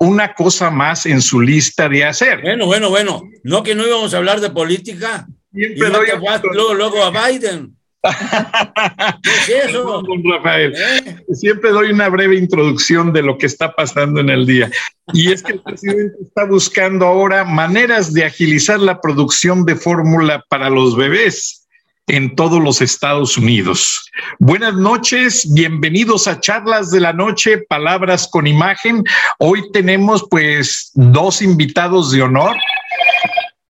una 0.00 0.34
cosa 0.34 0.70
más 0.70 1.06
en 1.06 1.20
su 1.20 1.40
lista 1.40 1.88
de 1.88 2.04
hacer. 2.04 2.42
Bueno, 2.42 2.66
bueno, 2.66 2.90
bueno. 2.90 3.22
No 3.42 3.62
que 3.62 3.74
no 3.74 3.86
íbamos 3.86 4.14
a 4.14 4.18
hablar 4.18 4.40
de 4.40 4.50
política. 4.50 5.26
Siempre 5.52 5.90
doy 5.90 6.06
luego, 6.52 6.74
luego 6.74 7.02
a 7.02 7.28
Biden. 7.28 7.76
¿Qué 9.46 9.58
es 9.58 9.64
eso? 9.70 10.02
Rafael. 10.24 10.74
¿Eh? 10.76 11.16
Siempre 11.32 11.70
doy 11.70 11.90
una 11.90 12.08
breve 12.08 12.36
introducción 12.36 13.12
de 13.12 13.22
lo 13.22 13.36
que 13.38 13.46
está 13.46 13.74
pasando 13.74 14.20
en 14.20 14.30
el 14.30 14.46
día. 14.46 14.70
Y 15.12 15.32
es 15.32 15.42
que 15.42 15.52
el 15.52 15.62
presidente 15.62 16.16
está 16.22 16.44
buscando 16.44 17.06
ahora 17.06 17.44
maneras 17.44 18.12
de 18.12 18.24
agilizar 18.24 18.78
la 18.78 19.00
producción 19.00 19.64
de 19.64 19.76
fórmula 19.76 20.44
para 20.48 20.70
los 20.70 20.96
bebés 20.96 21.65
en 22.06 22.36
todos 22.36 22.62
los 22.62 22.80
Estados 22.80 23.36
Unidos. 23.36 24.10
Buenas 24.38 24.74
noches, 24.74 25.52
bienvenidos 25.52 26.28
a 26.28 26.40
Charlas 26.40 26.90
de 26.90 27.00
la 27.00 27.12
Noche, 27.12 27.58
Palabras 27.68 28.28
con 28.30 28.46
Imagen. 28.46 29.02
Hoy 29.38 29.64
tenemos 29.72 30.24
pues 30.30 30.92
dos 30.94 31.42
invitados 31.42 32.12
de 32.12 32.22
honor. 32.22 32.56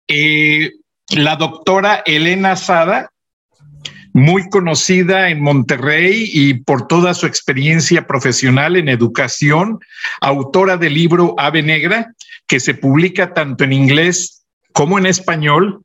Eh, 0.08 0.72
la 1.10 1.36
doctora 1.36 2.02
Elena 2.06 2.56
Sada, 2.56 3.12
muy 4.14 4.50
conocida 4.50 5.30
en 5.30 5.42
Monterrey 5.42 6.30
y 6.34 6.56
por 6.56 6.88
toda 6.88 7.14
su 7.14 7.28
experiencia 7.28 8.08
profesional 8.08 8.76
en 8.76 8.90
educación, 8.90 9.80
autora 10.22 10.78
del 10.78 10.96
libro 10.96 11.36
Ave 11.38 11.62
Negra, 11.62 12.14
que 12.48 12.60
se 12.60 12.74
publica 12.74 13.34
tanto 13.34 13.64
en 13.64 13.74
inglés 13.74 14.43
como 14.74 14.98
en 14.98 15.06
español, 15.06 15.84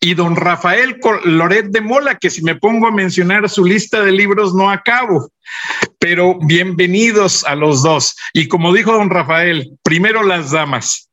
y 0.00 0.14
don 0.14 0.36
Rafael 0.36 0.98
Loret 1.24 1.66
de 1.66 1.80
Mola, 1.80 2.16
que 2.16 2.30
si 2.30 2.42
me 2.42 2.56
pongo 2.56 2.86
a 2.86 2.92
mencionar 2.92 3.48
su 3.48 3.64
lista 3.64 4.02
de 4.02 4.12
libros 4.12 4.54
no 4.54 4.70
acabo, 4.70 5.30
pero 5.98 6.38
bienvenidos 6.46 7.44
a 7.44 7.54
los 7.54 7.82
dos. 7.82 8.16
Y 8.32 8.48
como 8.48 8.72
dijo 8.72 8.92
don 8.92 9.10
Rafael, 9.10 9.70
primero 9.82 10.22
las 10.22 10.50
damas. 10.50 11.10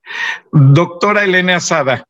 Doctora 0.51 1.25
Elena 1.25 1.57
Asada, 1.57 2.05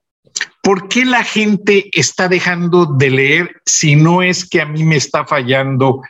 ¿por 0.62 0.88
qué 0.88 1.04
la 1.04 1.24
gente 1.24 1.90
está 1.94 2.28
dejando 2.28 2.86
de 2.86 3.10
leer 3.10 3.62
si 3.66 3.96
no 3.96 4.22
es 4.22 4.48
que 4.48 4.62
a 4.62 4.66
mí 4.66 4.84
me 4.84 4.98
está 4.98 5.26
fallando 5.26 6.02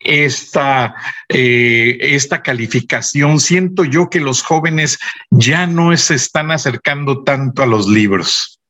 esta, 0.00 0.94
eh, 1.28 1.98
esta 2.00 2.42
calificación. 2.42 3.40
Siento 3.40 3.84
yo 3.84 4.08
que 4.08 4.20
los 4.20 4.42
jóvenes 4.42 4.98
ya 5.30 5.66
no 5.66 5.96
se 5.96 6.14
están 6.14 6.50
acercando 6.50 7.24
tanto 7.24 7.62
a 7.62 7.66
los 7.66 7.88
libros. 7.88 8.60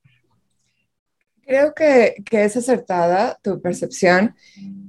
Creo 1.47 1.75
que, 1.75 2.17
es 2.29 2.57
acertada 2.57 3.39
tu 3.41 3.61
percepción 3.63 4.35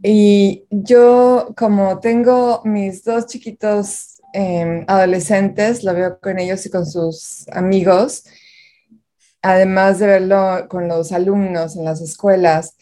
y 0.02 0.64
yo 0.72 1.54
como 1.56 2.00
tengo 2.00 2.62
mis 2.66 3.04
dos 3.04 3.28
chiquitos 3.28 4.20
em, 4.34 4.84
adolescentes, 4.88 5.84
lo 5.84 5.94
veo 5.94 6.20
con 6.20 6.40
ellos 6.40 6.66
y 6.66 6.72
con 6.72 6.88
sus 6.88 7.48
amigos, 7.52 8.24
además 9.44 10.00
de 10.00 10.08
verlo 10.08 10.68
con 10.68 10.88
los 10.88 11.12
alumnos 11.12 11.76
en 11.76 11.86
las 11.86 12.02
escuelas, 12.02 12.76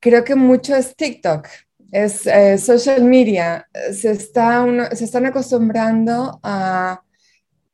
creo 0.00 0.24
que 0.24 0.34
mucho 0.34 0.74
es 0.74 0.96
TikTok 0.96 1.46
es 1.90 2.26
eh, 2.26 2.58
social 2.58 3.04
media, 3.04 3.68
se, 3.92 4.10
está 4.10 4.64
se 4.94 5.04
están 5.04 5.26
acostumbrando 5.26 6.38
a 6.42 7.02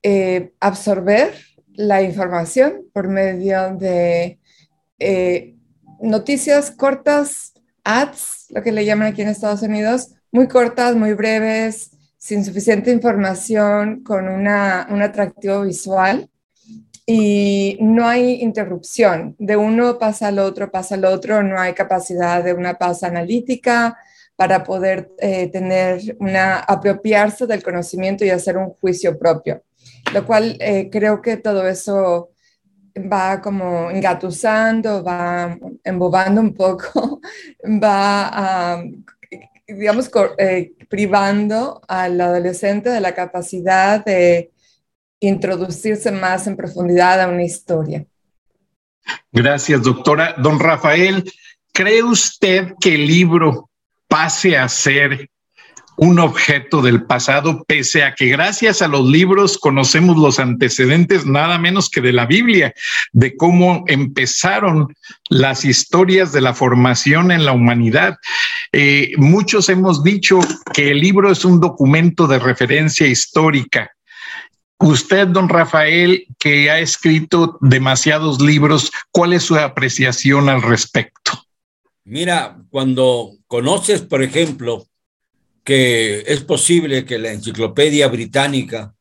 eh, 0.03 0.53
absorber 0.61 1.35
la 1.73 2.03
información 2.03 2.85
por 2.93 3.09
medio 3.09 3.75
de 3.77 4.39
eh, 4.99 5.57
noticias 6.01 6.71
cortas, 6.71 7.55
ads, 7.83 8.47
lo 8.51 8.63
que 8.63 8.73
le 8.73 8.85
llaman 8.85 9.09
aquí 9.09 9.23
en 9.23 9.29
Estados 9.29 9.63
Unidos, 9.63 10.15
muy 10.31 10.47
cortas, 10.47 10.95
muy 10.95 11.15
breves, 11.15 11.91
sin 12.17 12.45
suficiente 12.45 12.91
información, 12.91 14.03
con 14.03 14.29
una, 14.29 14.87
un 14.91 15.03
atractivo 15.03 15.63
visual 15.63 16.31
y 17.07 17.77
no 17.81 18.07
hay 18.09 18.43
interrupción. 18.43 19.37
De 19.39 19.57
uno 19.57 19.99
pasa 19.99 20.29
al 20.29 20.39
otro, 20.39 20.71
pasa 20.71 20.95
al 20.95 21.05
otro, 21.05 21.43
no 21.43 21.61
hay 21.61 21.75
capacidad 21.75 22.43
de 22.43 22.55
una 22.55 22.75
pausa 22.75 23.09
analítica 23.09 23.99
para 24.37 24.65
poder 24.65 25.11
eh, 25.19 25.49
tener 25.49 26.17
una, 26.19 26.59
apropiarse 26.59 27.47
del 27.47 27.63
conocimiento 27.63 28.25
y 28.25 28.31
hacer 28.31 28.57
un 28.57 28.71
juicio 28.71 29.19
propio. 29.19 29.63
Lo 30.13 30.27
cual 30.27 30.57
eh, 30.61 30.89
creo 30.91 31.21
que 31.21 31.37
todo 31.37 31.69
eso 31.69 32.31
va 32.97 33.41
como 33.41 33.91
engatusando, 33.91 35.03
va 35.03 35.59
embobando 35.83 36.41
un 36.41 36.55
poco, 36.55 37.21
va, 37.83 38.83
digamos, 39.67 40.11
eh, 40.39 40.73
privando 40.89 41.83
al 41.87 42.21
adolescente 42.21 42.91
de 42.91 43.01
la 43.01 43.15
capacidad 43.15 44.05
de 44.05 44.53
introducirse 45.21 46.11
más 46.11 46.47
en 46.47 46.57
profundidad 46.57 47.21
a 47.21 47.29
una 47.29 47.45
historia. 47.45 48.05
Gracias, 49.33 49.83
doctora. 49.83 50.35
Don 50.39 50.59
Rafael, 50.59 51.31
¿cree 51.73 52.03
usted 52.03 52.75
que 52.81 52.95
el 52.95 53.07
libro 53.07 53.71
pase 54.09 54.57
a 54.57 54.69
ser 54.69 55.31
un 55.97 56.19
objeto 56.19 56.83
del 56.83 57.05
pasado, 57.05 57.65
pese 57.67 58.03
a 58.03 58.15
que 58.15 58.27
gracias 58.27 58.83
a 58.83 58.89
los 58.89 59.07
libros 59.09 59.59
conocemos 59.59 60.17
los 60.17 60.39
antecedentes 60.39 61.25
nada 61.25 61.59
menos 61.59 61.89
que 61.89 62.01
de 62.01 62.13
la 62.13 62.27
Biblia, 62.27 62.75
de 63.13 63.37
cómo 63.37 63.85
empezaron 63.87 64.95
las 65.29 65.65
historias 65.65 66.33
de 66.33 66.41
la 66.41 66.55
formación 66.55 67.31
en 67.31 67.45
la 67.45 67.53
humanidad. 67.53 68.17
Eh, 68.73 69.13
muchos 69.19 69.69
hemos 69.69 70.03
dicho 70.03 70.41
que 70.73 70.91
el 70.91 71.01
libro 71.01 71.31
es 71.31 71.45
un 71.45 71.61
documento 71.61 72.27
de 72.27 72.41
referencia 72.41 73.07
histórica 73.07 73.94
Usted, 74.79 75.29
don 75.29 75.49
Rafael, 75.49 76.27
que 76.39 76.71
ha 76.71 76.81
escrito 76.81 77.59
demasiados 77.61 78.41
libros, 78.41 78.91
¿cuál 79.11 79.33
es 79.33 79.45
su 79.45 79.57
apreciación 79.57 80.49
al 80.49 80.63
respecto? 80.63 81.33
Mira, 82.05 82.59
cuando 82.71 83.31
conoces, 83.47 84.03
por 84.03 84.23
ejemplo, 84.23 84.87
que 85.63 86.25
es 86.27 86.43
posible 86.43 87.05
que 87.05 87.19
la 87.19 87.33
enciclopedia 87.33 88.09
británica, 88.09 88.95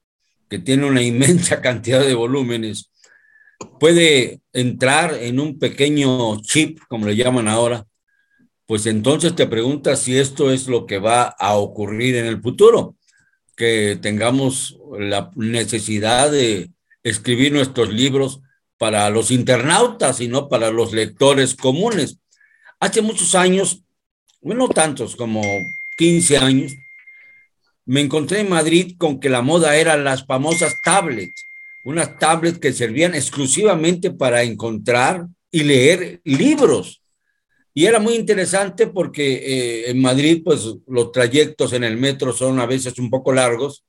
que 0.48 0.60
tiene 0.60 0.86
una 0.86 1.02
inmensa 1.12 1.60
cantidad 1.60 2.02
de 2.02 2.14
volúmenes, 2.14 2.92
puede 3.80 4.42
entrar 4.54 5.16
en 5.16 5.40
un 5.40 5.58
pequeño 5.58 6.40
chip, 6.42 6.80
como 6.88 7.08
le 7.08 7.16
llaman 7.16 7.48
ahora, 7.48 7.86
pues 8.66 8.86
entonces 8.86 9.36
te 9.36 9.48
preguntas 9.48 10.00
si 10.00 10.18
esto 10.18 10.52
es 10.52 10.68
lo 10.68 10.86
que 10.86 11.00
va 11.00 11.24
a 11.24 11.56
ocurrir 11.56 12.16
en 12.16 12.26
el 12.26 12.42
futuro 12.42 12.96
que 13.56 13.98
tengamos 14.02 14.78
la 14.98 15.32
necesidad 15.36 16.32
de 16.32 16.72
escribir 17.04 17.52
nuestros 17.52 17.94
libros 17.94 18.42
para 18.78 19.10
los 19.10 19.32
internautas 19.32 20.20
y 20.22 20.28
no 20.28 20.50
para 20.50 20.72
los 20.72 20.94
lectores 20.94 21.56
comunes. 21.56 22.18
Hace 22.80 23.02
muchos 23.02 23.36
años, 23.36 23.84
bueno, 24.42 24.68
tantos 24.68 25.16
como 25.16 25.42
15 25.98 26.38
años, 26.38 26.74
me 27.86 28.02
encontré 28.02 28.40
en 28.40 28.50
Madrid 28.50 28.96
con 28.98 29.20
que 29.20 29.30
la 29.30 29.42
moda 29.42 29.76
eran 29.76 30.04
las 30.04 30.26
famosas 30.26 30.76
tablets, 30.84 31.46
unas 31.84 32.18
tablets 32.18 32.60
que 32.60 32.74
servían 32.74 33.14
exclusivamente 33.14 34.12
para 34.12 34.44
encontrar 34.44 35.28
y 35.52 35.64
leer 35.64 36.22
libros. 36.24 37.03
Y 37.74 37.86
era 37.86 38.00
muy 38.00 38.14
interesante 38.14 38.88
porque 38.88 39.34
eh, 39.34 39.90
en 39.90 40.02
Madrid, 40.02 40.42
pues 40.46 40.62
los 40.88 41.12
trayectos 41.12 41.74
en 41.74 41.84
el 41.84 41.98
metro 41.98 42.32
son 42.32 42.60
a 42.60 42.66
veces 42.66 43.00
un 43.00 43.10
poco 43.10 43.34
largos 43.34 43.84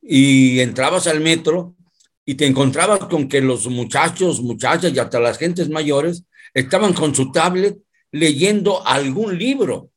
y 0.00 0.58
entrabas 0.60 1.06
al 1.06 1.20
metro 1.20 1.76
y 2.24 2.34
te 2.34 2.46
encontrabas 2.46 3.00
con 3.00 3.28
que 3.28 3.40
los 3.40 3.68
muchachos, 3.68 4.40
muchachas 4.40 4.92
y 4.92 4.98
hasta 4.98 5.20
las 5.20 5.38
gentes 5.38 5.68
mayores 5.68 6.24
estaban 6.52 6.92
con 6.92 7.14
su 7.14 7.30
tablet 7.30 7.78
leyendo 8.10 8.84
algún 8.86 9.38
libro. 9.38 9.90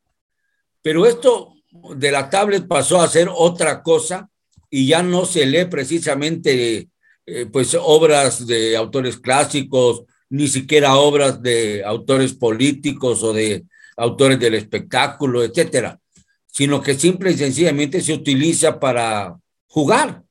Pero 0.82 1.08
esto 1.08 1.56
de 1.96 2.12
la 2.12 2.30
tablet 2.30 2.68
pasó 2.68 3.02
a 3.02 3.08
ser 3.08 3.30
otra 3.34 3.82
cosa 3.82 4.30
y 4.70 4.88
ya 4.88 5.02
no 5.02 5.26
se 5.26 5.46
lee 5.46 5.66
precisamente 5.66 6.90
eh, 7.26 7.46
pues 7.48 7.76
obras 7.80 8.46
de 8.46 8.78
autores 8.78 9.18
clásicos, 9.18 10.04
ni 10.36 10.50
siquiera 10.50 10.98
obras 10.98 11.42
de 11.42 11.82
autores 11.86 12.34
políticos 12.34 13.24
o 13.24 13.32
de 13.32 13.64
autores 13.96 14.38
del 14.38 14.56
espectáculo, 14.56 15.42
etcétera, 15.44 15.98
sino 16.46 16.82
que 16.82 16.96
simple 16.96 17.32
y 17.32 17.38
sencillamente 17.38 18.02
se 18.02 18.14
utiliza 18.14 18.78
para 18.78 19.38
jugar. 19.68 20.24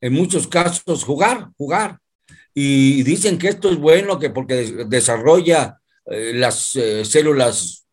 En 0.00 0.14
muchos 0.14 0.48
casos, 0.48 1.04
jugar, 1.04 1.50
jugar. 1.58 1.98
Y 2.54 3.02
dicen 3.02 3.36
que 3.36 3.48
esto 3.48 3.68
es 3.70 3.76
bueno, 3.76 4.18
que 4.18 4.30
porque 4.30 4.86
desarrolla 4.88 5.78
eh, 6.06 6.32
las 6.34 6.74
eh, 6.76 7.04
células 7.04 7.86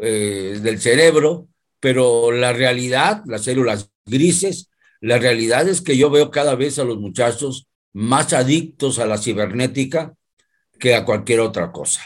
eh, 0.00 0.58
del 0.60 0.80
cerebro, 0.80 1.46
pero 1.78 2.32
la 2.32 2.52
realidad, 2.52 3.22
las 3.26 3.44
células 3.44 3.88
grises, 4.04 4.68
la 5.00 5.18
realidad 5.18 5.68
es 5.68 5.80
que 5.80 5.96
yo 5.96 6.10
veo 6.10 6.32
cada 6.32 6.56
vez 6.56 6.80
a 6.80 6.84
los 6.84 6.98
muchachos 6.98 7.68
más 7.92 8.32
adictos 8.32 8.98
a 8.98 9.06
la 9.06 9.18
cibernética 9.18 10.14
que 10.82 10.96
a 10.96 11.04
cualquier 11.04 11.38
otra 11.38 11.70
cosa. 11.70 12.02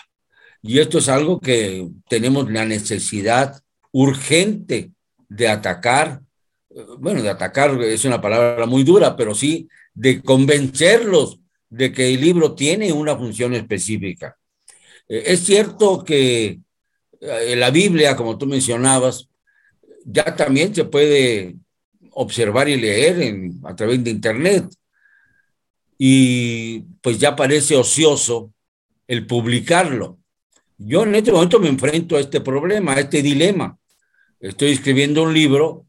Y 0.61 0.81
esto 0.81 0.99
es 0.99 1.09
algo 1.09 1.41
que 1.41 1.89
tenemos 2.11 2.51
la 2.51 2.67
necesidad 2.67 3.59
urgente 3.91 4.91
de 5.31 5.49
atacar. 5.49 6.21
Bueno, 6.99 7.23
de 7.23 7.31
atacar 7.31 7.83
es 7.83 8.05
una 8.05 8.21
palabra 8.21 8.67
muy 8.67 8.85
dura, 8.85 9.17
pero 9.17 9.35
sí 9.35 9.67
de 9.95 10.21
convencerlos 10.21 11.41
de 11.71 11.91
que 11.91 12.13
el 12.13 12.21
libro 12.21 12.55
tiene 12.55 12.93
una 12.93 13.17
función 13.17 13.55
específica. 13.55 14.37
Eh, 15.09 15.23
es 15.25 15.41
cierto 15.47 16.05
que 16.05 16.61
eh, 17.19 17.57
la 17.57 17.71
Biblia, 17.71 18.15
como 18.15 18.37
tú 18.37 18.45
mencionabas, 18.45 19.27
ya 20.05 20.37
también 20.37 20.75
se 20.75 20.85
puede 20.85 21.57
observar 22.11 22.69
y 22.69 22.77
leer 22.77 23.41
a 23.65 23.75
través 23.75 24.05
de 24.05 24.11
Internet. 24.11 24.67
Y 25.97 26.81
pues 27.01 27.19
ya 27.19 27.35
parece 27.35 27.75
ocioso 27.75 28.53
el 29.07 29.27
publicarlo. 29.27 30.19
Yo 30.79 31.05
en 31.05 31.15
este 31.15 31.33
momento 31.33 31.59
me 31.59 31.69
enfrento 31.69 32.17
a 32.17 32.21
este 32.21 32.41
problema, 32.41 32.95
a 32.95 33.01
este 33.01 33.23
dilema. 33.23 33.79
Estoy 34.41 34.73
escribiendo 34.73 35.23
un 35.23 35.33
libro 35.33 35.87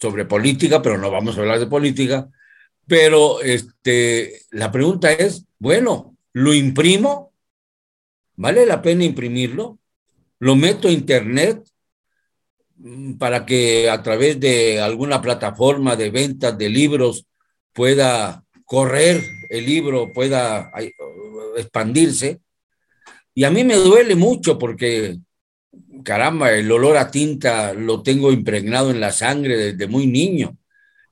sobre 0.00 0.24
política, 0.24 0.80
pero 0.80 0.98
no 0.98 1.10
vamos 1.10 1.36
a 1.36 1.40
hablar 1.40 1.58
de 1.58 1.66
política. 1.66 2.28
Pero 2.86 3.40
este, 3.42 4.42
la 4.50 4.70
pregunta 4.70 5.12
es, 5.12 5.44
bueno, 5.58 6.16
¿lo 6.32 6.54
imprimo? 6.54 7.32
¿Vale 8.36 8.64
la 8.64 8.80
pena 8.80 9.04
imprimirlo? 9.04 9.78
¿Lo 10.38 10.54
meto 10.54 10.88
a 10.88 10.92
internet 10.92 11.68
mm, 12.76 13.14
para 13.14 13.44
que 13.44 13.90
a 13.90 14.02
través 14.02 14.38
de 14.38 14.80
alguna 14.80 15.20
plataforma 15.20 15.96
de 15.96 16.10
ventas 16.10 16.56
de 16.56 16.68
libros 16.68 17.26
pueda 17.72 18.44
correr 18.64 19.22
el 19.50 19.66
libro, 19.66 20.12
pueda 20.12 20.70
expandirse? 21.56 22.40
Y 23.38 23.44
a 23.44 23.52
mí 23.52 23.62
me 23.62 23.76
duele 23.76 24.16
mucho 24.16 24.58
porque, 24.58 25.20
caramba, 26.02 26.50
el 26.54 26.72
olor 26.72 26.96
a 26.96 27.08
tinta 27.08 27.72
lo 27.72 28.02
tengo 28.02 28.32
impregnado 28.32 28.90
en 28.90 28.98
la 28.98 29.12
sangre 29.12 29.56
desde 29.56 29.86
muy 29.86 30.08
niño. 30.08 30.58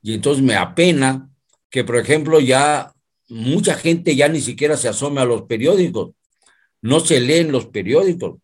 Y 0.02 0.14
entonces 0.14 0.43
me 0.43 0.56
apena 0.56 1.31
que, 1.70 1.84
por 1.84 1.96
ejemplo, 1.96 2.40
ya 2.40 2.93
mucha 3.28 3.76
gente 3.76 4.17
ya 4.17 4.28
ni 4.28 4.40
siquiera 4.40 4.76
se 4.76 4.88
asome 4.88 5.20
a 5.20 5.25
los 5.25 5.43
periódicos. 5.43 6.14
No 6.82 6.99
se 6.99 7.20
leen 7.20 7.52
los 7.52 7.67
periódicos. 7.67 8.40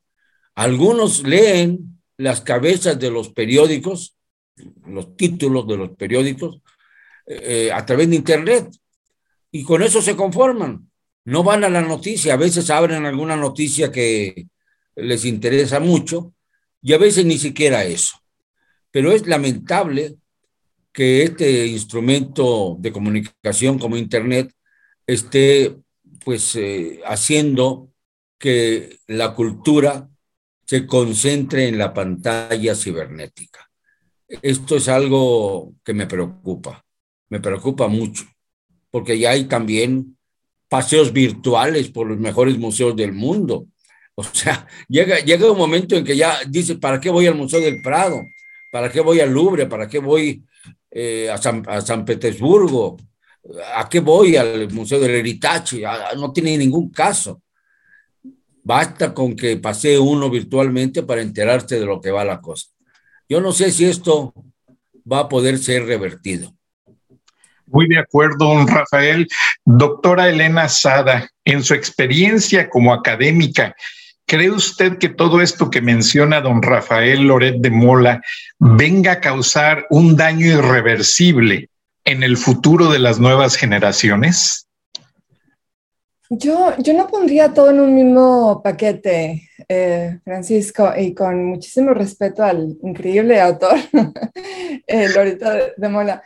Algunos 0.55 1.25
leen 1.25 2.01
las 2.17 2.41
cabezas 2.41 3.01
de 3.01 3.11
los 3.11 3.31
periódicos, 3.31 4.15
los 4.87 5.17
títulos 5.17 5.67
de 5.67 5.77
los 5.77 5.91
periódicos, 5.97 6.61
eh, 7.27 7.73
a 7.75 7.85
través 7.85 8.09
de 8.09 8.15
Internet. 8.15 8.71
Y 9.51 9.65
con 9.65 9.83
eso 9.83 10.01
se 10.01 10.15
conforman 10.15 10.89
no 11.25 11.43
van 11.43 11.65
a 11.65 11.69
la 11.69 11.83
noticia, 11.83 12.35
a 12.35 12.37
veces 12.37 12.71
abren 12.71 13.05
alguna 13.05 13.37
noticia 13.37 13.93
que 13.93 14.49
les 14.97 15.25
interesa 15.25 15.81
mucho 15.81 16.35
y 16.81 16.93
a 16.93 16.99
veces 16.99 17.25
ni 17.25 17.39
siquiera 17.39 17.85
eso. 17.85 18.17
Pero 18.91 19.13
es 19.13 19.27
lamentable 19.27 20.17
que 20.93 21.23
este 21.23 21.67
instrumento 21.67 22.77
de 22.79 22.93
comunicación 22.93 23.79
como 23.79 23.97
Internet 23.97 24.53
esté 25.07 25.77
pues 26.25 26.55
eh, 26.57 27.01
haciendo 27.05 27.91
que 28.39 28.99
la 29.07 29.35
cultura 29.35 30.09
se 30.65 30.87
concentre 30.87 31.69
en 31.69 31.79
la 31.79 31.95
pantalla 31.95 32.75
cibernética. 32.75 33.71
Esto 34.29 34.77
es 34.77 34.89
algo 34.89 35.75
que 35.85 35.93
me 35.93 36.07
preocupa, 36.07 36.85
me 37.29 37.41
preocupa 37.41 37.89
mucho, 37.89 38.25
porque 38.91 39.19
ya 39.19 39.31
hay 39.31 39.45
también 39.45 40.17
paseos 40.73 41.13
virtuales 41.13 41.91
por 41.91 42.07
los 42.07 42.19
mejores 42.19 42.57
museos 42.57 42.97
del 42.97 43.13
mundo. 43.13 43.67
O 44.15 44.25
sea, 44.25 44.67
llega, 44.89 45.19
llega 45.19 45.53
un 45.53 45.59
momento 45.59 45.95
en 45.95 46.03
que 46.03 46.17
ya 46.17 46.39
dice, 46.49 46.77
¿para 46.77 46.99
qué 46.99 47.11
voy 47.11 47.27
al 47.27 47.35
Museo 47.35 47.61
del 47.61 47.83
Prado? 47.83 48.23
¿Para 48.71 48.91
qué 48.91 49.03
voy 49.03 49.21
al 49.21 49.35
Louvre? 49.35 49.67
¿Para 49.67 49.87
qué 49.87 49.99
voy 49.99 50.43
eh, 50.91 51.29
a, 51.29 51.37
San, 51.37 52.07
Petersburgo? 52.07 52.97
¿A 53.77 53.87
qué 53.87 54.01
voy 54.01 54.37
al 54.37 54.73
Museo 54.73 54.99
del 54.99 55.11
Heritage? 55.11 55.85
Ah, 55.85 56.13
no 56.17 56.33
tiene 56.33 56.57
ningún 56.57 56.89
caso. 56.89 57.43
Basta 58.63 59.13
con 59.13 59.37
que 59.37 59.59
pase 59.59 59.99
uno 59.99 60.31
virtualmente 60.31 61.03
para 61.03 61.21
enterarse 61.21 61.79
de 61.79 61.85
lo 61.85 62.01
que 62.01 62.11
va 62.11 62.25
la 62.25 62.41
cosa. 62.41 62.69
Yo 63.29 63.43
no 63.43 63.53
sé 63.53 63.71
si 63.73 63.85
esto 63.85 64.33
va 65.11 65.19
a 65.19 65.29
poder 65.29 65.59
ser 65.59 65.85
revertido. 65.85 66.57
Muy 67.73 67.89
de 67.89 67.99
acuerdo, 67.99 68.55
don 68.55 68.69
Rafael. 68.69 69.27
Doctora 69.65 70.29
Elena 70.29 70.69
Sada, 70.69 71.29
en 71.45 71.65
su 71.65 71.73
experiencia 71.73 72.69
como 72.69 72.93
académica, 72.93 73.75
¿cree 74.27 74.51
usted 74.51 74.99
que 74.99 75.09
todo 75.09 75.41
esto 75.41 75.71
que 75.71 75.81
menciona 75.81 76.43
don 76.43 76.61
Rafael 76.61 77.23
Loret 77.23 77.57
de 77.57 77.71
Mola 77.71 78.21
venga 78.59 79.13
a 79.13 79.21
causar 79.21 79.87
un 79.89 80.17
daño 80.17 80.47
irreversible 80.47 81.71
en 82.05 82.23
el 82.23 82.37
futuro 82.37 82.91
de 82.91 82.99
las 82.99 83.19
nuevas 83.19 83.57
generaciones? 83.57 84.67
Yo, 86.29 86.77
yo 86.79 86.93
no 86.93 87.09
pondría 87.09 87.55
todo 87.55 87.71
en 87.71 87.81
un 87.81 87.95
mismo 87.95 88.61
paquete, 88.63 89.49
eh, 89.69 90.19
Francisco, 90.25 90.93
y 90.97 91.15
con 91.15 91.45
muchísimo 91.45 91.95
respeto 91.95 92.43
al 92.43 92.77
increíble 92.83 93.41
autor, 93.41 93.77
eh, 94.87 95.09
Loret 95.09 95.41
de 95.77 95.89
Mola. 95.89 96.23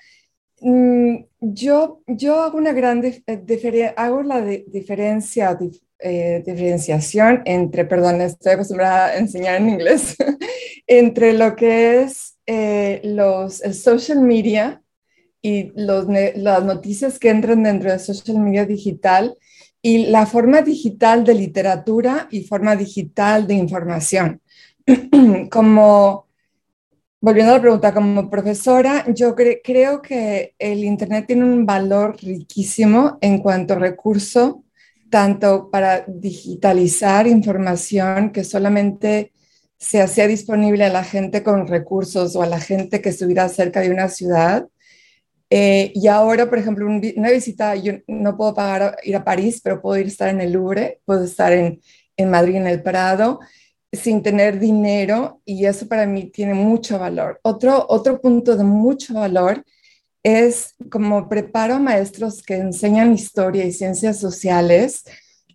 Mm, 0.68 1.26
yo, 1.38 2.02
yo 2.08 2.40
hago 2.40 2.58
una 2.58 2.72
gran 2.72 3.00
eh, 3.04 3.94
hago 3.96 4.24
la 4.24 4.40
diferencia, 4.40 5.56
eh, 6.00 6.42
diferenciación 6.44 7.42
entre, 7.44 7.84
perdón, 7.84 8.20
estoy 8.20 8.54
acostumbrada 8.54 9.06
a 9.06 9.16
enseñar 9.16 9.60
en 9.60 9.68
inglés, 9.68 10.16
entre 10.88 11.34
lo 11.34 11.54
que 11.54 12.02
es 12.02 12.36
eh, 12.46 13.00
los, 13.04 13.62
el 13.62 13.74
social 13.74 14.20
media 14.22 14.82
y 15.40 15.70
los, 15.76 16.08
las 16.34 16.64
noticias 16.64 17.20
que 17.20 17.30
entran 17.30 17.62
dentro 17.62 17.90
del 17.92 18.00
social 18.00 18.40
media 18.40 18.66
digital 18.66 19.38
y 19.80 20.06
la 20.06 20.26
forma 20.26 20.62
digital 20.62 21.22
de 21.22 21.34
literatura 21.34 22.26
y 22.32 22.42
forma 22.42 22.74
digital 22.74 23.46
de 23.46 23.54
información. 23.54 24.40
Como 25.48 26.25
volviendo 27.20 27.52
a 27.52 27.56
la 27.56 27.62
pregunta, 27.62 27.94
como 27.94 28.30
profesora, 28.30 29.04
yo 29.14 29.34
creo 29.34 30.02
que 30.02 30.54
el 30.58 30.84
Internet 30.84 31.26
tiene 31.26 31.44
un 31.44 31.66
valor 31.66 32.16
riquísimo 32.22 33.18
en 33.20 33.38
cuanto 33.38 33.74
a 33.74 33.78
recurso, 33.78 34.64
tanto 35.10 35.70
para 35.70 36.04
digitalizar 36.06 37.26
información 37.26 38.30
que 38.30 38.44
solamente 38.44 39.32
se 39.78 40.00
hacía 40.00 40.26
disponible 40.26 40.84
a 40.84 40.90
la 40.90 41.04
gente 41.04 41.42
con 41.42 41.66
recursos 41.66 42.34
o 42.36 42.42
a 42.42 42.46
la 42.46 42.60
gente 42.60 43.00
que 43.00 43.10
estuviera 43.10 43.48
cerca 43.48 43.80
de 43.80 43.90
una 43.90 44.08
ciudad. 44.08 44.66
Eh, 45.48 45.92
y 45.94 46.08
ahora, 46.08 46.48
por 46.48 46.58
ejemplo, 46.58 46.86
una 46.86 47.30
visita, 47.30 47.76
yo 47.76 47.94
no 48.08 48.36
puedo 48.36 48.54
pagar 48.54 48.96
ir 49.04 49.14
a 49.16 49.24
París, 49.24 49.60
pero 49.62 49.80
puedo 49.80 49.98
ir 49.98 50.06
a 50.06 50.08
estar 50.08 50.28
en 50.28 50.40
el 50.40 50.52
Louvre, 50.52 51.00
puedo 51.04 51.24
estar 51.24 51.52
en, 51.52 51.80
en 52.16 52.30
Madrid, 52.30 52.56
en 52.56 52.66
el 52.66 52.82
Prado 52.82 53.40
sin 53.96 54.22
tener 54.22 54.58
dinero 54.58 55.40
y 55.44 55.66
eso 55.66 55.86
para 55.88 56.06
mí 56.06 56.30
tiene 56.30 56.54
mucho 56.54 56.98
valor. 56.98 57.40
Otro, 57.42 57.84
otro 57.88 58.20
punto 58.20 58.56
de 58.56 58.64
mucho 58.64 59.14
valor 59.14 59.64
es 60.22 60.74
como 60.90 61.28
preparo 61.28 61.74
a 61.74 61.78
maestros 61.78 62.42
que 62.42 62.56
enseñan 62.56 63.12
historia 63.12 63.64
y 63.64 63.72
ciencias 63.72 64.18
sociales, 64.18 65.04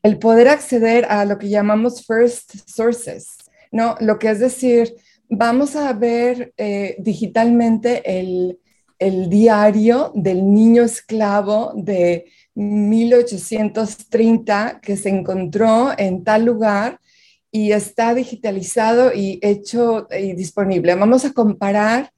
el 0.03 0.17
poder 0.17 0.47
acceder 0.47 1.05
a 1.05 1.25
lo 1.25 1.37
que 1.37 1.49
llamamos 1.49 2.05
first 2.05 2.67
sources, 2.67 3.37
¿no? 3.71 3.95
Lo 3.99 4.17
que 4.17 4.29
es 4.29 4.39
decir, 4.39 4.95
vamos 5.29 5.75
a 5.75 5.91
ver 5.93 6.53
eh, 6.57 6.95
digitalmente 6.99 8.19
el, 8.19 8.59
el 8.97 9.29
diario 9.29 10.11
del 10.15 10.53
niño 10.53 10.83
esclavo 10.83 11.73
de 11.75 12.25
1830 12.55 14.79
que 14.81 14.95
se 14.95 15.09
encontró 15.09 15.91
en 15.97 16.23
tal 16.23 16.45
lugar 16.45 17.01
y 17.51 17.73
está 17.73 18.13
digitalizado 18.13 19.13
y 19.13 19.39
hecho 19.41 20.07
y 20.17 20.33
disponible. 20.33 20.95
Vamos 20.95 21.25
a 21.25 21.33
comparar 21.33 22.11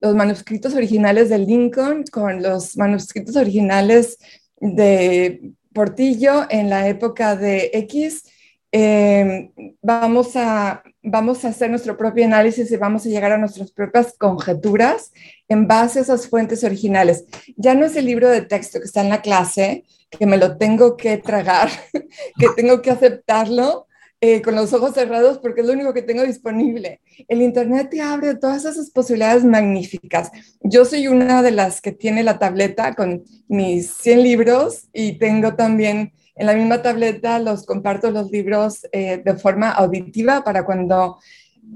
los 0.00 0.14
manuscritos 0.14 0.74
originales 0.74 1.28
de 1.28 1.38
Lincoln 1.38 2.04
con 2.10 2.42
los 2.42 2.76
manuscritos 2.76 3.36
originales 3.36 4.18
de 4.58 5.52
Portillo 5.72 6.46
en 6.50 6.70
la 6.70 6.88
época 6.88 7.36
de 7.36 7.70
X. 7.72 8.24
Eh, 8.72 9.50
vamos, 9.82 10.36
a, 10.36 10.82
vamos 11.02 11.44
a 11.44 11.48
hacer 11.48 11.70
nuestro 11.70 11.96
propio 11.96 12.24
análisis 12.24 12.70
y 12.70 12.76
vamos 12.76 13.04
a 13.04 13.08
llegar 13.08 13.32
a 13.32 13.38
nuestras 13.38 13.72
propias 13.72 14.14
conjeturas 14.16 15.12
en 15.48 15.66
base 15.66 15.98
a 15.98 16.02
esas 16.02 16.28
fuentes 16.28 16.64
originales. 16.64 17.24
Ya 17.56 17.74
no 17.74 17.84
es 17.86 17.96
el 17.96 18.06
libro 18.06 18.28
de 18.28 18.42
texto 18.42 18.80
que 18.80 18.86
está 18.86 19.02
en 19.02 19.08
la 19.10 19.22
clase, 19.22 19.84
que 20.10 20.26
me 20.26 20.36
lo 20.36 20.56
tengo 20.56 20.96
que 20.96 21.18
tragar, 21.18 21.68
que 22.38 22.48
tengo 22.56 22.80
que 22.80 22.90
aceptarlo 22.90 23.86
eh, 24.20 24.42
con 24.42 24.54
los 24.54 24.72
ojos 24.74 24.94
cerrados 24.94 25.38
porque 25.38 25.62
es 25.62 25.66
lo 25.66 25.72
único 25.72 25.94
que 25.94 26.02
tengo 26.02 26.22
disponible. 26.24 27.00
El 27.26 27.40
Internet 27.40 27.88
te 27.90 28.02
abre 28.02 28.34
todas 28.34 28.64
esas 28.64 28.90
posibilidades 28.90 29.44
magníficas. 29.44 30.30
Yo 30.60 30.84
soy 30.84 31.08
una 31.08 31.42
de 31.42 31.52
las 31.52 31.80
que 31.80 31.92
tiene 31.92 32.22
la 32.22 32.38
tableta 32.38 32.94
con 32.94 33.24
mis 33.48 33.90
100 33.90 34.22
libros 34.22 34.88
y 34.92 35.18
tengo 35.18 35.54
también 35.54 36.12
en 36.36 36.46
la 36.46 36.54
misma 36.54 36.80
tableta 36.80 37.38
los 37.38 37.66
comparto 37.66 38.10
los 38.10 38.30
libros 38.30 38.86
eh, 38.92 39.22
de 39.24 39.34
forma 39.36 39.70
auditiva 39.70 40.42
para 40.44 40.64
cuando 40.64 41.18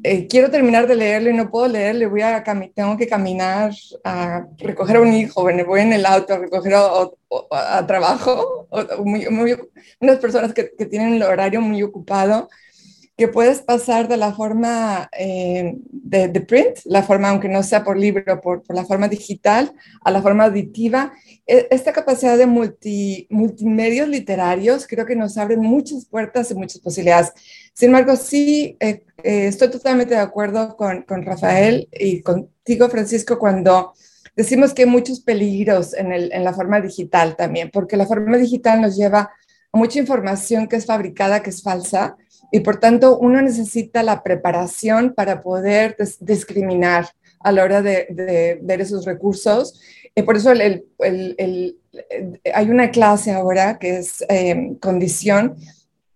eh, 0.02 0.26
quiero 0.28 0.50
terminar 0.50 0.86
de 0.86 0.96
leerlo 0.96 1.30
y 1.30 1.34
no 1.34 1.50
puedo 1.50 1.68
leerlo, 1.68 2.10
voy 2.10 2.22
a 2.22 2.42
tengo 2.74 2.96
que 2.96 3.06
caminar 3.06 3.72
a 4.04 4.46
recoger 4.58 4.96
a 4.96 5.00
un 5.00 5.12
hijo, 5.12 5.42
voy 5.42 5.80
en 5.80 5.92
el 5.92 6.04
auto 6.04 6.34
a 6.34 6.38
recoger 6.38 6.74
a, 6.74 7.86
trabajo, 7.86 8.68
unas 10.00 10.18
personas 10.18 10.52
que, 10.52 10.70
que, 10.76 10.86
tienen 10.86 11.14
el 11.14 11.22
horario 11.22 11.60
muy 11.60 11.82
ocupado 11.82 12.48
que 13.16 13.28
puedes 13.28 13.62
pasar 13.62 14.08
de 14.08 14.16
la 14.16 14.32
forma 14.32 15.08
eh, 15.16 15.76
de, 15.88 16.40
print, 16.40 16.78
la 16.84 17.02
forma, 17.04 17.28
aunque 17.28 17.48
no 17.48 17.62
sea 17.62 17.84
por 17.84 17.96
libro, 17.96 18.40
por, 18.40 18.62
por, 18.62 18.74
la 18.74 18.84
forma 18.84 19.06
digital, 19.06 19.72
a 20.02 20.10
la 20.10 20.20
forma 20.20 20.44
auditiva. 20.44 21.12
E, 21.46 21.68
esta 21.70 21.92
capacidad 21.92 22.36
de 22.36 22.46
multi, 22.46 23.28
multimedios 23.30 24.08
literarios 24.08 24.86
creo 24.88 25.06
que 25.06 25.14
nos 25.14 25.38
abre 25.38 25.56
muchas 25.56 26.06
puertas 26.06 26.50
y 26.50 26.54
muchas 26.54 26.80
posibilidades. 26.80 27.32
Sin 27.72 27.90
embargo, 27.90 28.16
sí, 28.16 28.76
eh, 28.80 29.04
eh, 29.22 29.46
estoy 29.46 29.70
totalmente 29.70 30.14
de 30.14 30.20
acuerdo 30.20 30.76
con, 30.76 31.02
con 31.02 31.22
Rafael 31.24 31.88
y 31.92 32.20
contigo, 32.20 32.88
Francisco, 32.88 33.38
cuando 33.38 33.92
decimos 34.34 34.74
que 34.74 34.82
hay 34.82 34.88
muchos 34.88 35.20
peligros 35.20 35.94
en, 35.94 36.12
el, 36.12 36.32
en 36.32 36.42
la 36.42 36.52
forma 36.52 36.80
digital 36.80 37.36
también, 37.36 37.70
porque 37.72 37.96
la 37.96 38.06
forma 38.06 38.36
digital 38.36 38.80
nos 38.80 38.96
lleva 38.96 39.30
a 39.72 39.78
mucha 39.78 40.00
información 40.00 40.66
que 40.66 40.76
es 40.76 40.86
fabricada, 40.86 41.42
que 41.42 41.50
es 41.50 41.62
falsa, 41.62 42.16
y 42.54 42.60
por 42.60 42.78
tanto 42.78 43.18
uno 43.18 43.42
necesita 43.42 44.04
la 44.04 44.22
preparación 44.22 45.12
para 45.12 45.42
poder 45.42 45.96
discriminar 46.20 47.08
a 47.40 47.50
la 47.50 47.64
hora 47.64 47.82
de, 47.82 48.60
ver 48.62 48.80
esos 48.80 49.04
recursos. 49.04 49.80
y 50.14 50.22
por 50.22 50.36
eso 50.36 50.52
el, 50.52 50.84
hay 52.54 52.70
una 52.70 52.92
clase 52.92 53.32
ahora 53.32 53.80
que 53.80 53.98
es 53.98 54.24
em, 54.28 54.76
condición, 54.76 55.56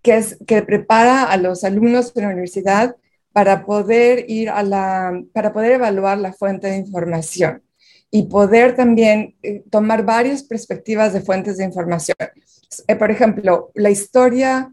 que, 0.00 0.16
es, 0.18 0.38
que 0.46 0.62
prepara 0.62 1.24
a 1.24 1.36
los 1.38 1.64
alumnos 1.64 2.14
de 2.14 2.22
la 2.22 2.28
universidad 2.28 2.94
para 3.32 3.66
poder 3.66 4.24
ir 4.28 4.48
a 4.48 4.62
la, 4.62 5.20
para 5.32 5.52
poder 5.52 5.72
evaluar 5.72 6.18
la 6.18 6.32
fuente 6.32 6.68
de 6.68 6.76
información 6.76 7.64
y 8.12 8.28
poder 8.28 8.76
también 8.76 9.34
eh, 9.42 9.64
tomar 9.70 10.04
varias 10.04 10.44
perspectivas 10.44 11.12
de 11.12 11.20
fuentes 11.20 11.56
de 11.56 11.64
información. 11.64 12.16
Eh, 12.86 12.94
por 12.94 13.10
ejemplo, 13.10 13.72
la 13.74 13.90
historia 13.90 14.72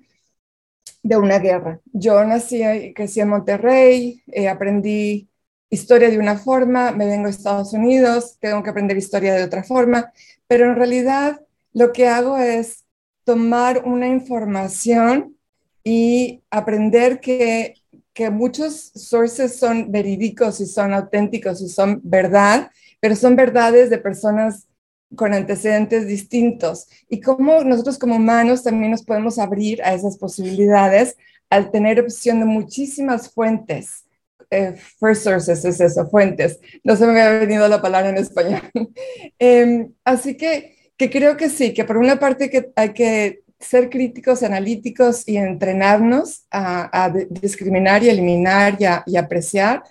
de 1.06 1.18
una 1.18 1.38
guerra. 1.38 1.80
Yo 1.94 2.24
nací 2.26 2.64
y 2.64 2.92
crecí 2.92 3.20
en 3.20 3.30
Monterrey, 3.30 4.24
eh, 4.26 4.50
aprendí 4.50 5.30
historia 5.70 6.10
de 6.10 6.18
una 6.18 6.36
forma, 6.36 6.92
me 6.94 7.06
vengo 7.06 7.28
a 7.28 7.30
Estados 7.30 7.74
Unidos, 7.74 8.38
tengo 8.40 8.64
que 8.64 8.72
aprender 8.72 8.98
historia 8.98 9.36
de 9.36 9.44
otra 9.44 9.64
forma, 9.64 10.12
pero 10.48 10.66
en 10.66 10.76
realidad 10.76 11.40
lo 11.74 11.94
que 11.94 12.08
hago 12.08 12.38
es 12.38 12.86
tomar 13.24 13.84
una 13.86 14.08
información 14.08 15.38
y 15.84 16.42
aprender 16.50 17.20
que, 17.20 17.76
que 18.12 18.32
muchos 18.32 18.92
sources 18.96 19.60
son 19.60 19.92
verídicos 19.92 20.60
y 20.60 20.66
son 20.66 20.92
auténticos 20.92 21.62
y 21.62 21.70
son 21.70 22.02
verdad, 22.04 22.72
pero 23.00 23.16
son 23.16 23.36
verdades 23.36 23.92
de 23.92 24.00
personas 24.00 24.68
con 25.16 25.34
antecedentes 25.34 26.08
distintos 26.08 26.88
y 27.10 27.22
cómo 27.22 27.64
nosotros 27.64 27.98
como 27.98 28.16
humanos 28.16 28.64
también 28.64 28.92
nos 28.92 29.04
podemos 29.04 29.40
abrir 29.40 29.82
a 29.84 29.94
esas 29.94 30.18
posibilidades 30.18 31.16
al 31.50 31.72
tener 31.72 32.00
opción 32.00 32.40
de 32.40 32.46
muchísimas 32.46 33.32
fuentes. 33.32 34.06
Eh, 34.52 34.76
first 35.00 35.24
sources 35.24 35.66
es 35.66 35.80
eso, 35.80 36.08
fuentes. 36.08 36.60
No 36.84 36.96
se 36.96 37.06
me 37.06 37.22
había 37.22 37.40
venido 37.40 37.68
la 37.68 37.82
palabra 37.82 38.10
en 38.10 38.18
español. 38.18 38.62
Em, 39.40 39.92
así 40.04 40.38
que, 40.38 40.76
que 40.98 41.10
creo 41.10 41.36
que 41.38 41.50
sí, 41.50 41.74
que 41.74 41.84
por 41.84 41.98
una 41.98 42.20
parte 42.20 42.50
que 42.50 42.72
hay 42.76 42.94
que 42.94 43.44
ser 43.60 43.90
críticos, 43.90 44.44
analíticos 44.44 45.28
y 45.28 45.38
entrenarnos 45.38 46.46
a, 46.52 47.12
discriminar 47.30 48.04
y 48.04 48.10
eliminar 48.10 48.78
y, 48.80 49.18
apreciar 49.18 49.84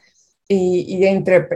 y, 0.49 1.03
y 1.03 1.07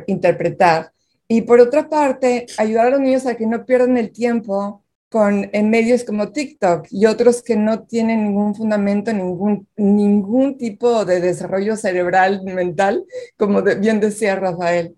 interpretar. 0.06 0.92
Y 1.28 1.42
por 1.42 1.61
otra 1.61 1.90
parte, 1.90 2.47
ayudar 2.56 2.87
a 2.87 2.90
los 2.90 3.00
niños 3.00 3.26
a 3.26 3.37
que 3.37 3.47
no 3.47 3.66
pierdan 3.66 3.99
el 3.99 4.12
tiempo 4.12 4.82
con, 5.11 5.50
en 5.52 5.70
medios 5.70 6.04
como 6.04 6.32
TikTok 6.32 6.87
y 6.90 7.04
otros 7.04 7.42
que 7.42 7.54
no 7.54 7.82
tienen 7.82 8.25
ningún 8.25 8.54
fundamento, 8.54 9.12
ningún, 9.12 9.68
ningún 9.76 10.56
tipo 10.56 11.04
de 11.04 11.20
desarrollo 11.20 11.76
cerebral 11.76 12.42
mental, 12.44 13.04
como 13.37 13.62
bien 13.62 14.00
decía 14.00 14.37
Rafael. 14.37 14.94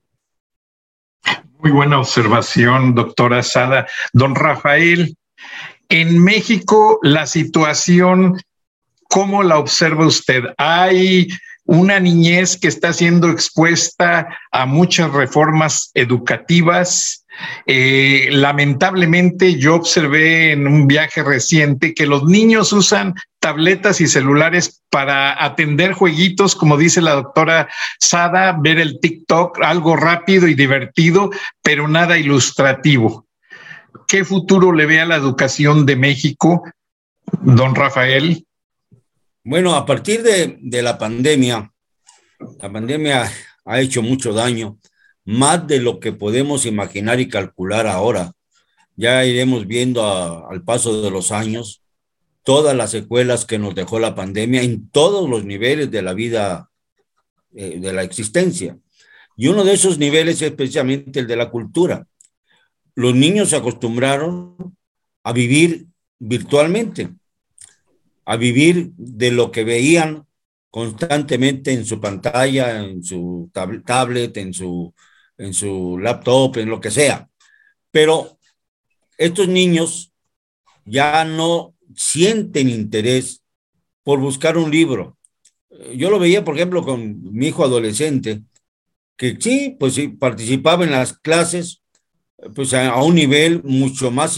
Muy 1.59 1.73
buena 1.73 1.99
observación, 1.99 2.95
doctora 2.95 3.43
Sada. 3.43 3.87
Don 4.13 4.35
Rafael, 4.35 5.17
en 5.89 6.23
México 6.23 7.01
la 7.03 7.27
situación, 7.27 8.41
¿cómo 9.09 9.43
la 9.43 9.59
observa 9.59 10.07
usted? 10.07 10.45
¿Hay 10.57 11.29
una 11.71 12.01
niñez 12.01 12.57
que 12.57 12.67
está 12.67 12.93
siendo 12.93 13.31
expuesta 13.31 14.37
a 14.51 14.67
muchas 14.67 15.13
reformas 15.13 15.93
educativas. 15.95 17.25
Eh, 17.65 18.29
lamentablemente 18.33 19.55
yo 19.55 19.77
observé 19.77 20.51
en 20.51 20.67
un 20.67 20.89
viaje 20.89 21.23
reciente 21.23 21.95
que 21.95 22.07
los 22.07 22.25
niños 22.25 22.73
usan 22.73 23.15
tabletas 23.39 24.01
y 24.01 24.09
celulares 24.09 24.83
para 24.91 25.45
atender 25.45 25.93
jueguitos, 25.93 26.57
como 26.57 26.77
dice 26.77 27.01
la 27.01 27.13
doctora 27.13 27.69
Sada, 28.01 28.57
ver 28.61 28.81
el 28.81 28.99
TikTok, 28.99 29.63
algo 29.63 29.95
rápido 29.95 30.49
y 30.49 30.55
divertido, 30.55 31.31
pero 31.63 31.87
nada 31.87 32.19
ilustrativo. 32.19 33.29
¿Qué 34.09 34.25
futuro 34.25 34.73
le 34.73 34.87
ve 34.87 35.01
a 35.01 35.07
la 35.07 35.15
educación 35.15 35.87
de 35.87 35.95
México, 35.95 36.65
don 37.43 37.77
Rafael? 37.77 38.45
Bueno, 39.43 39.75
a 39.75 39.87
partir 39.87 40.23
de, 40.23 40.83
la 40.83 40.99
pandemia, 40.99 41.73
la 42.61 42.71
pandemia 42.71 43.33
ha 43.65 43.81
hecho 43.81 44.03
mucho 44.03 44.35
daño, 44.35 44.79
más 45.25 45.67
de 45.67 45.81
lo 45.81 45.99
que 45.99 46.13
podemos 46.13 46.67
imaginar 46.67 47.21
y 47.21 47.29
calcular 47.29 47.87
ahora. 47.87 48.33
Ya 48.97 49.25
iremos 49.25 49.67
viendo 49.67 50.47
al 50.47 50.63
paso 50.63 51.01
de 51.01 51.11
los 51.11 51.33
años 51.33 51.83
todas 52.43 52.77
las 52.77 52.91
secuelas 52.91 53.47
que 53.47 53.59
nos 53.59 53.75
dejó 53.75 53.99
la 53.99 54.15
pandemia 54.15 54.63
en 54.63 54.91
todos 54.91 55.29
los 55.29 55.43
niveles 55.47 55.91
de 55.91 56.03
la 56.03 56.13
vida, 56.13 56.71
eh, 57.55 57.81
de 57.81 57.93
la 57.95 58.03
existencia. 58.03 58.77
Y 59.37 59.49
uno 59.49 59.65
de 59.65 59.73
esos 59.73 59.97
niveles 59.97 60.43
es 60.43 60.53
precisamente 60.53 61.21
el 61.21 61.27
de 61.27 61.37
la 61.37 61.51
cultura. 61.51 62.07
Los 62.95 63.15
niños 63.15 63.49
se 63.49 63.57
acostumbraron 63.57 64.77
a 65.25 65.33
vivir 65.33 65.87
virtualmente 66.19 67.15
a 68.31 68.37
vivir 68.37 68.93
de 68.97 69.33
lo 69.33 69.51
que 69.51 69.65
veían 69.65 70.25
constantemente 70.71 71.73
en 71.73 71.85
su 71.85 72.01
pantalla, 72.01 72.79
en 72.79 73.03
su 73.03 73.51
tablet, 73.53 74.37
en 74.37 74.55
su, 74.55 74.95
en 75.37 75.53
su 75.53 75.99
laptop, 75.99 76.59
en 76.59 76.69
lo 76.69 76.81
que 76.81 76.93
sea. 76.93 77.29
Pero 77.91 78.39
estos 79.19 79.49
niños 79.49 80.13
ya 80.85 81.25
no 81.25 81.75
sienten 81.97 82.69
interés 82.69 83.43
por 84.05 84.21
buscar 84.21 84.57
un 84.57 84.71
libro. 84.71 85.19
Yo 85.97 86.09
lo 86.09 86.21
veía, 86.21 86.45
por 86.45 86.55
ejemplo, 86.55 86.85
con 86.85 87.33
mi 87.33 87.49
hijo 87.49 87.65
adolescente, 87.65 88.43
que 89.17 89.37
sí, 89.41 89.77
pues 89.77 89.95
sí, 89.95 90.07
participaba 90.07 90.85
en 90.85 90.93
las 90.93 91.19
clases, 91.19 91.83
pues 92.55 92.75
a, 92.75 93.03
un 93.03 93.17
nivel 93.17 93.61
mucho 93.65 94.13
más, 94.13 94.37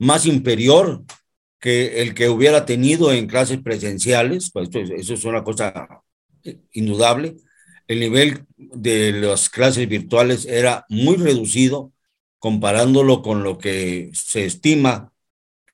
más 0.00 0.26
inferior 0.26 1.04
que 1.58 2.02
el 2.02 2.14
que 2.14 2.28
hubiera 2.28 2.64
tenido 2.64 3.12
en 3.12 3.26
clases 3.26 3.58
presenciales, 3.58 4.50
pues 4.52 4.68
eso 4.72 5.14
es 5.14 5.24
una 5.24 5.42
cosa 5.42 6.02
indudable, 6.72 7.36
el 7.88 8.00
nivel 8.00 8.44
de 8.56 9.12
las 9.12 9.48
clases 9.48 9.88
virtuales 9.88 10.44
era 10.44 10.84
muy 10.88 11.16
reducido 11.16 11.92
comparándolo 12.38 13.22
con 13.22 13.42
lo 13.42 13.58
que 13.58 14.10
se 14.12 14.44
estima 14.44 15.12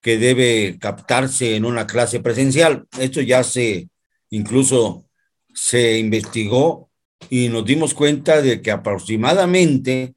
que 0.00 0.19
debe 0.19 0.79
captarse 0.79 1.57
en 1.57 1.64
una 1.64 1.87
clase 1.87 2.21
presencial. 2.21 2.87
Esto 2.99 3.21
ya 3.21 3.43
se, 3.43 3.88
incluso 4.31 5.07
se 5.55 5.99
investigó 5.99 6.91
y 7.31 7.49
nos 7.49 7.64
dimos 7.64 7.95
cuenta 7.95 8.41
de 8.43 8.62
que 8.62 8.71
aproximadamente 8.71 10.14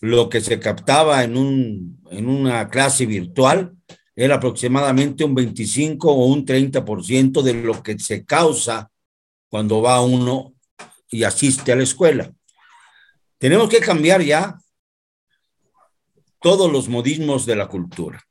lo 0.00 0.28
que 0.28 0.40
se 0.40 0.58
captaba 0.58 1.24
en, 1.24 1.36
un, 1.36 2.02
en 2.10 2.28
una 2.28 2.68
clase 2.68 3.06
virtual 3.06 3.76
era 4.20 4.34
aproximadamente 4.34 5.24
un 5.24 5.34
25 5.34 6.12
o 6.12 6.26
un 6.26 6.44
30% 6.44 7.40
de 7.40 7.54
lo 7.54 7.82
que 7.82 7.98
se 7.98 8.22
causa 8.26 8.90
cuando 9.48 9.80
va 9.80 10.02
uno 10.02 10.52
y 11.10 11.24
asiste 11.24 11.72
a 11.72 11.76
la 11.76 11.84
escuela. 11.84 12.30
Tenemos 13.38 13.70
que 13.70 13.80
cambiar 13.80 14.20
ya 14.20 14.60
todos 16.38 16.70
los 16.70 16.90
modismos 16.90 17.46
de 17.46 17.56
la 17.56 17.68
cultura. 17.68 18.22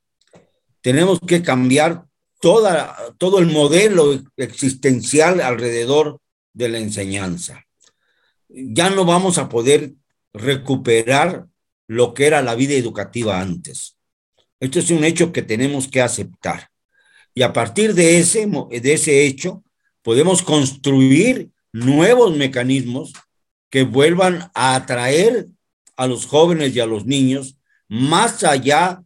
Tenemos 0.82 1.20
que 1.22 1.42
cambiar 1.42 2.06
toda, 2.40 2.96
todo 3.18 3.40
el 3.40 3.48
modelo 3.48 4.22
existencial 4.38 5.42
alrededor 5.42 6.22
de 6.54 6.70
la 6.70 6.78
enseñanza. 6.78 7.66
Ya 8.48 8.92
no 8.92 9.06
vamos 9.06 9.40
a 9.40 9.50
poder 9.50 9.96
recuperar 10.34 11.48
lo 11.88 12.14
que 12.14 12.28
era 12.28 12.44
la 12.44 12.54
vida 12.54 12.76
educativa 12.76 13.42
antes. 13.42 13.99
Esto 14.60 14.80
es 14.80 14.92
un 14.92 15.04
hecho 15.04 15.32
que 15.32 15.42
tenemos 15.42 15.88
que 15.88 16.02
aceptar. 16.02 16.70
Y 17.34 17.42
a 17.44 17.54
partir 17.54 17.94
de 17.94 18.20
ese, 18.20 18.48
de 18.48 18.94
ese 18.94 19.26
hecho, 19.26 19.64
podemos 20.02 20.42
construir 20.42 21.50
nuevos 21.72 22.36
mecanismos 22.36 23.14
que 23.70 23.84
vuelvan 23.84 24.50
a 24.54 24.76
atraer 24.76 25.48
a 25.96 26.08
los 26.08 26.26
jóvenes 26.26 26.76
y 26.76 26.80
a 26.80 26.86
los 26.86 27.06
niños 27.06 27.58
más 27.88 28.44
allá 28.44 29.04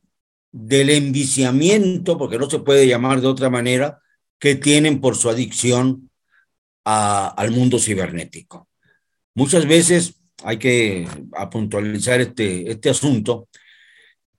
del 0.52 0.90
enviciamiento, 0.90 2.18
porque 2.18 2.38
no 2.38 2.50
se 2.50 2.60
puede 2.60 2.88
llamar 2.88 3.22
de 3.22 3.28
otra 3.28 3.50
manera, 3.50 4.00
que 4.40 4.56
tienen 4.56 5.02
por 5.02 5.16
su 5.16 5.30
adicción 5.30 6.10
al 6.84 7.52
mundo 7.52 7.80
cibernético. 7.80 8.68
Muchas 9.36 9.68
veces 9.68 10.16
hay 10.44 10.58
que 10.58 11.08
puntualizar 11.50 12.22
este, 12.22 12.70
este 12.70 12.90
asunto. 12.90 13.48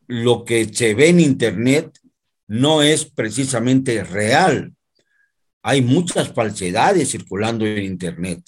Lo 0.06 0.44
que 0.44 0.73
se 0.73 0.94
ve 0.94 1.08
en 1.08 1.20
Internet 1.20 1.99
no 2.46 2.82
es 2.82 3.04
precisamente 3.04 4.04
real. 4.04 4.75
Hay 5.62 5.82
muchas 5.82 6.32
falsedades 6.32 7.11
circulando 7.11 7.64
en 7.66 7.82
Internet. 7.82 8.42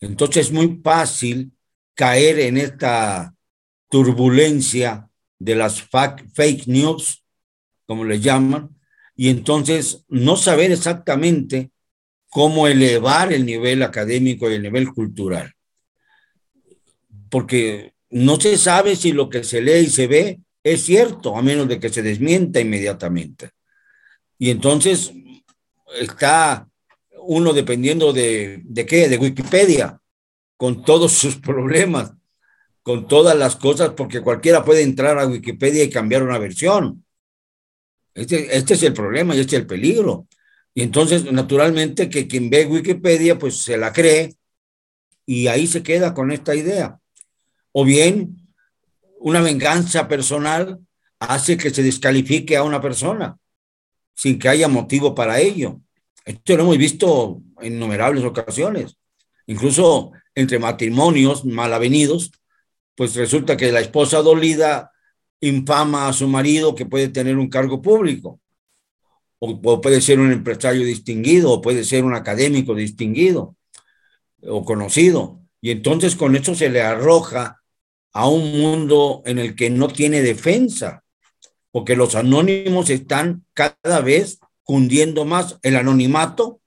Entonces 0.00 0.46
es 0.46 0.52
muy 0.52 0.80
fácil 0.82 1.52
caer 1.94 2.38
en 2.40 2.58
esta 2.58 3.34
turbulencia 3.88 5.08
de 5.38 5.54
las 5.54 5.82
fake 5.82 6.66
news, 6.66 7.24
como 7.86 8.04
le 8.04 8.20
llaman, 8.20 8.70
y 9.16 9.28
entonces 9.28 10.04
no 10.08 10.36
saber 10.36 10.72
exactamente 10.72 11.70
cómo 12.28 12.66
elevar 12.66 13.32
el 13.32 13.46
nivel 13.46 13.82
académico 13.82 14.50
y 14.50 14.54
el 14.54 14.62
nivel 14.62 14.92
cultural. 14.92 15.52
Porque 17.30 17.94
no 18.10 18.40
se 18.40 18.58
sabe 18.58 18.96
si 18.96 19.12
lo 19.12 19.28
que 19.28 19.44
se 19.44 19.60
lee 19.60 19.84
y 19.84 19.90
se 19.90 20.06
ve 20.06 20.40
es 20.64 20.84
cierto, 20.84 21.36
a 21.36 21.42
menos 21.42 21.68
de 21.68 21.78
que 21.78 21.90
se 21.90 22.02
desmienta 22.02 22.58
inmediatamente. 22.58 23.50
Y 24.38 24.50
entonces 24.50 25.12
está 26.00 26.68
uno 27.26 27.52
dependiendo 27.52 28.12
de, 28.12 28.64
qué, 28.88 29.08
de 29.08 29.18
Wikipedia, 29.18 30.00
con 30.56 30.84
todos 30.84 31.12
sus 31.12 31.36
problemas 31.36 32.12
con 32.84 33.08
todas 33.08 33.34
las 33.34 33.56
cosas 33.56 33.94
porque 33.96 34.20
cualquiera 34.20 34.62
puede 34.62 34.82
entrar 34.82 35.18
a 35.18 35.26
Wikipedia 35.26 35.82
y 35.82 35.90
cambiar 35.90 36.22
una 36.22 36.38
versión. 36.38 37.02
Este, 38.12 38.54
este 38.54 38.74
es 38.74 38.82
el 38.82 38.92
problema 38.92 39.34
y 39.34 39.40
este 39.40 39.56
es 39.56 39.62
el 39.62 39.66
peligro. 39.66 40.28
Y 40.74 40.82
entonces, 40.82 41.32
naturalmente, 41.32 42.10
que 42.10 42.28
quien 42.28 42.50
ve 42.50 42.66
Wikipedia, 42.66 43.38
pues 43.38 43.56
se 43.62 43.78
la 43.78 43.90
cree 43.90 44.36
y 45.24 45.46
ahí 45.46 45.66
se 45.66 45.82
queda 45.82 46.12
con 46.12 46.30
esta 46.30 46.54
idea. 46.54 47.00
O 47.72 47.86
bien, 47.86 48.43
una 49.24 49.40
venganza 49.40 50.06
personal 50.06 50.80
hace 51.18 51.56
que 51.56 51.70
se 51.70 51.82
descalifique 51.82 52.58
a 52.58 52.62
una 52.62 52.82
persona 52.82 53.38
sin 54.14 54.38
que 54.38 54.50
haya 54.50 54.68
motivo 54.68 55.14
para 55.14 55.40
ello. 55.40 55.80
Esto 56.26 56.56
lo 56.56 56.64
hemos 56.64 56.76
visto 56.76 57.40
en 57.60 57.72
innumerables 57.72 58.22
ocasiones, 58.22 58.98
incluso 59.46 60.12
entre 60.34 60.58
matrimonios 60.58 61.46
mal 61.46 61.72
avenidos, 61.72 62.32
pues 62.94 63.16
resulta 63.16 63.56
que 63.56 63.72
la 63.72 63.80
esposa 63.80 64.20
dolida 64.20 64.92
infama 65.40 66.06
a 66.06 66.12
su 66.12 66.28
marido 66.28 66.74
que 66.74 66.84
puede 66.84 67.08
tener 67.08 67.38
un 67.38 67.48
cargo 67.48 67.80
público, 67.80 68.40
o, 69.38 69.80
puede 69.80 70.02
ser 70.02 70.20
un 70.20 70.32
empresario 70.32 70.84
distinguido, 70.84 71.50
o 71.50 71.62
puede 71.62 71.84
ser 71.84 72.04
un 72.04 72.14
académico 72.14 72.74
distinguido 72.74 73.56
o 74.42 74.66
conocido. 74.66 75.40
Y 75.62 75.70
entonces 75.70 76.14
con 76.14 76.36
eso 76.36 76.54
se 76.54 76.68
le 76.68 76.82
arroja 76.82 77.63
a 78.14 78.28
un 78.28 78.58
mundo 78.58 79.22
en 79.26 79.38
el 79.38 79.54
que 79.54 79.68
no 79.68 79.88
tiene 79.88 80.22
defensa, 80.22 81.04
porque 81.70 81.96
los 81.96 82.14
anónimos 82.14 82.88
están 82.88 83.44
cada 83.52 84.00
vez 84.00 84.38
cundiendo 84.62 85.26
más 85.26 85.58
el 85.62 85.76
anonimato 85.76 86.60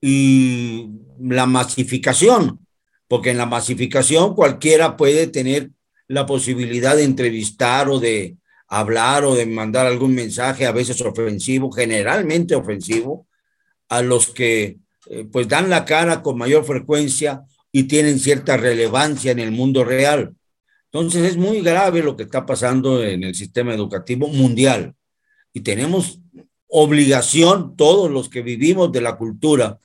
y 0.00 0.90
la 1.18 1.46
masificación 1.46 2.60
porque 3.08 3.30
en 3.30 3.38
la 3.38 3.46
masificación 3.46 4.34
cualquiera 4.34 4.96
puede 4.96 5.26
tener 5.26 5.70
la 6.08 6.26
posibilidad 6.26 6.96
de 6.96 7.04
entrevistar 7.04 7.88
o 7.88 8.00
de 8.00 8.36
hablar 8.66 9.24
o 9.24 9.34
de 9.34 9.46
mandar 9.46 9.86
algún 9.86 10.14
mensaje, 10.14 10.66
a 10.66 10.72
veces 10.72 11.00
ofensivo, 11.00 11.70
generalmente 11.70 12.54
ofensivo, 12.54 13.26
a 13.88 14.02
los 14.02 14.30
que 14.30 14.78
eh, 15.10 15.26
pues 15.30 15.48
dan 15.48 15.70
la 15.70 15.84
cara 15.84 16.22
con 16.22 16.38
mayor 16.38 16.64
frecuencia 16.64 17.42
y 17.70 17.84
tienen 17.84 18.18
cierta 18.18 18.56
relevancia 18.56 19.32
en 19.32 19.38
el 19.38 19.52
mundo 19.52 19.84
real. 19.84 20.34
Entonces 20.94 21.32
es 21.32 21.36
muy 21.36 21.60
grave 21.60 22.04
lo 22.04 22.16
que 22.16 22.22
está 22.22 22.46
pasando 22.46 23.02
en 23.02 23.24
el 23.24 23.34
sistema 23.34 23.74
educativo 23.74 24.28
mundial 24.28 24.94
y 25.52 25.62
tenemos 25.62 26.20
obligación, 26.68 27.74
todos 27.74 28.08
los 28.12 28.28
que 28.28 28.42
vivimos 28.42 28.92
de 28.92 29.00
la 29.00 29.16
cultura, 29.16 29.80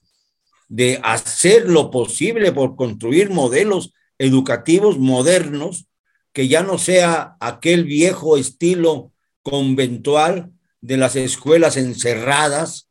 de 0.68 1.00
hacer 1.04 1.68
lo 1.68 1.90
posible 1.90 2.52
por 2.52 2.76
construir 2.76 3.32
modelos 3.32 3.92
educativos 4.20 5.00
modernos 5.00 5.88
que 6.32 6.48
ya 6.48 6.62
no 6.62 6.78
sea 6.78 7.38
aquel 7.40 7.86
viejo 7.86 8.38
estilo 8.38 9.12
conventual 9.42 10.52
de 10.80 10.98
las 10.98 11.16
escuelas 11.16 11.76
encerradas 11.76 12.88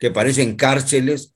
que 0.00 0.10
parecen 0.10 0.56
cárceles. 0.56 1.33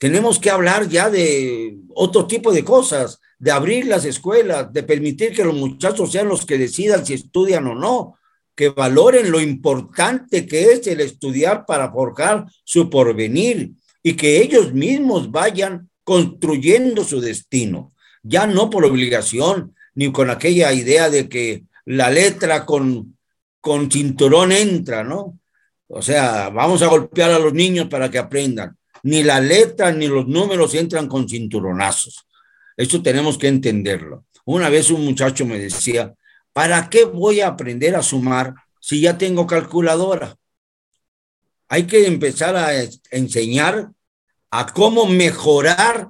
Tenemos 0.00 0.38
que 0.38 0.48
hablar 0.48 0.88
ya 0.88 1.10
de 1.10 1.76
otro 1.94 2.26
tipo 2.26 2.52
de 2.54 2.64
cosas, 2.64 3.20
de 3.38 3.50
abrir 3.50 3.84
las 3.84 4.06
escuelas, 4.06 4.72
de 4.72 4.82
permitir 4.82 5.34
que 5.34 5.44
los 5.44 5.54
muchachos 5.54 6.10
sean 6.10 6.26
los 6.26 6.46
que 6.46 6.56
decidan 6.56 7.04
si 7.04 7.12
estudian 7.12 7.66
o 7.66 7.74
no, 7.74 8.16
que 8.56 8.70
valoren 8.70 9.30
lo 9.30 9.42
importante 9.42 10.46
que 10.46 10.72
es 10.72 10.86
el 10.86 11.02
estudiar 11.02 11.66
para 11.66 11.92
forjar 11.92 12.46
su 12.64 12.88
porvenir, 12.88 13.72
y 14.02 14.14
que 14.14 14.40
ellos 14.40 14.72
mismos 14.72 15.30
vayan 15.30 15.90
construyendo 16.02 17.04
su 17.04 17.20
destino, 17.20 17.92
ya 18.22 18.46
no 18.46 18.70
por 18.70 18.86
obligación, 18.86 19.74
ni 19.94 20.10
con 20.12 20.30
aquella 20.30 20.72
idea 20.72 21.10
de 21.10 21.28
que 21.28 21.64
la 21.84 22.10
letra 22.10 22.64
con, 22.64 23.18
con 23.60 23.90
cinturón 23.90 24.52
entra, 24.52 25.04
¿no? 25.04 25.38
O 25.88 26.00
sea, 26.00 26.48
vamos 26.48 26.80
a 26.80 26.86
golpear 26.86 27.32
a 27.32 27.38
los 27.38 27.52
niños 27.52 27.88
para 27.88 28.10
que 28.10 28.16
aprendan. 28.16 28.78
Ni 29.02 29.22
la 29.22 29.40
letra 29.40 29.92
ni 29.92 30.06
los 30.06 30.26
números 30.26 30.74
entran 30.74 31.08
con 31.08 31.28
cinturonazos. 31.28 32.26
Eso 32.76 33.02
tenemos 33.02 33.38
que 33.38 33.48
entenderlo. 33.48 34.24
Una 34.44 34.68
vez 34.68 34.90
un 34.90 35.04
muchacho 35.04 35.46
me 35.46 35.58
decía, 35.58 36.14
¿para 36.52 36.88
qué 36.90 37.04
voy 37.04 37.40
a 37.40 37.48
aprender 37.48 37.94
a 37.96 38.02
sumar 38.02 38.54
si 38.80 39.00
ya 39.00 39.18
tengo 39.18 39.46
calculadora? 39.46 40.36
Hay 41.68 41.86
que 41.86 42.06
empezar 42.06 42.56
a 42.56 42.72
enseñar 43.10 43.90
a 44.50 44.66
cómo 44.66 45.06
mejorar 45.06 46.08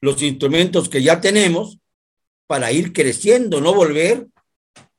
los 0.00 0.22
instrumentos 0.22 0.88
que 0.88 1.02
ya 1.02 1.20
tenemos 1.20 1.78
para 2.46 2.72
ir 2.72 2.92
creciendo, 2.92 3.60
no 3.60 3.74
volver 3.74 4.26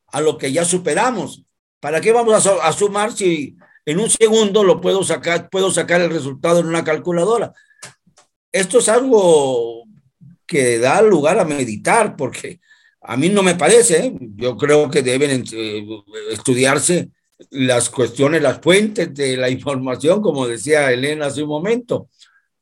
a 0.07 0.21
lo 0.21 0.37
que 0.37 0.51
ya 0.51 0.65
superamos. 0.65 1.43
¿Para 1.79 1.99
qué 1.99 2.11
vamos 2.11 2.47
a, 2.47 2.71
sumar 2.71 3.11
si 3.11 3.57
en 3.85 3.99
un 3.99 4.09
segundo 4.09 4.63
lo 4.63 4.81
puedo 4.81 5.03
sacar, 5.03 5.49
puedo 5.49 5.71
sacar 5.71 6.01
el 6.01 6.09
resultado 6.09 6.59
en 6.59 6.67
una 6.67 6.83
calculadora? 6.83 7.53
Esto 8.51 8.79
es 8.79 8.89
algo 8.89 9.83
que 10.45 10.79
da 10.79 11.01
lugar 11.01 11.39
a 11.39 11.45
meditar, 11.45 12.15
porque 12.15 12.59
a 13.01 13.17
mí 13.17 13.29
no 13.29 13.43
me 13.43 13.55
parece, 13.55 14.05
¿eh? 14.05 14.13
yo 14.35 14.55
creo 14.57 14.89
que 14.89 15.01
deben 15.01 15.43
eh, 15.51 15.85
estudiarse 16.31 17.09
las 17.49 17.89
cuestiones, 17.89 18.41
las 18.41 18.61
fuentes 18.61 19.13
de 19.13 19.35
la 19.37 19.49
información, 19.49 20.21
como 20.21 20.47
decía 20.47 20.91
Elena 20.91 21.25
hace 21.27 21.43
un 21.43 21.49
momento. 21.49 22.09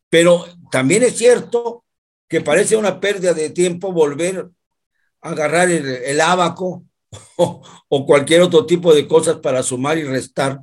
Pero 0.10 0.46
también 0.72 1.04
es 1.04 1.18
cierto 1.18 1.86
que 2.28 2.42
parece 2.42 2.76
una 2.76 3.00
pérdida 3.00 3.34
de 3.34 3.50
tiempo 3.50 3.92
volver 3.92 4.50
a 5.22 5.30
agarrar 5.30 5.70
el, 5.70 5.86
el 5.86 6.22
abaco 6.22 6.86
o, 7.38 8.06
cualquier 8.06 8.42
otro 8.42 8.66
tipo 8.66 8.94
de 8.94 9.08
cosas 9.08 9.38
para 9.38 9.64
sumar 9.64 9.98
y 9.98 10.04
restar. 10.04 10.62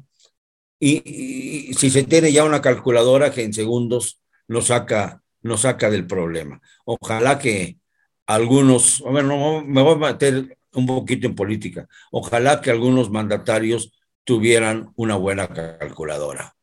Y, 0.81 1.73
si 1.75 1.91
se 1.91 2.05
tiene 2.05 2.33
ya 2.33 2.45
una 2.45 2.61
calculadora 2.61 3.31
que 3.31 3.43
en 3.43 3.53
segundos 3.53 4.21
nos 4.47 4.67
saca, 4.67 5.23
nos 5.43 5.63
saca 5.63 5.91
del 5.91 6.07
problema. 6.07 6.61
Ojalá 6.85 7.39
que 7.39 7.79
algunos, 8.27 9.01
bueno, 9.01 9.65
me 9.65 9.83
voy 9.83 9.95
a 9.95 10.13
meter 10.13 10.59
un 10.73 10.87
poquito 10.87 11.27
en 11.27 11.35
política, 11.35 11.89
ojalá 12.11 12.61
que 12.61 12.71
algunos 12.71 13.11
mandatarios 13.11 13.93
tuvieran 14.25 14.93
una 14.97 15.17
buena 15.17 15.49
calculadora. 15.49 16.55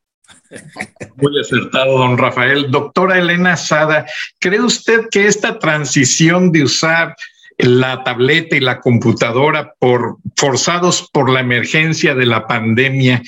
Muy 1.16 1.40
acertado, 1.40 1.98
don 1.98 2.16
Rafael. 2.16 2.70
Doctora 2.70 3.18
Elena 3.18 3.56
Sada, 3.56 4.06
¿cree 4.38 4.60
usted 4.60 5.08
que 5.10 5.26
esta 5.26 5.58
transición 5.58 6.52
de 6.52 6.64
usar 6.64 7.16
la 7.58 8.04
tableta 8.04 8.56
y 8.56 8.60
la 8.60 8.80
computadora 8.80 9.72
por 9.78 10.18
forzados 10.36 11.08
por 11.12 11.30
la 11.30 11.40
emergencia 11.40 12.14
de 12.14 12.26
la 12.26 12.46
pandemia. 12.46 13.22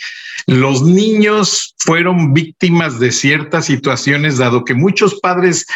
Los 0.46 0.82
niños 0.82 1.74
fueron 1.78 2.32
víctimas 2.32 2.98
de 3.00 3.12
ciertas 3.12 3.66
situaciones, 3.66 4.38
dado 4.38 4.64
que 4.64 4.74
muchos 4.74 5.18
padres 5.20 5.66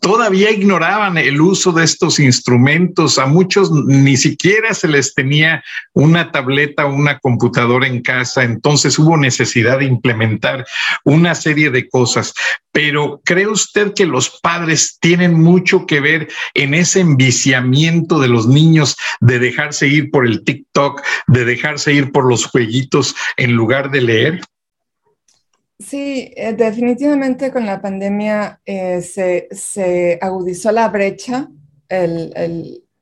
todavía 0.00 0.50
ignoraban 0.50 1.18
el 1.18 1.40
uso 1.40 1.72
de 1.72 1.84
estos 1.84 2.18
instrumentos. 2.18 3.18
A 3.18 3.26
muchos 3.26 3.70
ni 3.70 4.16
siquiera 4.16 4.74
se 4.74 4.88
les 4.88 5.14
tenía 5.14 5.62
una 5.92 6.30
tableta 6.30 6.86
o 6.86 6.94
una 6.94 7.18
computadora 7.18 7.86
en 7.86 8.02
casa, 8.02 8.42
entonces 8.44 8.98
hubo 8.98 9.16
necesidad 9.16 9.78
de 9.78 9.86
implementar 9.86 10.66
una 11.04 11.34
serie 11.34 11.70
de 11.70 11.88
cosas. 11.88 12.34
Pero 12.72 13.20
¿cree 13.24 13.46
usted 13.46 13.94
que 13.94 14.06
los 14.06 14.40
padres 14.40 14.98
tienen 15.00 15.34
mucho 15.34 15.86
que 15.86 16.00
ver 16.00 16.28
en 16.54 16.74
ese 16.74 17.00
enviciamiento 17.00 18.18
de 18.18 18.28
los 18.28 18.46
niños 18.46 18.96
de 19.20 19.38
dejarse 19.38 19.86
ir 19.86 20.10
por 20.10 20.26
el 20.26 20.42
TikTok, 20.44 21.02
de 21.28 21.44
dejarse 21.44 21.92
ir 21.92 22.10
por 22.10 22.28
los 22.28 22.46
jueguitos 22.46 23.14
en 23.36 23.52
lugar 23.52 23.90
de 23.90 24.00
leer? 24.00 24.40
Sí, 25.78 26.30
eh, 26.36 26.52
definitivamente 26.52 27.50
con 27.50 27.66
la 27.66 27.80
pandemia 27.80 28.60
eh, 28.64 29.02
se, 29.02 30.18
agudizó 30.20 30.70
la 30.70 30.88
brecha, 30.88 31.48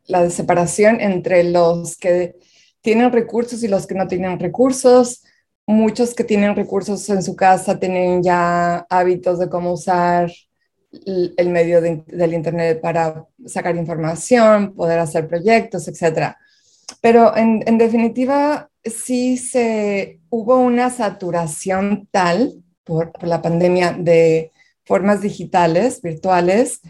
la 0.06 0.30
separación 0.30 1.00
entre 1.00 1.44
los 1.44 1.96
que 1.96 2.34
tienen 2.80 3.12
recursos 3.12 3.62
y 3.62 3.68
los 3.68 3.86
que 3.86 3.94
no 3.94 4.08
tienen 4.08 4.38
recursos. 4.38 5.22
Muchos 5.66 6.14
que 6.14 6.24
tienen 6.24 6.56
recursos 6.56 7.08
en 7.10 7.22
su 7.22 7.36
casa 7.36 7.78
tienen 7.78 8.22
ya 8.22 8.86
hábitos 8.90 9.38
de 9.38 9.48
cómo 9.48 9.72
usar 9.72 10.30
el, 11.06 11.48
medio 11.48 11.80
del 11.80 12.34
Internet 12.34 12.80
para 12.80 13.24
sacar 13.46 13.76
información, 13.76 14.74
poder 14.74 14.98
hacer 14.98 15.28
proyectos, 15.28 15.88
etc. 15.88 16.34
Pero 17.00 17.36
en, 17.36 17.78
definitiva, 17.78 18.70
sí 18.84 19.36
se, 19.38 20.20
hubo 20.28 20.58
una 20.58 20.90
saturación 20.90 22.08
tal 22.10 22.61
por, 22.84 23.12
la 23.22 23.42
pandemia 23.42 23.92
de 23.92 24.52
formas 24.84 25.20
digitales, 25.20 26.00
virtuales, 26.02 26.80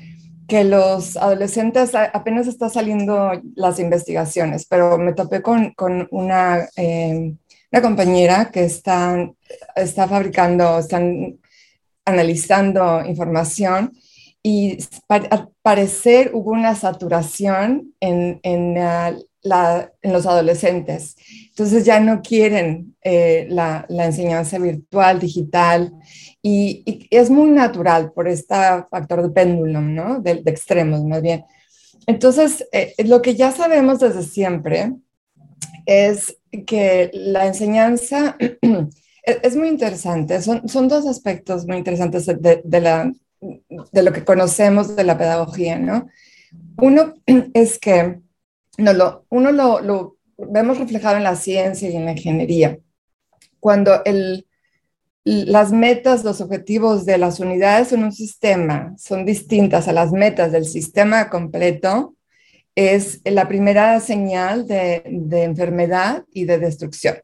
que 0.48 0.64
los 0.64 1.16
adolescentes 1.16 1.94
apenas 1.94 2.46
está 2.46 2.68
saliendo 2.68 3.32
las 3.54 3.78
investigaciones, 3.78 4.66
pero 4.66 4.98
me 4.98 5.12
topé 5.12 5.40
con, 5.40 5.72
con 5.72 6.08
una, 6.10 6.68
eh, 6.76 7.34
una, 7.70 7.82
compañera 7.82 8.50
que 8.50 8.64
está, 8.64 9.30
está 9.76 10.08
fabricando, 10.08 10.78
están 10.78 11.38
analizando 12.04 13.04
información 13.04 13.92
y 14.42 14.78
al 15.08 15.50
parecer 15.62 16.32
hubo 16.34 16.50
una 16.50 16.74
saturación 16.74 17.94
en, 18.00 18.40
en, 18.42 18.76
la, 19.42 19.92
en 20.02 20.12
los 20.12 20.26
adolescentes. 20.26 21.16
Entonces 21.48 21.84
ya 21.84 22.00
no 22.00 22.22
quieren 22.22 22.96
eh, 23.02 23.46
la, 23.50 23.84
la, 23.88 24.06
enseñanza 24.06 24.58
virtual, 24.58 25.18
digital, 25.20 25.92
y, 26.40 27.08
es 27.10 27.30
muy 27.30 27.50
natural 27.50 28.12
por 28.12 28.28
este 28.28 28.54
factor 28.90 29.22
de 29.22 29.30
péndulo, 29.30 29.80
¿no? 29.80 30.20
De, 30.20 30.36
de 30.42 30.50
extremos, 30.50 31.04
más 31.04 31.22
bien. 31.22 31.44
Entonces, 32.06 32.66
eh, 32.72 32.94
lo 33.04 33.22
que 33.22 33.34
ya 33.34 33.52
sabemos 33.52 34.00
desde 34.00 34.22
siempre 34.22 34.92
es 35.86 36.36
que 36.66 37.10
la 37.12 37.46
enseñanza 37.46 38.36
es, 39.22 39.56
muy 39.56 39.68
interesante. 39.68 40.40
Son, 40.42 40.68
son 40.68 40.88
dos 40.88 41.06
aspectos 41.06 41.66
muy 41.66 41.76
interesantes 41.76 42.26
de, 42.26 42.62
de, 42.64 42.80
la, 42.80 43.12
de 43.40 44.02
lo 44.02 44.12
que 44.12 44.24
conocemos 44.24 44.96
de 44.96 45.04
la 45.04 45.18
pedagogía, 45.18 45.78
¿no? 45.78 46.08
Uno 46.78 47.14
es 47.54 47.78
que 47.78 48.20
no, 48.78 48.92
lo, 48.92 49.26
uno 49.30 49.52
lo, 49.52 49.80
lo 49.80 50.16
vemos 50.36 50.78
reflejado 50.78 51.16
en 51.16 51.24
la 51.24 51.36
ciencia 51.36 51.88
y 51.88 51.96
en 51.96 52.04
la 52.04 52.12
ingeniería. 52.12 52.78
Cuando 53.60 54.02
el, 54.04 54.46
las 55.24 55.72
metas, 55.72 56.24
los 56.24 56.40
objetivos 56.40 57.04
de 57.06 57.18
las 57.18 57.38
unidades 57.38 57.92
en 57.92 58.04
un 58.04 58.12
sistema 58.12 58.94
son 58.98 59.24
distintas 59.24 59.88
a 59.88 59.92
las 59.92 60.12
metas 60.12 60.52
del 60.52 60.64
sistema 60.64 61.30
completo, 61.30 62.16
es 62.74 63.20
la 63.24 63.48
primera 63.48 64.00
señal 64.00 64.66
de, 64.66 65.02
de 65.06 65.44
enfermedad 65.44 66.24
y 66.32 66.46
de 66.46 66.58
destrucción. 66.58 67.16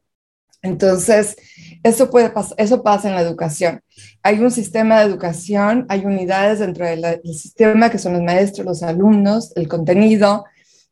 Entonces, 0.61 1.37
eso, 1.83 2.09
puede 2.09 2.31
eso 2.57 2.83
pasa 2.83 3.07
en 3.09 3.15
la 3.15 3.21
educación. 3.21 3.81
Hay 4.21 4.39
un 4.39 4.51
sistema 4.51 4.99
de 4.99 5.05
educación, 5.05 5.85
hay 5.89 6.05
unidades 6.05 6.59
dentro 6.59 6.85
del 6.85 7.21
sistema 7.23 7.89
que 7.89 7.97
son 7.97 8.13
los 8.13 8.21
maestros, 8.21 8.65
los 8.65 8.83
alumnos, 8.83 9.53
el 9.55 9.67
contenido, 9.67 10.45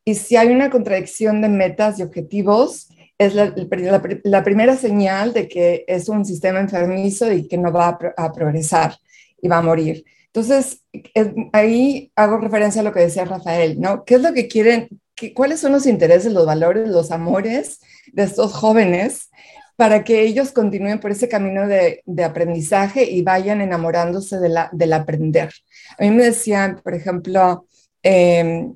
y 0.08 0.16
si 0.16 0.38
hay 0.38 0.48
una 0.48 0.70
contradicción 0.70 1.42
de 1.42 1.50
metas 1.50 2.00
y 2.00 2.04
objetivos, 2.04 2.88
es 3.18 3.36
la, 3.36 4.42
primera 4.42 4.78
señal 4.78 5.34
de 5.34 5.50
que 5.50 5.84
es 5.86 6.08
un 6.08 6.24
sistema 6.24 6.62
enfermizo 6.62 7.30
y 7.30 7.46
que 7.46 7.58
no 7.58 7.74
va 7.74 8.00
a, 8.16 8.32
progresar 8.32 8.96
y 9.42 9.50
va 9.50 9.58
a 9.58 9.62
morir. 9.62 10.06
Entonces, 10.28 10.82
ahí 11.52 12.10
hago 12.16 12.38
referencia 12.38 12.80
a 12.80 12.84
lo 12.86 12.94
que 12.94 13.02
decía 13.02 13.26
Rafael, 13.26 13.82
¿no? 13.82 14.06
¿Qué 14.06 14.16
es 14.16 14.22
lo 14.22 14.34
que 14.34 14.48
quieren? 14.48 14.88
¿Cuáles 15.36 15.60
son 15.60 15.74
los 15.74 15.86
intereses, 15.86 16.32
los 16.32 16.46
valores, 16.46 16.88
los 16.88 17.12
amores 17.12 17.82
de 18.14 18.24
estos 18.24 18.54
jóvenes 18.54 19.30
para 19.76 20.06
que 20.06 20.22
ellos 20.22 20.54
continúen 20.54 21.02
por 21.02 21.12
ese 21.12 21.28
camino 21.28 21.68
de, 21.68 22.02
aprendizaje 22.24 23.04
y 23.04 23.24
vayan 23.24 23.60
enamorándose 23.60 24.40
de 24.40 24.48
la, 24.48 24.70
del 24.72 24.94
aprender? 24.94 25.52
A 26.00 26.04
mí 26.04 26.12
me 26.12 26.24
decían, 26.24 26.80
por 26.82 26.94
ejemplo, 26.94 27.68
eh, 28.04 28.70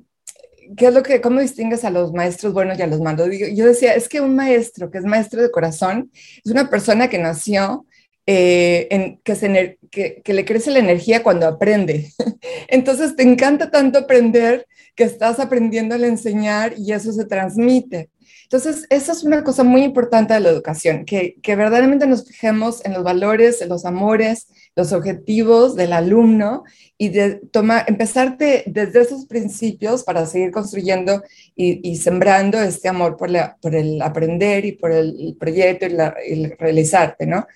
¿qué 0.76 0.86
es 0.86 0.94
lo 0.94 1.02
que, 1.02 1.20
cómo 1.20 1.40
distingues 1.40 1.84
a 1.84 1.90
los 1.90 2.12
maestros 2.12 2.52
buenos 2.52 2.78
y 2.78 2.82
a 2.82 2.86
los 2.86 3.00
malos? 3.00 3.28
Yo 3.54 3.66
decía, 3.66 3.94
es 3.94 4.08
que 4.08 4.20
un 4.20 4.36
maestro 4.36 4.90
que 4.90 4.98
es 4.98 5.04
maestro 5.04 5.42
de 5.42 5.50
corazón 5.50 6.10
es 6.44 6.50
una 6.50 6.70
persona 6.70 7.08
que 7.08 7.18
nació, 7.18 7.86
eh, 8.26 9.18
que, 9.24 9.34
se, 9.34 9.78
que, 9.90 10.22
que, 10.22 10.32
le 10.32 10.44
crece 10.44 10.70
la 10.70 10.78
energía 10.78 11.22
cuando 11.22 11.46
aprende. 11.46 12.10
Entonces 12.68 13.16
te 13.16 13.22
encanta 13.22 13.70
tanto 13.70 13.98
aprender 13.98 14.66
que 14.94 15.04
estás 15.04 15.40
aprendiendo 15.40 15.94
a 15.94 15.98
enseñar 15.98 16.74
y 16.76 16.92
eso 16.92 17.12
se 17.12 17.24
transmite. 17.24 18.10
Entonces, 18.52 18.86
eso 18.90 19.12
es 19.12 19.24
una 19.24 19.44
cosa 19.44 19.64
muy 19.64 19.82
importante 19.82 20.34
de 20.34 20.40
la 20.40 20.50
educación, 20.50 21.06
que, 21.06 21.36
que 21.42 21.56
verdaderamente 21.56 22.06
nos 22.06 22.26
fijemos 22.26 22.84
en 22.84 22.92
los 22.92 23.02
valores, 23.02 23.62
en 23.62 23.70
los 23.70 23.86
amores, 23.86 24.46
los 24.74 24.92
objetivos 24.92 25.76
del 25.76 25.92
alumno 25.92 26.64
y 26.96 27.10
de 27.10 27.34
tomar, 27.34 27.84
empezar 27.88 28.38
desde 28.38 29.00
esos 29.00 29.26
principios 29.26 30.02
para 30.02 30.24
seguir 30.26 30.50
construyendo 30.50 31.22
y, 31.54 31.96
sembrando 31.96 32.60
este 32.60 32.88
amor 32.88 33.16
por, 33.16 33.30
por, 33.60 33.74
el 33.74 34.00
aprender 34.00 34.64
y 34.64 34.72
por 34.72 34.92
el, 34.92 35.36
proyecto 35.38 35.86
y, 35.86 36.32
el 36.32 36.56
realizarte, 36.58 37.26
¿no? 37.26 37.46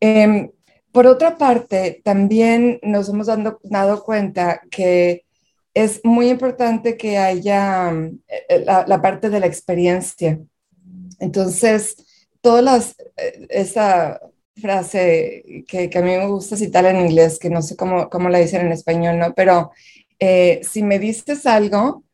Em, 0.00 0.50
por 0.90 1.06
otra 1.06 1.36
parte, 1.36 2.00
también 2.04 2.78
nos 2.82 3.08
hemos 3.08 3.26
dado, 3.26 3.58
dado 3.64 4.02
cuenta 4.04 4.62
que 4.70 5.24
es 5.74 6.00
muy 6.04 6.28
importante 6.30 6.96
que 6.96 7.18
haya 7.18 7.92
eh, 8.28 8.64
la, 8.64 8.84
la 8.86 9.02
parte 9.02 9.28
de 9.28 9.40
la 9.40 9.46
experiencia. 9.46 10.38
Entonces, 11.18 11.96
todas 12.40 12.62
las, 12.62 12.96
eh, 13.16 13.46
esa 13.48 14.20
frase 14.56 15.64
que, 15.66 15.90
a 15.94 16.02
mí 16.02 16.10
me 16.10 16.26
gusta 16.26 16.56
citar 16.56 16.84
en 16.86 17.00
inglés, 17.00 17.38
que 17.38 17.50
no 17.50 17.62
sé 17.62 17.76
cómo, 17.76 18.08
cómo 18.08 18.28
la 18.28 18.38
dicen 18.38 18.66
en 18.66 18.72
español, 18.72 19.18
¿no? 19.18 19.34
Pero 19.34 19.72
eh, 20.18 20.60
si 20.62 20.82
me 20.82 20.98
dices 20.98 21.46
algo, 21.46 22.04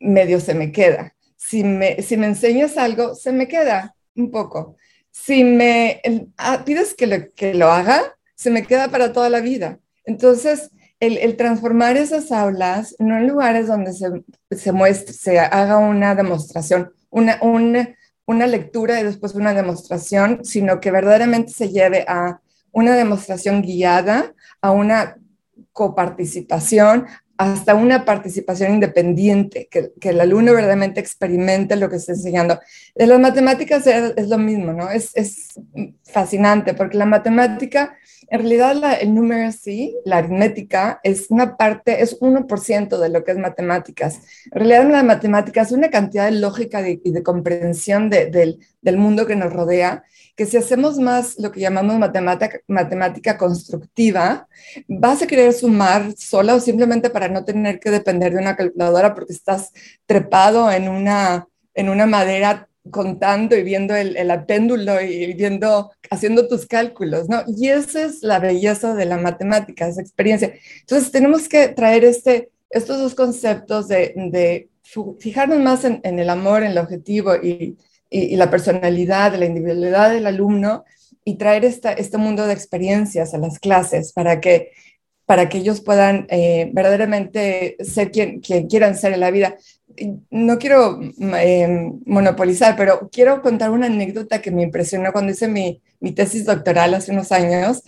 medio 0.00 0.40
se 0.40 0.54
me 0.54 0.72
queda. 0.72 1.14
Si 1.36 1.64
me, 1.64 2.02
si 2.02 2.16
me 2.16 2.26
enseñas 2.26 2.76
algo, 2.76 3.14
se 3.14 3.32
me 3.32 3.48
queda 3.48 3.94
un 4.14 4.30
poco. 4.30 4.76
Si 5.10 5.44
me 5.44 6.02
ah, 6.36 6.62
pides 6.64 6.94
que 6.94 7.06
lo, 7.06 7.32
que 7.32 7.54
lo 7.54 7.70
haga, 7.70 8.16
se 8.34 8.50
me 8.50 8.66
queda 8.66 8.88
para 8.90 9.12
toda 9.12 9.30
la 9.30 9.40
vida. 9.40 9.78
Entonces, 10.04 10.70
el, 11.00 11.18
el 11.18 11.36
transformar 11.36 11.96
esas 11.96 12.32
aulas, 12.32 12.94
no 12.98 13.16
en 13.16 13.28
lugares 13.28 13.66
donde 13.66 13.92
se, 13.92 14.08
se 14.50 14.72
muestre, 14.72 15.12
se 15.12 15.38
haga 15.38 15.78
una 15.78 16.14
demostración, 16.14 16.92
una, 17.10 17.38
una 17.42 17.96
una 18.26 18.46
lectura 18.46 19.00
y 19.00 19.04
después 19.04 19.34
una 19.34 19.54
demostración, 19.54 20.44
sino 20.44 20.80
que 20.80 20.90
verdaderamente 20.90 21.52
se 21.52 21.70
lleve 21.70 22.04
a 22.08 22.40
una 22.72 22.94
demostración 22.96 23.62
guiada, 23.62 24.34
a 24.60 24.72
una 24.72 25.16
coparticipación, 25.72 27.06
hasta 27.38 27.74
una 27.74 28.04
participación 28.04 28.74
independiente, 28.74 29.68
que, 29.70 29.92
el 30.00 30.20
alumno 30.20 30.52
verdaderamente 30.52 31.00
experimente 31.00 31.76
lo 31.76 31.88
que 31.88 31.96
está 31.96 32.12
enseñando. 32.12 32.58
De 32.94 33.06
las 33.06 33.20
matemáticas 33.20 33.86
es, 33.86 34.28
lo 34.28 34.38
mismo, 34.38 34.72
¿no? 34.72 34.90
Es, 34.90 35.10
es, 35.14 35.60
fascinante 36.04 36.72
porque 36.72 36.96
la 36.96 37.04
matemática, 37.04 37.96
en 38.28 38.38
realidad 38.40 38.98
el 39.00 39.14
número 39.14 39.50
sí, 39.52 39.96
la 40.04 40.18
aritmética, 40.18 41.00
es 41.02 41.26
una 41.30 41.56
parte, 41.56 42.02
es 42.02 42.18
1% 42.20 42.98
de 42.98 43.08
lo 43.08 43.24
que 43.24 43.32
es 43.32 43.38
matemáticas. 43.38 44.20
En 44.46 44.60
realidad 44.60 44.90
la 44.90 45.02
matemática 45.02 45.62
es 45.62 45.72
una 45.72 45.90
cantidad 45.90 46.26
de 46.26 46.38
lógica 46.38 46.86
y 46.88 47.10
de 47.10 47.22
comprensión 47.22 48.10
del, 48.10 48.58
del 48.80 48.96
mundo 48.96 49.26
que 49.26 49.36
nos 49.36 49.52
rodea 49.52 50.04
que 50.36 50.44
si 50.44 50.58
hacemos 50.58 50.98
más 50.98 51.38
lo 51.38 51.50
que 51.50 51.60
llamamos 51.60 51.98
matemática, 51.98 52.60
matemática 52.68 53.38
constructiva, 53.38 54.46
vas 54.86 55.22
a 55.22 55.26
querer 55.26 55.52
sumar 55.54 56.12
sola 56.16 56.54
o 56.54 56.60
simplemente 56.60 57.08
para 57.08 57.28
no 57.28 57.44
tener 57.44 57.80
que 57.80 57.90
depender 57.90 58.34
de 58.34 58.40
una 58.40 58.54
calculadora 58.54 59.14
porque 59.14 59.32
estás 59.32 59.72
trepado 60.04 60.70
en 60.70 60.88
una, 60.88 61.48
en 61.74 61.88
una 61.88 62.04
madera 62.04 62.68
contando 62.90 63.56
y 63.56 63.62
viendo 63.62 63.94
el, 63.94 64.16
el 64.16 64.44
péndulo 64.44 65.00
y 65.00 65.34
viendo, 65.34 65.90
haciendo 66.10 66.48
tus 66.48 66.66
cálculos, 66.66 67.28
¿no? 67.28 67.42
Y 67.46 67.68
esa 67.68 68.04
es 68.04 68.22
la 68.22 68.38
belleza 68.38 68.94
de 68.94 69.06
la 69.06 69.16
matemática, 69.18 69.86
esa 69.86 70.00
experiencia. 70.00 70.54
Entonces 70.80 71.10
tenemos 71.10 71.48
que 71.48 71.68
traer 71.68 72.04
este, 72.04 72.50
estos 72.70 72.98
dos 72.98 73.14
conceptos 73.14 73.88
de, 73.88 74.12
de 74.30 74.68
fijarnos 75.18 75.58
más 75.58 75.84
en, 75.84 76.00
el 76.02 76.30
amor, 76.30 76.62
en 76.62 76.72
el 76.72 76.78
objetivo 76.78 77.34
y, 77.36 77.76
y, 78.10 78.36
la 78.36 78.50
personalidad, 78.50 79.34
la 79.34 79.46
individualidad 79.46 80.10
del 80.10 80.26
alumno 80.26 80.84
y 81.24 81.36
traer 81.36 81.64
esta, 81.64 81.92
este 81.92 82.18
mundo 82.18 82.46
de 82.46 82.52
experiencias 82.52 83.34
a 83.34 83.38
las 83.38 83.58
clases 83.58 84.12
para 84.12 84.40
que, 84.40 84.70
para 85.24 85.48
que 85.48 85.58
ellos 85.58 85.80
puedan 85.80 86.26
eh, 86.30 86.70
verdaderamente 86.72 87.76
ser 87.80 88.12
quien, 88.12 88.40
quien 88.40 88.68
quieran 88.68 88.96
ser 88.96 89.12
en 89.12 89.20
la 89.20 89.32
vida. 89.32 89.56
No 90.30 90.58
quiero 90.58 91.00
eh, 91.00 91.90
monopolizar, 92.04 92.76
pero 92.76 93.08
quiero 93.10 93.40
contar 93.40 93.70
una 93.70 93.86
anécdota 93.86 94.42
que 94.42 94.50
me 94.50 94.62
impresionó 94.62 95.12
cuando 95.12 95.32
hice 95.32 95.48
mi, 95.48 95.82
mi 96.00 96.12
tesis 96.12 96.44
doctoral 96.44 96.94
hace 96.94 97.12
unos 97.12 97.32
años. 97.32 97.82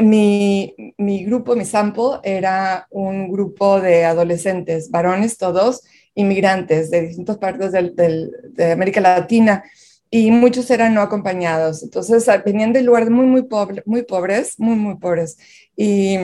Mi, 0.00 0.74
mi, 0.96 1.24
grupo, 1.24 1.56
mi 1.56 1.64
sample, 1.64 2.20
era 2.22 2.86
un 2.90 3.30
grupo 3.30 3.80
de 3.80 4.04
adolescentes, 4.04 4.90
varones 4.90 5.36
todos, 5.36 5.82
inmigrantes 6.14 6.90
de 6.90 7.08
distintas 7.08 7.38
partes 7.38 7.72
de 7.72 8.72
América 8.72 9.00
Latina 9.00 9.64
y 10.10 10.30
muchos 10.32 10.70
eran 10.70 10.94
no 10.94 11.02
acompañados. 11.02 11.82
Entonces 11.82 12.26
venían 12.44 12.72
de 12.72 12.82
lugares 12.82 13.10
muy, 13.10 13.26
muy, 13.26 13.42
pobre, 13.42 13.82
muy 13.86 14.02
pobres, 14.02 14.58
muy, 14.58 14.76
muy 14.76 14.96
pobres. 14.96 15.38
Y 15.76 16.18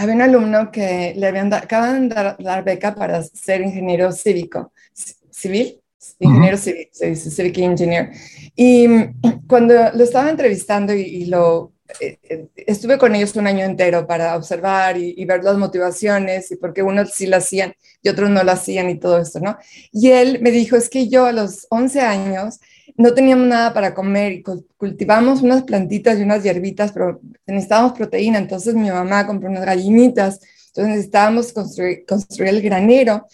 había 0.00 0.14
un 0.14 0.22
alumno 0.22 0.70
que 0.70 1.12
le 1.14 1.26
habían 1.26 1.52
acaban 1.52 2.08
de 2.08 2.14
dar, 2.38 2.64
beca 2.64 2.94
para 2.94 3.22
ser 3.22 3.60
ingeniero 3.60 4.10
cívico, 4.12 4.72
civil, 5.30 5.78
ingeniero 6.18 6.56
civil, 6.56 6.88
se 6.90 7.10
dice 7.10 7.30
civic 7.30 7.58
engineer. 7.58 8.10
Y 8.56 8.88
cuando 9.46 9.74
lo 9.92 10.02
estaba 10.02 10.30
entrevistando 10.30 10.94
y 10.94 11.26
lo 11.26 11.74
eh, 12.00 12.18
eh, 12.22 12.48
estuve 12.56 12.96
con 12.96 13.14
ellos 13.14 13.36
un 13.36 13.46
año 13.46 13.66
entero 13.66 14.06
para 14.06 14.36
observar 14.36 14.96
y, 14.96 15.22
ver 15.26 15.44
las 15.44 15.58
motivaciones 15.58 16.50
y 16.50 16.56
por 16.56 16.72
qué 16.72 16.82
unos 16.82 17.10
sí 17.10 17.26
lo 17.26 17.36
hacían 17.36 17.74
y 18.02 18.08
otros 18.08 18.30
no 18.30 18.42
lo 18.42 18.52
hacían 18.52 18.88
y 18.88 18.98
todo 18.98 19.18
esto, 19.18 19.38
¿no? 19.40 19.58
Y 19.92 20.12
él 20.12 20.38
me 20.40 20.50
dijo, 20.50 20.76
es 20.76 20.88
que 20.88 21.08
yo 21.08 21.26
a 21.26 21.32
los 21.32 21.66
11 21.68 22.00
años 22.00 22.60
no 23.00 23.14
teníamos 23.14 23.46
nada 23.46 23.72
para 23.72 23.94
comer 23.94 24.32
y 24.32 24.42
cultivamos 24.76 25.42
unas 25.42 25.62
plantitas 25.62 26.18
y 26.18 26.22
unas 26.22 26.42
hierbitas, 26.42 26.92
pero 26.92 27.20
necesitábamos 27.46 27.92
proteína, 27.92 28.38
entonces 28.38 28.74
mi 28.74 28.90
mamá 28.90 29.26
compró 29.26 29.48
unas 29.48 29.64
gallinitas, 29.64 30.40
entonces 30.68 30.88
necesitábamos 30.90 31.52
construir, 31.52 32.04
construir 32.06 32.50
el 32.50 32.62
granero, 32.62 33.26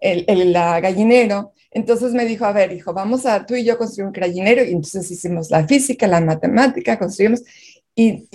el, 0.00 0.24
el 0.28 0.52
gallinero, 0.52 1.54
entonces 1.74 2.12
me 2.12 2.24
dijo, 2.24 2.44
a 2.44 2.52
ver, 2.52 2.72
hijo, 2.72 2.92
vamos 2.92 3.26
a 3.26 3.44
tú 3.44 3.56
y 3.56 3.64
yo 3.64 3.76
construir 3.76 4.06
un 4.06 4.12
gallinero. 4.12 4.62
Y 4.62 4.70
entonces 4.70 5.10
hicimos 5.10 5.50
la 5.50 5.66
física, 5.66 6.06
la 6.06 6.20
matemática, 6.20 6.98
construimos. 6.98 7.42
Y, 7.96 8.28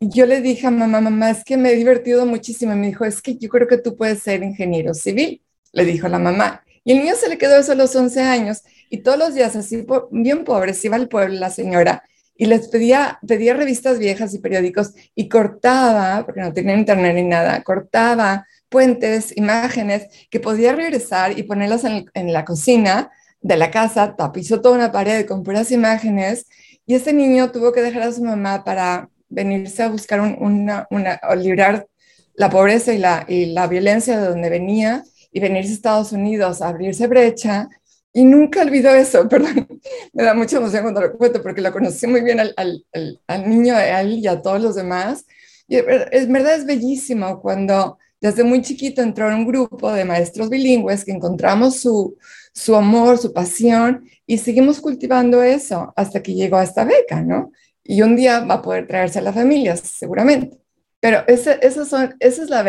yo 0.00 0.26
le 0.26 0.42
dije 0.42 0.66
a 0.66 0.70
mamá, 0.70 1.00
mamá, 1.00 1.30
es 1.30 1.42
que 1.42 1.56
me 1.56 1.72
he 1.72 1.76
divertido 1.76 2.26
muchísimo. 2.26 2.74
Y 2.74 2.76
me 2.76 2.86
dijo, 2.88 3.06
es 3.06 3.22
que 3.22 3.36
yo 3.36 3.48
creo 3.48 3.66
que 3.66 3.78
tú 3.78 3.96
puedes 3.96 4.22
ser 4.22 4.42
ingeniero 4.42 4.92
civil, 4.92 5.40
le 5.72 5.84
dijo 5.86 6.06
la 6.08 6.18
mamá. 6.18 6.62
Y 6.84 6.92
el 6.92 6.98
niño 6.98 7.14
se 7.14 7.28
le 7.28 7.38
quedó 7.38 7.56
eso 7.56 7.72
a 7.72 7.76
los 7.76 7.94
11 7.94 8.20
años 8.22 8.62
y 8.90 8.98
todos 8.98 9.18
los 9.18 9.34
días, 9.34 9.56
así 9.56 9.86
bien 10.10 10.44
pobre, 10.44 10.74
se 10.74 10.88
iba 10.88 10.96
al 10.96 11.08
pueblo 11.08 11.34
la 11.38 11.50
señora 11.50 12.02
y 12.36 12.46
les 12.46 12.68
pedía, 12.68 13.18
pedía 13.26 13.54
revistas 13.54 13.98
viejas 13.98 14.34
y 14.34 14.38
periódicos 14.38 14.92
y 15.14 15.28
cortaba, 15.28 16.24
porque 16.24 16.40
no 16.40 16.52
tenía 16.52 16.74
internet 16.74 17.14
ni 17.14 17.22
nada, 17.22 17.62
cortaba 17.62 18.46
puentes, 18.72 19.36
imágenes 19.36 20.08
que 20.30 20.40
podía 20.40 20.72
regresar 20.72 21.38
y 21.38 21.44
ponerlas 21.44 21.84
en, 21.84 22.32
la 22.32 22.44
cocina 22.44 23.12
de 23.40 23.56
la 23.56 23.70
casa, 23.70 24.16
tapizó 24.16 24.60
toda 24.60 24.74
una 24.74 24.90
pared 24.90 25.26
con 25.26 25.42
puras 25.42 25.70
imágenes 25.70 26.46
y 26.86 26.94
ese 26.94 27.12
niño 27.12 27.52
tuvo 27.52 27.70
que 27.72 27.82
dejar 27.82 28.02
a 28.02 28.12
su 28.12 28.24
mamá 28.24 28.64
para 28.64 29.10
venirse 29.28 29.82
a 29.82 29.88
buscar 29.88 30.20
una, 30.20 30.86
una, 30.90 31.20
o 31.28 31.34
librar 31.34 31.86
la 32.34 32.48
pobreza 32.50 32.92
y 32.94 32.98
la, 32.98 33.24
y 33.28 33.46
la 33.46 33.66
violencia 33.66 34.18
de 34.18 34.26
donde 34.26 34.48
venía 34.48 35.04
y 35.32 35.40
venirse 35.40 35.70
a 35.70 35.74
Estados 35.74 36.12
Unidos 36.12 36.62
a 36.62 36.68
abrirse 36.68 37.06
brecha. 37.06 37.68
Y 38.12 38.24
nunca 38.24 38.62
olvidó 38.62 38.90
eso, 38.90 39.26
perdón, 39.28 39.80
me 40.12 40.22
da 40.22 40.34
mucha 40.34 40.58
emoción 40.58 40.82
cuando 40.82 41.00
lo 41.00 41.16
cuento 41.16 41.42
porque 41.42 41.62
lo 41.62 41.72
conocí 41.72 42.06
muy 42.06 42.20
bien 42.22 42.40
al, 42.40 42.54
al, 42.56 42.84
al, 43.26 43.48
niño, 43.48 43.74
a 43.74 44.00
él 44.02 44.18
y 44.18 44.26
a 44.26 44.42
todos 44.42 44.60
los 44.60 44.74
demás. 44.74 45.24
Y 45.66 45.76
es 45.76 46.28
verdad, 46.28 46.54
es 46.54 46.66
bellísimo 46.66 47.40
cuando 47.40 47.98
desde 48.20 48.44
muy 48.44 48.62
chiquito 48.62 49.02
entró 49.02 49.28
en 49.28 49.34
un 49.34 49.46
grupo 49.46 49.92
de 49.92 50.04
maestros 50.04 50.50
bilingües 50.50 51.04
que 51.04 51.12
encontramos 51.12 51.80
su, 51.80 52.16
su 52.52 52.76
amor, 52.76 53.18
su 53.18 53.32
pasión, 53.32 54.04
y 54.26 54.38
seguimos 54.38 54.80
cultivando 54.80 55.42
eso 55.42 55.92
hasta 55.96 56.22
que 56.22 56.34
llegó 56.34 56.56
a 56.56 56.64
esta 56.64 56.84
beca, 56.84 57.22
¿no? 57.22 57.50
Y 57.82 58.02
un 58.02 58.14
día 58.14 58.40
va 58.40 58.54
a 58.54 58.62
poder 58.62 58.86
traerse 58.86 59.18
a 59.18 59.22
las 59.22 59.34
familias, 59.34 59.80
seguramente. 59.80 60.62
Pero 61.00 61.24
esa, 61.26 61.58
son, 61.84 62.14
esa 62.20 62.42
es 62.44 62.48
la, 62.48 62.64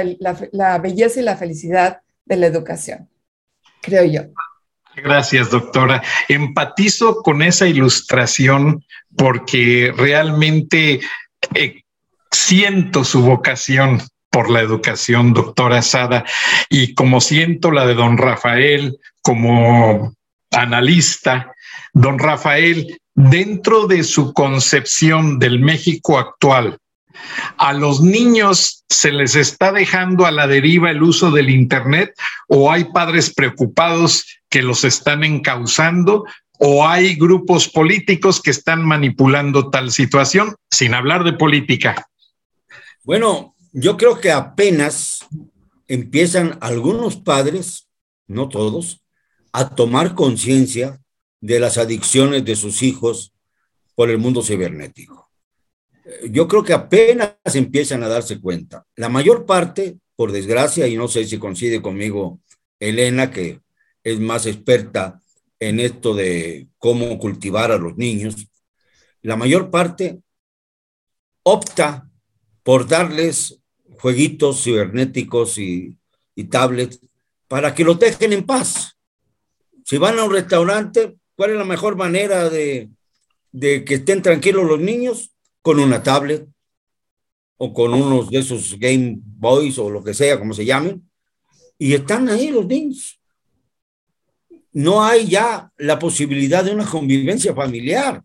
la, 0.51 0.79
belleza 0.79 1.19
y 1.19 1.23
la 1.23 1.37
felicidad 1.37 1.99
de 2.25 2.37
la 2.37 2.47
educación, 2.47 3.09
creo 3.81 4.05
yo. 4.05 4.21
Gracias, 4.95 5.49
doctora. 5.49 6.03
Empatizo 6.29 7.21
con 7.23 7.41
esa 7.41 7.67
ilustración 7.67 8.85
porque 9.17 9.93
realmente 9.97 11.01
eh, 11.55 11.81
siento 12.31 13.03
su 13.03 13.23
vocación 13.23 14.01
por 14.29 14.49
la 14.49 14.61
educación, 14.61 15.33
doctora 15.33 15.81
Sada, 15.81 16.25
y 16.69 16.95
como 16.95 17.21
siento 17.21 17.71
la 17.71 17.85
de 17.85 17.93
don 17.93 18.17
Rafael 18.17 18.97
como 19.21 20.13
analista, 20.51 21.53
don 21.93 22.19
Rafael, 22.19 22.99
dentro 23.15 23.87
de 23.87 24.03
su 24.03 24.33
concepción 24.33 25.37
del 25.37 25.59
México 25.59 26.17
actual, 26.17 26.77
¿A 27.57 27.73
los 27.73 28.01
niños 28.01 28.83
se 28.89 29.11
les 29.11 29.35
está 29.35 29.71
dejando 29.71 30.25
a 30.25 30.31
la 30.31 30.47
deriva 30.47 30.91
el 30.91 31.03
uso 31.03 31.31
del 31.31 31.49
Internet 31.49 32.13
o 32.47 32.71
hay 32.71 32.85
padres 32.85 33.33
preocupados 33.33 34.25
que 34.49 34.61
los 34.61 34.83
están 34.83 35.23
encauzando 35.23 36.25
o 36.59 36.87
hay 36.87 37.15
grupos 37.15 37.67
políticos 37.67 38.41
que 38.41 38.51
están 38.51 38.83
manipulando 38.83 39.69
tal 39.69 39.91
situación, 39.91 40.55
sin 40.71 40.93
hablar 40.93 41.23
de 41.23 41.33
política? 41.33 42.07
Bueno, 43.03 43.55
yo 43.73 43.97
creo 43.97 44.21
que 44.21 44.31
apenas 44.31 45.25
empiezan 45.87 46.57
algunos 46.61 47.17
padres, 47.17 47.89
no 48.27 48.47
todos, 48.47 49.01
a 49.51 49.75
tomar 49.75 50.15
conciencia 50.15 51.01
de 51.41 51.59
las 51.59 51.77
adicciones 51.77 52.45
de 52.45 52.55
sus 52.55 52.81
hijos 52.81 53.33
por 53.95 54.09
el 54.09 54.17
mundo 54.17 54.41
cibernético. 54.41 55.22
Yo 56.29 56.47
creo 56.47 56.63
que 56.63 56.73
apenas 56.73 57.35
empiezan 57.53 58.03
a 58.03 58.09
darse 58.09 58.39
cuenta. 58.39 58.85
La 58.95 59.09
mayor 59.09 59.45
parte, 59.45 59.97
por 60.15 60.31
desgracia, 60.31 60.87
y 60.87 60.97
no 60.97 61.07
sé 61.07 61.25
si 61.25 61.37
coincide 61.37 61.81
conmigo 61.81 62.39
Elena, 62.79 63.31
que 63.31 63.61
es 64.03 64.19
más 64.19 64.45
experta 64.45 65.21
en 65.59 65.79
esto 65.79 66.13
de 66.13 66.67
cómo 66.77 67.17
cultivar 67.19 67.71
a 67.71 67.77
los 67.77 67.95
niños, 67.95 68.47
la 69.21 69.37
mayor 69.37 69.71
parte 69.71 70.19
opta 71.43 72.09
por 72.63 72.87
darles 72.87 73.59
jueguitos 73.99 74.63
cibernéticos 74.63 75.57
y, 75.57 75.97
tablets 76.49 76.99
para 77.47 77.73
que 77.73 77.83
los 77.83 77.99
dejen 77.99 78.33
en 78.33 78.45
paz. 78.45 78.97
Si 79.85 79.97
van 79.97 80.17
a 80.17 80.23
un 80.23 80.33
restaurante, 80.33 81.15
¿cuál 81.35 81.51
es 81.51 81.57
la 81.57 81.63
mejor 81.63 81.95
manera 81.95 82.49
de, 82.49 82.89
de 83.51 83.85
que 83.85 83.95
estén 83.95 84.21
tranquilos 84.21 84.65
los 84.65 84.79
niños? 84.79 85.32
Con 85.63 85.79
una 85.79 86.03
tablet 86.03 86.47
o 87.57 87.73
con 87.73 87.95
unos 87.95 88.29
de 88.29 88.37
esos 88.37 88.77
Game 88.77 89.17
Boys 89.17 89.79
o 89.79 89.89
lo 89.89 90.03
que 90.03 90.13
sea, 90.13 90.37
como 90.37 90.53
se 90.53 90.65
llamen, 90.65 91.09
y 91.79 91.93
están 91.93 92.29
ahí 92.29 92.49
los 92.49 92.67
niños. 92.67 93.19
No 94.71 95.03
hay 95.03 95.27
ya 95.27 95.71
la 95.77 95.97
posibilidad 95.97 96.63
de 96.63 96.71
una 96.71 96.85
convivencia 96.85 97.55
familiar. 97.55 98.23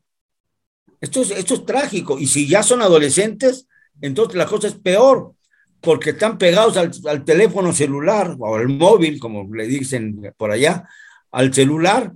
Esto 1.01 1.23
es, 1.23 1.31
esto 1.31 1.55
es 1.55 1.65
trágico. 1.65 2.19
Y 2.19 2.27
si 2.27 2.47
ya 2.47 2.63
son 2.63 2.83
adolescentes, 2.83 3.67
entonces 4.01 4.37
la 4.37 4.47
cosa 4.47 4.69
es 4.69 4.75
peor, 4.75 5.35
porque 5.81 6.11
están 6.11 6.39
pegados 6.39 6.77
al, 6.77 7.25
teléfono 7.25 7.73
celular 7.73 8.37
o 8.39 8.57
al 8.57 8.69
móvil, 8.69 9.21
como 9.21 9.53
le 9.55 9.67
dicen 9.67 10.35
por 10.37 10.51
allá, 10.51 10.89
al 11.31 11.53
celular, 11.55 12.13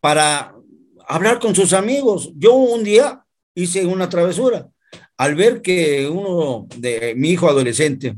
para 0.00 0.54
hablar 1.06 1.38
con 1.38 1.54
sus 1.54 1.72
amigos. 1.72 2.32
Yo 2.36 2.54
un 2.54 2.84
día 2.84 3.24
hice 3.54 3.86
una 3.86 4.08
travesura. 4.08 4.68
Al 5.16 5.34
ver 5.34 5.62
que 5.62 6.08
uno 6.08 6.66
de 6.76 7.14
mi 7.16 7.30
hijo 7.30 7.48
adolescente 7.48 8.16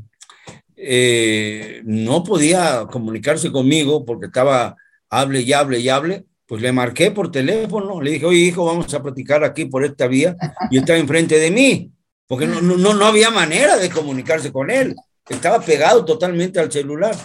eh, 0.75 1.81
no 1.85 2.23
podía 2.23 2.85
comunicarse 2.91 3.51
conmigo 3.51 4.05
porque 4.05 4.27
estaba 4.27 4.75
hable 5.09 5.41
y 5.41 5.53
hable 5.53 5.79
y 5.79 5.89
hable, 5.89 6.25
pues 6.45 6.61
le 6.61 6.71
marqué 6.71 7.11
por 7.11 7.31
teléfono, 7.31 8.01
le 8.01 8.11
dije, 8.11 8.25
oye 8.25 8.39
hijo, 8.39 8.65
vamos 8.65 8.93
a 8.93 9.01
platicar 9.01 9.43
aquí 9.43 9.65
por 9.65 9.83
esta 9.83 10.07
vía 10.07 10.35
y 10.71 10.77
estaba 10.77 10.99
enfrente 10.99 11.39
de 11.39 11.51
mí 11.51 11.91
porque 12.27 12.47
no, 12.47 12.61
no, 12.61 12.93
no 12.93 13.05
había 13.05 13.29
manera 13.29 13.77
de 13.77 13.89
comunicarse 13.89 14.51
con 14.51 14.71
él, 14.71 14.95
estaba 15.29 15.59
pegado 15.63 16.05
totalmente 16.05 16.59
al 16.59 16.71
celular. 16.71 17.15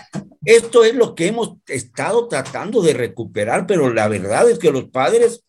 Esto 0.44 0.84
es 0.84 0.94
lo 0.94 1.14
que 1.14 1.28
hemos 1.28 1.56
estado 1.66 2.28
tratando 2.28 2.82
de 2.82 2.94
recuperar, 2.94 3.66
pero 3.66 3.92
la 3.92 4.08
verdad 4.08 4.48
es 4.50 4.58
que 4.58 4.70
los 4.70 4.84
padres 4.84 5.42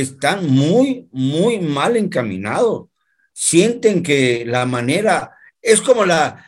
están 0.00 0.46
muy, 0.46 1.08
muy 1.12 1.58
mal 1.60 1.96
encaminados. 1.96 2.88
Sienten 3.32 4.02
que 4.02 4.44
la 4.46 4.66
manera, 4.66 5.32
es 5.62 5.80
como 5.80 6.04
la, 6.04 6.44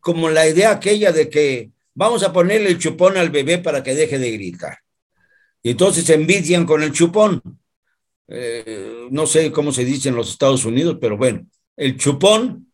como 0.00 0.30
la 0.30 0.48
idea 0.48 0.70
aquella 0.70 1.12
de 1.12 1.28
que 1.28 1.70
vamos 1.94 2.22
a 2.22 2.32
ponerle 2.32 2.70
el 2.70 2.78
chupón 2.78 3.16
al 3.16 3.30
bebé 3.30 3.58
para 3.58 3.82
que 3.82 3.94
deje 3.94 4.18
de 4.18 4.32
gritar. 4.32 4.78
Y 5.62 5.70
entonces 5.70 6.04
se 6.04 6.14
envidian 6.14 6.64
con 6.64 6.82
el 6.82 6.92
chupón. 6.92 7.42
Eh, 8.28 9.08
no 9.10 9.26
sé 9.26 9.50
cómo 9.50 9.72
se 9.72 9.84
dice 9.84 10.08
en 10.08 10.14
los 10.14 10.30
Estados 10.30 10.64
Unidos, 10.64 10.98
pero 11.00 11.16
bueno, 11.16 11.46
el 11.76 11.96
chupón 11.96 12.72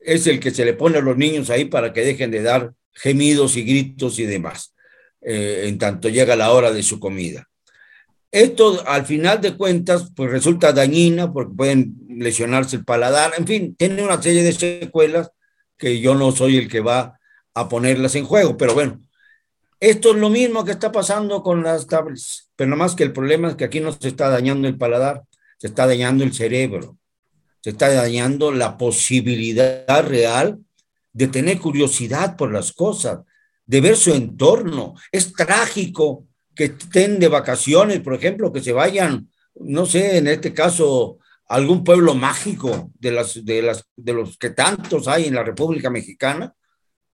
es 0.00 0.26
el 0.26 0.40
que 0.40 0.50
se 0.50 0.64
le 0.64 0.74
pone 0.74 0.98
a 0.98 1.02
los 1.02 1.16
niños 1.16 1.50
ahí 1.50 1.66
para 1.66 1.92
que 1.92 2.04
dejen 2.04 2.30
de 2.30 2.42
dar 2.42 2.74
gemidos 2.92 3.56
y 3.56 3.62
gritos 3.62 4.18
y 4.18 4.26
demás, 4.26 4.74
eh, 5.20 5.64
en 5.66 5.78
tanto 5.78 6.08
llega 6.08 6.36
la 6.36 6.52
hora 6.52 6.72
de 6.72 6.82
su 6.82 6.98
comida. 6.98 7.48
Esto, 8.32 8.82
al 8.86 9.06
final 9.06 9.40
de 9.40 9.56
cuentas, 9.56 10.10
pues 10.16 10.30
resulta 10.30 10.72
dañina 10.72 11.32
porque 11.32 11.54
pueden 11.54 11.94
lesionarse 12.08 12.76
el 12.76 12.84
paladar, 12.84 13.32
en 13.36 13.46
fin, 13.46 13.76
tiene 13.76 14.02
una 14.02 14.20
serie 14.20 14.42
de 14.42 14.52
secuelas 14.52 15.30
que 15.76 16.00
yo 16.00 16.14
no 16.14 16.32
soy 16.32 16.56
el 16.56 16.68
que 16.68 16.80
va 16.80 17.20
a 17.54 17.68
ponerlas 17.68 18.14
en 18.14 18.24
juego, 18.24 18.56
pero 18.56 18.74
bueno, 18.74 19.00
esto 19.78 20.12
es 20.12 20.16
lo 20.16 20.30
mismo 20.30 20.64
que 20.64 20.70
está 20.72 20.90
pasando 20.90 21.42
con 21.42 21.62
las 21.62 21.86
tablets, 21.86 22.50
pero 22.56 22.70
nada 22.70 22.78
más 22.78 22.94
que 22.94 23.02
el 23.02 23.12
problema 23.12 23.50
es 23.50 23.56
que 23.56 23.64
aquí 23.64 23.80
no 23.80 23.92
se 23.92 24.08
está 24.08 24.28
dañando 24.30 24.66
el 24.66 24.78
paladar, 24.78 25.24
se 25.58 25.66
está 25.66 25.86
dañando 25.86 26.24
el 26.24 26.32
cerebro. 26.32 26.98
Se 27.62 27.70
está 27.70 27.92
dañando 27.92 28.50
la 28.50 28.76
posibilidad 28.76 30.04
real 30.04 30.58
de 31.12 31.28
tener 31.28 31.60
curiosidad 31.60 32.36
por 32.36 32.52
las 32.52 32.72
cosas, 32.72 33.20
de 33.66 33.80
ver 33.80 33.96
su 33.96 34.12
entorno. 34.12 34.94
Es 35.12 35.32
trágico 35.32 36.26
que 36.54 36.64
estén 36.64 37.18
de 37.18 37.28
vacaciones, 37.28 38.00
por 38.00 38.14
ejemplo, 38.14 38.52
que 38.52 38.62
se 38.62 38.72
vayan, 38.72 39.28
no 39.54 39.86
sé, 39.86 40.18
en 40.18 40.28
este 40.28 40.52
caso, 40.52 41.18
a 41.48 41.56
algún 41.56 41.84
pueblo 41.84 42.14
mágico 42.14 42.90
de, 42.98 43.12
las, 43.12 43.44
de, 43.44 43.62
las, 43.62 43.84
de 43.96 44.12
los 44.12 44.38
que 44.38 44.50
tantos 44.50 45.08
hay 45.08 45.26
en 45.26 45.34
la 45.34 45.44
República 45.44 45.90
Mexicana, 45.90 46.54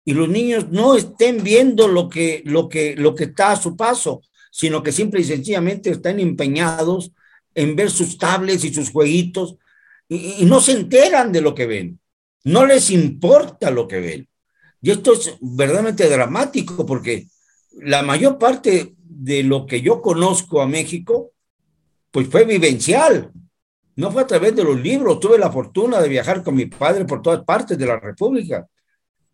y 0.04 0.12
los 0.12 0.28
niños 0.28 0.68
no 0.70 0.96
estén 0.96 1.42
viendo 1.42 1.88
lo 1.88 2.08
que, 2.08 2.42
lo 2.44 2.68
que, 2.68 2.94
lo 2.96 3.14
que 3.14 3.24
está 3.24 3.52
a 3.52 3.56
su 3.60 3.76
paso, 3.76 4.22
sino 4.50 4.82
que 4.82 4.92
simple 4.92 5.20
y 5.20 5.24
sencillamente 5.24 5.90
están 5.90 6.20
empeñados 6.20 7.12
en 7.54 7.74
ver 7.74 7.90
sus 7.90 8.18
tablets 8.18 8.64
y 8.64 8.74
sus 8.74 8.90
jueguitos 8.90 9.56
y, 10.08 10.44
no 10.44 10.60
se 10.60 10.72
enteran 10.72 11.32
de 11.32 11.40
lo 11.40 11.54
que 11.54 11.66
ven, 11.66 12.00
no 12.44 12.66
les 12.66 12.90
importa 12.90 13.70
lo 13.70 13.88
que 13.88 14.00
ven. 14.00 14.28
Y 14.82 14.90
esto 14.90 15.14
es 15.14 15.36
verdaderamente 15.40 16.08
dramático 16.08 16.84
porque 16.84 17.26
la 17.72 18.02
mayor 18.02 18.38
parte 18.38 18.94
de 19.16 19.42
lo 19.42 19.66
que 19.66 19.80
yo 19.80 20.00
conozco 20.02 20.60
a 20.60 20.66
México, 20.66 21.32
pues 22.10 22.28
fue 22.28 22.44
vivencial. 22.44 23.32
No 23.96 24.10
fue 24.10 24.22
a 24.22 24.26
través 24.26 24.54
de 24.56 24.64
los 24.64 24.80
libros. 24.80 25.20
Tuve 25.20 25.38
la 25.38 25.50
fortuna 25.50 26.00
de 26.00 26.08
viajar 26.08 26.42
con 26.42 26.54
mi 26.54 26.66
padre 26.66 27.04
por 27.04 27.22
todas 27.22 27.44
partes 27.44 27.78
de 27.78 27.86
la 27.86 27.98
República. 27.98 28.66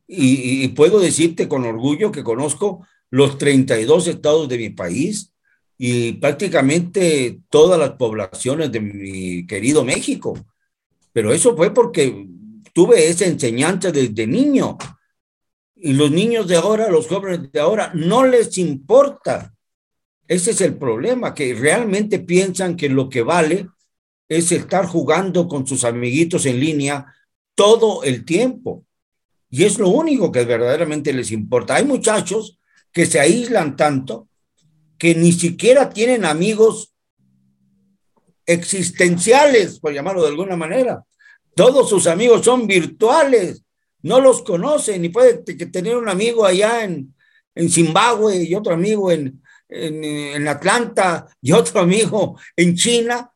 Y, 0.06 0.64
y, 0.64 0.68
puedo 0.68 0.98
decirte 0.98 1.48
con 1.48 1.64
orgullo 1.64 2.10
que 2.10 2.24
conozco 2.24 2.84
los 3.10 3.38
32 3.38 4.08
estados 4.08 4.48
de 4.48 4.58
mi 4.58 4.70
país 4.70 5.32
y 5.78 6.14
prácticamente 6.14 7.40
todas 7.48 7.78
las 7.78 7.90
poblaciones 7.90 8.72
de 8.72 8.80
mi 8.80 9.46
querido 9.46 9.84
México 9.84 10.34
pero 11.12 11.32
eso 11.32 11.56
fue 11.56 11.72
porque 11.72 12.26
tuve 12.72 13.08
esa 13.08 13.26
enseñanza 13.26 13.90
desde 13.90 14.26
niño. 14.26 14.76
Y 15.74 15.94
los 15.94 16.10
niños 16.10 16.46
de 16.46 16.56
ahora, 16.56 16.90
los 16.90 17.08
jóvenes 17.08 17.50
de 17.50 17.60
ahora, 17.60 17.90
no 17.94 18.24
les 18.24 18.58
importa. 18.58 19.54
Ese 20.30 20.52
es 20.52 20.60
el 20.60 20.76
problema, 20.76 21.34
que 21.34 21.54
realmente 21.54 22.20
piensan 22.20 22.76
que 22.76 22.88
lo 22.88 23.08
que 23.08 23.22
vale 23.22 23.66
es 24.28 24.52
estar 24.52 24.86
jugando 24.86 25.48
con 25.48 25.66
sus 25.66 25.82
amiguitos 25.82 26.46
en 26.46 26.60
línea 26.60 27.12
todo 27.56 28.04
el 28.04 28.24
tiempo. 28.24 28.84
Y 29.50 29.64
es 29.64 29.80
lo 29.80 29.88
único 29.88 30.30
que 30.30 30.44
verdaderamente 30.44 31.12
les 31.12 31.32
importa. 31.32 31.74
Hay 31.74 31.84
muchachos 31.84 32.60
que 32.92 33.06
se 33.06 33.18
aíslan 33.18 33.74
tanto 33.74 34.28
que 34.98 35.16
ni 35.16 35.32
siquiera 35.32 35.90
tienen 35.90 36.24
amigos 36.24 36.94
existenciales, 38.46 39.80
por 39.80 39.92
llamarlo 39.92 40.22
de 40.22 40.28
alguna 40.28 40.54
manera. 40.54 41.04
Todos 41.56 41.88
sus 41.88 42.06
amigos 42.06 42.44
son 42.44 42.68
virtuales, 42.68 43.64
no 44.02 44.20
los 44.20 44.42
conocen 44.42 45.04
y 45.04 45.08
puede 45.08 45.38
tener 45.38 45.96
un 45.96 46.08
amigo 46.08 46.46
allá 46.46 46.84
en, 46.84 47.16
en 47.56 47.68
Zimbabue 47.68 48.44
y 48.44 48.54
otro 48.54 48.74
amigo 48.74 49.10
en, 49.10 49.42
en, 49.70 50.04
en 50.04 50.48
Atlanta 50.48 51.26
y 51.40 51.52
otro 51.52 51.80
amigo 51.80 52.38
en 52.56 52.74
China, 52.74 53.30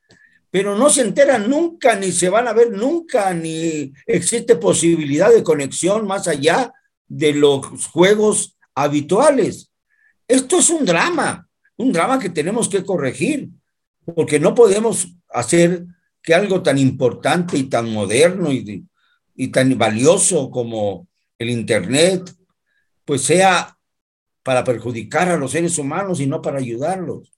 pero 0.50 0.76
no 0.76 0.88
se 0.90 1.00
enteran 1.00 1.48
nunca, 1.48 1.96
ni 1.96 2.12
se 2.12 2.28
van 2.28 2.46
a 2.46 2.52
ver 2.52 2.70
nunca, 2.70 3.32
ni 3.34 3.92
existe 4.06 4.56
posibilidad 4.56 5.32
de 5.32 5.42
conexión 5.42 6.06
más 6.06 6.28
allá 6.28 6.72
de 7.08 7.32
los 7.32 7.86
juegos 7.86 8.56
habituales. 8.74 9.70
Esto 10.28 10.58
es 10.58 10.70
un 10.70 10.84
drama, 10.84 11.48
un 11.76 11.92
drama 11.92 12.18
que 12.18 12.30
tenemos 12.30 12.68
que 12.68 12.84
corregir 12.84 13.48
porque 14.14 14.38
no 14.38 14.54
podemos 14.54 15.08
hacer 15.28 15.86
que 16.22 16.34
algo 16.34 16.62
tan 16.62 16.78
importante 16.78 17.56
y 17.56 17.64
tan 17.64 17.92
moderno 17.92 18.52
y, 18.52 18.84
y 19.34 19.48
tan 19.48 19.76
valioso 19.76 20.50
como 20.50 21.08
el 21.38 21.50
Internet, 21.50 22.32
pues 23.04 23.22
sea 23.22 23.73
para 24.44 24.62
perjudicar 24.62 25.28
a 25.28 25.36
los 25.36 25.50
seres 25.50 25.76
humanos 25.78 26.20
y 26.20 26.26
no 26.26 26.40
para 26.40 26.58
ayudarlos. 26.58 27.32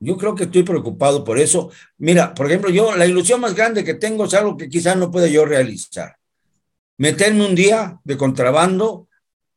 Yo 0.00 0.16
creo 0.16 0.34
que 0.34 0.44
estoy 0.44 0.62
preocupado 0.62 1.22
por 1.24 1.38
eso. 1.38 1.70
Mira, 1.98 2.32
por 2.32 2.46
ejemplo, 2.46 2.70
yo 2.70 2.96
la 2.96 3.06
ilusión 3.06 3.40
más 3.40 3.54
grande 3.54 3.84
que 3.84 3.94
tengo 3.94 4.24
es 4.24 4.32
algo 4.32 4.56
que 4.56 4.70
quizás 4.70 4.96
no 4.96 5.10
pueda 5.10 5.26
yo 5.26 5.44
realizar. 5.44 6.16
Meterme 6.96 7.44
un 7.44 7.54
día 7.54 8.00
de 8.04 8.16
contrabando 8.16 9.08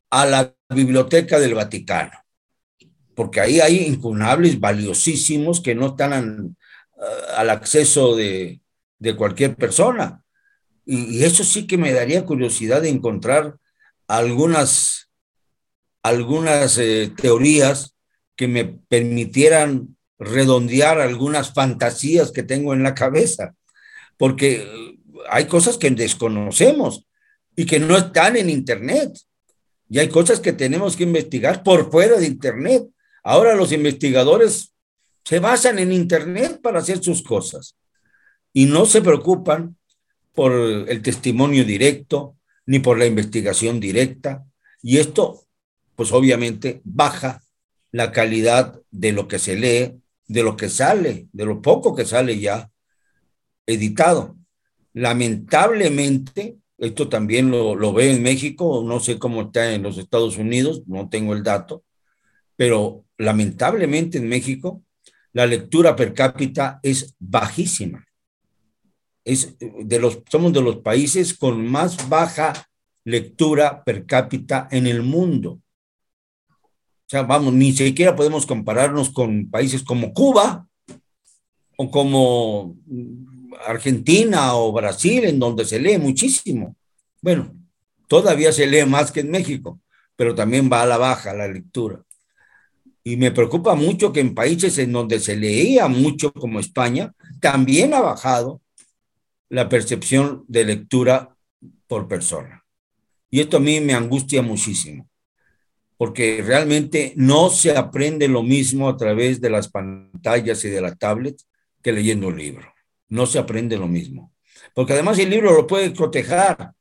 a 0.10 0.26
la 0.26 0.54
biblioteca 0.70 1.39
del 1.39 1.54
Vaticano 1.54 2.28
porque 3.17 3.41
ahí 3.41 3.60
hay 3.60 3.78
incunables 3.78 4.60
valiosísimos 4.60 5.60
que 5.60 5.74
no 5.74 5.88
están 5.88 6.56
al 7.36 7.50
acceso 7.50 8.15
de, 8.15 8.62
cualquier 9.17 9.56
persona. 9.56 10.24
Y, 10.86 11.24
eso 11.24 11.43
sí 11.43 11.65
que 11.65 11.80
me 11.80 11.91
daría 11.93 12.26
curiosidad 12.26 12.84
de 12.84 12.89
encontrar 12.89 13.58
algunas, 14.08 15.07
algunas 16.04 16.78
eh, 16.78 17.12
teorías 17.16 17.96
que 18.36 18.48
me 18.48 18.66
permitieran 18.66 19.98
redondear 20.20 21.00
algunas 21.00 21.54
fantasías 21.54 22.32
que 22.32 22.44
tengo 22.44 22.74
en 22.74 22.84
la 22.84 22.96
cabeza, 22.96 23.56
porque 24.18 24.64
eh, 24.64 25.00
hay 25.30 25.46
cosas 25.46 25.78
que 25.78 25.90
desconocemos 25.92 27.06
y 27.56 27.66
que 27.66 27.80
no 27.80 27.98
están 27.98 28.38
en 28.38 28.50
Internet. 28.50 29.18
Y 29.90 30.00
hay 30.00 30.10
cosas 30.10 30.40
que 30.40 30.54
tenemos 30.54 30.96
que 30.96 31.04
investigar 31.04 31.64
por 31.64 31.90
fuera 31.92 32.18
de 32.18 32.28
Internet. 32.28 32.84
Ahora 33.24 33.56
los 33.56 33.71
investigadores 33.71 34.74
se 35.24 35.40
basan 35.40 35.80
en 35.80 35.92
Internet 35.92 36.60
para 36.62 36.80
hacer 36.80 37.04
sus 37.04 37.21
cosas 37.24 37.76
y 38.54 38.65
no 38.65 38.86
se 38.86 39.02
preocupan 39.02 39.76
por 40.34 40.52
el 40.54 41.02
testimonio 41.02 41.65
directo 41.65 42.38
ni 42.65 42.80
por 42.80 42.98
la 42.98 43.06
investigación 43.06 43.80
directa. 43.80 44.46
Y 44.82 44.98
esto, 44.98 45.46
pues 45.98 46.12
obviamente, 46.12 46.79
baja 46.83 47.41
la 47.91 48.12
calidad 48.12 48.79
de 48.91 49.12
lo 49.13 49.27
que 49.27 49.39
se 49.39 49.56
lee, 49.56 50.00
de 50.27 50.43
lo 50.43 50.56
que 50.56 50.69
sale, 50.69 51.27
de 51.33 51.45
lo 51.45 51.60
poco 51.60 51.95
que 51.95 52.06
sale 52.06 52.39
ya 52.39 52.69
editado. 53.65 54.37
Lamentablemente, 54.93 56.60
esto 56.77 57.10
también 57.10 57.50
lo, 57.50 57.73
lo 57.75 57.93
veo 57.93 58.13
en 58.13 58.21
México, 58.21 58.83
no 58.85 59.00
sé 59.00 59.17
cómo 59.17 59.41
está 59.41 59.73
en 59.73 59.81
los 59.81 59.98
Estados 59.98 60.37
Unidos, 60.37 60.83
no 60.85 61.10
tengo 61.10 61.33
el 61.33 61.41
dato, 61.41 61.83
pero 62.56 63.04
lamentablemente 63.17 64.19
en 64.19 64.29
México 64.29 64.83
la 65.33 65.48
lectura 65.48 65.95
per 65.95 66.13
cápita 66.13 66.79
es 66.83 67.15
bajísima. 67.17 68.06
Es 69.25 69.58
de 69.60 70.00
los, 70.00 70.19
somos 70.29 70.54
de 70.54 70.62
los 70.62 70.77
países 70.77 71.35
con 71.35 71.65
más 71.65 72.08
baja 72.08 72.54
lectura 73.04 73.83
per 73.83 74.06
cápita 74.06 74.67
en 74.69 74.85
el 74.85 75.02
mundo. 75.02 75.60
O 77.08 77.10
sea, 77.10 77.24
vamos, 77.24 77.54
ni 77.54 77.72
siquiera 77.72 78.18
podemos 78.18 78.46
compararnos 78.46 79.10
con 79.12 79.50
países 79.50 79.82
como 79.82 80.12
Cuba 80.12 80.68
o 81.78 81.90
como 81.90 82.76
Argentina 83.66 84.56
o 84.56 84.74
Brasil, 84.74 85.24
en 85.24 85.40
donde 85.40 85.64
se 85.64 85.80
lee 85.80 85.98
muchísimo. 85.98 86.76
Bueno, 87.22 87.56
todavía 88.10 88.52
se 88.52 88.68
lee 88.68 88.86
más 88.86 89.14
que 89.14 89.22
en 89.22 89.32
México, 89.32 89.80
pero 90.18 90.36
también 90.36 90.70
va 90.70 90.82
a 90.82 90.86
la 90.86 90.98
baja 90.98 91.34
la 91.34 91.48
lectura. 91.48 92.04
Y 93.06 93.16
me 93.16 93.32
preocupa 93.32 93.74
mucho 93.74 94.12
que 94.12 94.20
en 94.20 94.36
países 94.36 94.78
en 94.78 94.92
donde 94.92 95.22
se 95.22 95.38
leía 95.38 95.88
mucho 95.88 96.34
como 96.34 96.60
España, 96.60 97.14
también 97.40 97.94
ha 97.94 98.02
bajado 98.02 98.62
la 99.48 99.70
percepción 99.70 100.44
de 100.50 100.66
lectura 100.66 101.38
por 101.88 102.10
persona. 102.10 102.66
Y 103.30 103.40
esto 103.40 103.58
a 103.58 103.62
mí 103.62 103.80
me 103.80 103.94
angustia 103.94 104.42
muchísimo, 104.42 105.08
porque 105.98 106.43
realmente 106.45 107.13
no 107.15 107.50
se 107.50 107.75
aprende 107.75 108.27
lo 108.27 108.43
mismo 108.43 108.87
a 108.87 108.98
través 108.98 109.41
de 109.41 109.50
las 109.50 109.67
pantallas 109.67 110.63
y 110.63 110.69
de 110.69 110.81
la 110.81 110.95
tablet 110.95 111.41
que 111.81 111.91
leyendo 111.91 112.27
un 112.27 112.37
libro. 112.37 112.71
No 113.10 113.25
se 113.25 113.39
aprende 113.39 113.77
lo 113.77 113.87
mismo. 113.87 114.31
Porque 114.75 114.93
además 114.93 115.17
el 115.17 115.31
libro 115.31 115.54
lo 115.54 115.65
puedes 115.65 115.98
cotejar, 115.98 116.71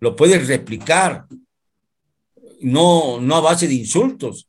lo 0.00 0.14
puedes 0.14 0.46
replicar, 0.46 1.26
no, 2.60 3.20
no 3.20 3.36
a 3.36 3.40
base 3.40 3.66
de 3.66 3.74
insultos. 3.74 4.48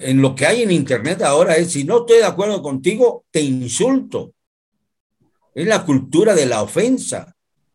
En 0.00 0.22
lo 0.22 0.34
que 0.34 0.46
hay 0.46 0.62
en 0.62 0.70
Internet 0.70 1.22
ahora 1.22 1.56
es, 1.56 1.72
si 1.72 1.82
no 1.82 2.00
estoy 2.00 2.18
de 2.18 2.24
acuerdo 2.24 2.62
contigo, 2.62 3.24
te 3.30 3.40
insulto. 3.40 4.34
Es 5.54 5.66
la 5.66 5.84
cultura 5.84 6.34
de 6.34 6.46
la 6.46 6.62
ofensa, 6.62 7.34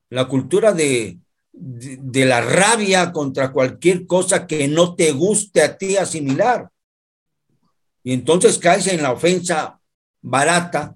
la 0.09 0.27
cultura 0.27 0.71
de, 1.53 2.25
la 2.25 2.41
rabia 2.41 3.11
contra 3.11 3.51
cualquier 3.51 4.05
cosa 4.07 4.47
que 4.47 4.67
no 4.67 4.95
te 4.95 5.11
guste 5.11 5.61
a 5.61 5.77
ti 5.77 5.95
asimilar. 5.95 6.69
Y 8.03 8.13
entonces 8.13 8.57
caes 8.57 8.87
en 8.87 9.01
la 9.01 9.13
ofensa 9.13 9.79
barata 10.21 10.95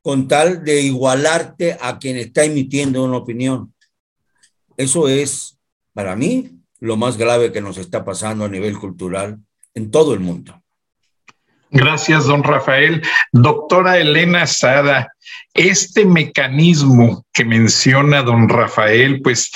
con 0.00 0.28
tal 0.28 0.64
de 0.64 0.80
igualarte 0.82 1.76
a 1.80 1.98
quien 1.98 2.16
está 2.16 2.44
emitiendo 2.44 3.04
una 3.04 3.18
opinión. 3.18 3.74
Eso 4.76 5.08
es, 5.08 5.58
para 5.92 6.16
mí, 6.16 6.60
lo 6.80 6.96
más 6.96 7.16
grave 7.16 7.52
que 7.52 7.60
nos 7.60 7.78
está 7.78 8.04
pasando 8.04 8.44
a 8.44 8.48
nivel 8.48 8.78
cultural 8.78 9.40
en 9.74 9.90
todo 9.90 10.14
el 10.14 10.20
mundo. 10.20 10.63
Gracias, 11.74 12.26
don 12.26 12.44
Rafael. 12.44 13.02
Doctora 13.32 13.98
Elena 13.98 14.46
Sada, 14.46 15.12
este 15.54 16.06
mecanismo 16.06 17.26
que 17.32 17.44
menciona 17.44 18.22
don 18.22 18.48
Rafael, 18.48 19.20
pues 19.22 19.50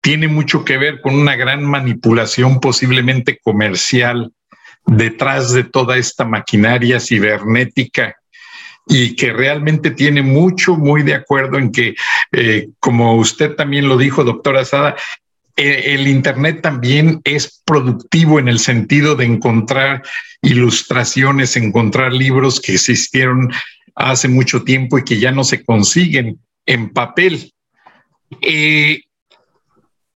tiene 0.00 0.28
mucho 0.28 0.64
que 0.64 0.78
ver 0.78 1.00
con 1.00 1.16
una 1.16 1.34
gran 1.34 1.64
manipulación 1.64 2.60
posiblemente 2.60 3.40
comercial 3.42 4.32
detrás 4.86 5.52
de 5.52 5.64
toda 5.64 5.96
esta 5.96 6.24
maquinaria 6.24 7.00
cibernética 7.00 8.14
y 8.86 9.16
que 9.16 9.32
realmente 9.32 9.90
tiene 9.90 10.22
mucho, 10.22 10.76
muy 10.76 11.02
de 11.02 11.14
acuerdo 11.14 11.58
en 11.58 11.72
que, 11.72 11.96
eh, 12.30 12.68
como 12.78 13.16
usted 13.16 13.56
también 13.56 13.88
lo 13.88 13.96
dijo, 13.96 14.22
doctora 14.22 14.64
Sada, 14.64 14.94
el 15.56 16.08
Internet 16.08 16.62
también 16.62 17.20
es 17.24 17.62
productivo 17.64 18.38
en 18.38 18.48
el 18.48 18.58
sentido 18.58 19.14
de 19.14 19.24
encontrar 19.24 20.02
ilustraciones, 20.42 21.56
encontrar 21.56 22.12
libros 22.12 22.60
que 22.60 22.74
existieron 22.74 23.52
hace 23.94 24.28
mucho 24.28 24.62
tiempo 24.64 24.98
y 24.98 25.04
que 25.04 25.18
ya 25.18 25.30
no 25.30 25.44
se 25.44 25.64
consiguen 25.64 26.40
en 26.66 26.90
papel. 26.90 27.52
Eh, 28.40 29.00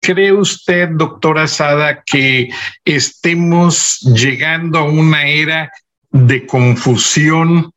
¿Cree 0.01 0.32
usted, 0.32 0.91
doctora 0.93 1.49
Sada, 1.49 2.03
que 2.05 2.49
estemos 2.84 4.01
llegando 4.01 4.78
a 4.78 4.84
una 4.84 5.26
era 5.26 5.70
de 6.11 6.47
confusión 6.47 7.72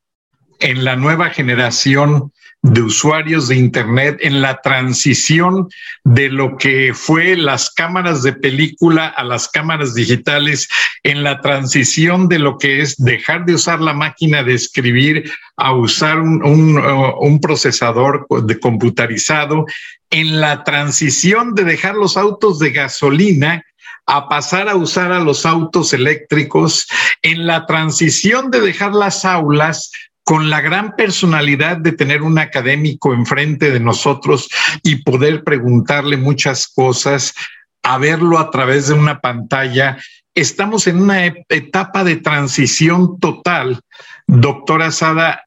en 0.60 0.84
la 0.84 0.96
nueva 0.96 1.32
generación 1.32 2.32
de 2.62 2.82
usuarios 2.82 3.48
de 3.48 3.56
Internet 3.56 4.18
en 4.20 4.42
la 4.42 4.60
transición 4.62 5.70
de 6.04 6.30
lo 6.30 6.58
que 6.58 6.94
fue 6.94 7.38
las 7.38 7.70
cámaras 7.70 8.22
de 8.22 8.34
película 8.34 9.08
a 9.08 9.24
las 9.24 9.48
cámaras 9.48 9.94
digitales, 9.94 10.68
en 11.04 11.24
la 11.24 11.40
transición 11.40 12.28
de 12.28 12.40
lo 12.40 12.58
que 12.58 12.82
es 12.82 12.98
dejar 12.98 13.46
de 13.46 13.56
usar 13.56 13.80
la 13.80 13.94
máquina 13.94 14.44
de 14.44 14.56
escribir 14.56 15.32
a 15.56 15.74
usar 15.74 16.20
un, 16.20 16.44
un, 16.44 17.40
procesador 17.40 18.28
de 18.44 18.60
computarizado, 18.60 19.66
en 20.10 20.42
la 20.42 20.64
transición 20.64 21.56
de 21.56 21.64
dejar 21.64 21.96
los 21.96 22.18
autos 22.18 22.60
de 22.60 22.72
gasolina 22.72 23.64
a 24.06 24.28
pasar 24.28 24.68
a 24.68 24.76
usar 24.76 25.12
a 25.12 25.20
los 25.20 25.46
autos 25.46 25.94
eléctricos, 25.94 26.88
en 27.22 27.46
la 27.46 27.68
transición 27.68 28.50
de 28.50 28.60
dejar 28.60 28.94
las 28.94 29.24
aulas 29.24 29.92
con 30.30 30.52
la 30.52 30.62
gran 30.62 30.96
personalidad 30.96 31.78
de 31.78 31.92
tener 31.92 32.22
un 32.22 32.38
académico 32.38 33.16
enfrente 33.16 33.72
de 33.72 33.80
nosotros 33.80 34.48
y 34.84 34.98
poder 34.98 35.44
preguntarle 35.44 36.18
muchas 36.18 36.68
cosas, 36.68 37.34
a 37.82 37.98
verlo 37.98 38.38
a 38.38 38.52
través 38.52 38.90
de 38.90 38.94
una 38.94 39.22
pantalla. 39.22 39.98
Estamos 40.36 40.86
en 40.86 41.02
una 41.02 41.26
etapa 41.26 42.04
de 42.04 42.18
transición 42.18 43.20
total. 43.20 43.80
Doctora 44.28 44.92
Sada, 44.92 45.46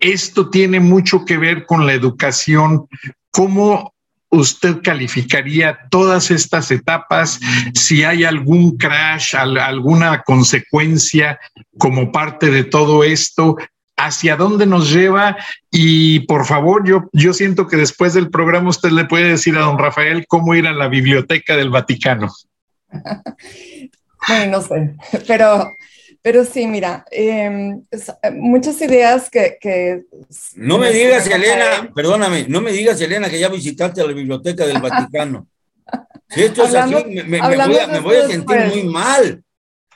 esto 0.00 0.50
tiene 0.50 0.80
mucho 0.80 1.24
que 1.24 1.38
ver 1.38 1.64
con 1.64 1.86
la 1.86 1.92
educación. 1.92 2.88
¿Cómo 3.30 3.94
usted 4.30 4.82
calificaría 4.82 5.78
todas 5.90 6.32
estas 6.32 6.72
etapas? 6.72 7.38
Si 7.72 8.02
hay 8.02 8.24
algún 8.24 8.78
crash, 8.78 9.36
alguna 9.36 10.22
consecuencia 10.22 11.38
como 11.78 12.10
parte 12.10 12.50
de 12.50 12.64
todo 12.64 13.04
esto, 13.04 13.56
hacia 13.96 14.36
dónde 14.36 14.66
nos 14.66 14.92
lleva 14.92 15.36
y 15.70 16.20
por 16.20 16.46
favor, 16.46 16.86
yo, 16.86 17.08
yo 17.12 17.32
siento 17.32 17.66
que 17.66 17.76
después 17.76 18.14
del 18.14 18.30
programa 18.30 18.70
usted 18.70 18.90
le 18.90 19.04
puede 19.04 19.30
decir 19.30 19.56
a 19.56 19.60
don 19.60 19.78
Rafael 19.78 20.26
cómo 20.26 20.54
ir 20.54 20.66
a 20.66 20.72
la 20.72 20.88
biblioteca 20.88 21.56
del 21.56 21.70
Vaticano. 21.70 22.32
bueno, 24.28 24.50
no 24.50 24.62
sé, 24.62 24.96
pero, 25.26 25.70
pero 26.22 26.44
sí, 26.44 26.66
mira, 26.66 27.04
em, 27.10 27.82
muchas 28.32 28.80
ideas 28.82 29.30
que... 29.30 30.04
no 30.56 30.78
me 30.78 30.90
digas, 30.90 31.26
Elena, 31.28 31.90
perdóname, 31.94 32.46
no 32.48 32.60
me 32.60 32.72
digas, 32.72 33.00
Elena, 33.00 33.30
que 33.30 33.38
ya 33.38 33.48
visitaste 33.48 34.04
la 34.04 34.12
biblioteca 34.12 34.66
del 34.66 34.80
Vaticano. 34.80 35.46
Si 36.28 36.42
esto 36.42 36.64
es 36.64 36.74
así, 36.74 36.94
me, 37.26 37.38
voy 38.00 38.16
a, 38.16 38.26
sentir 38.26 38.56
muy 38.68 38.84
mal. 38.84 39.42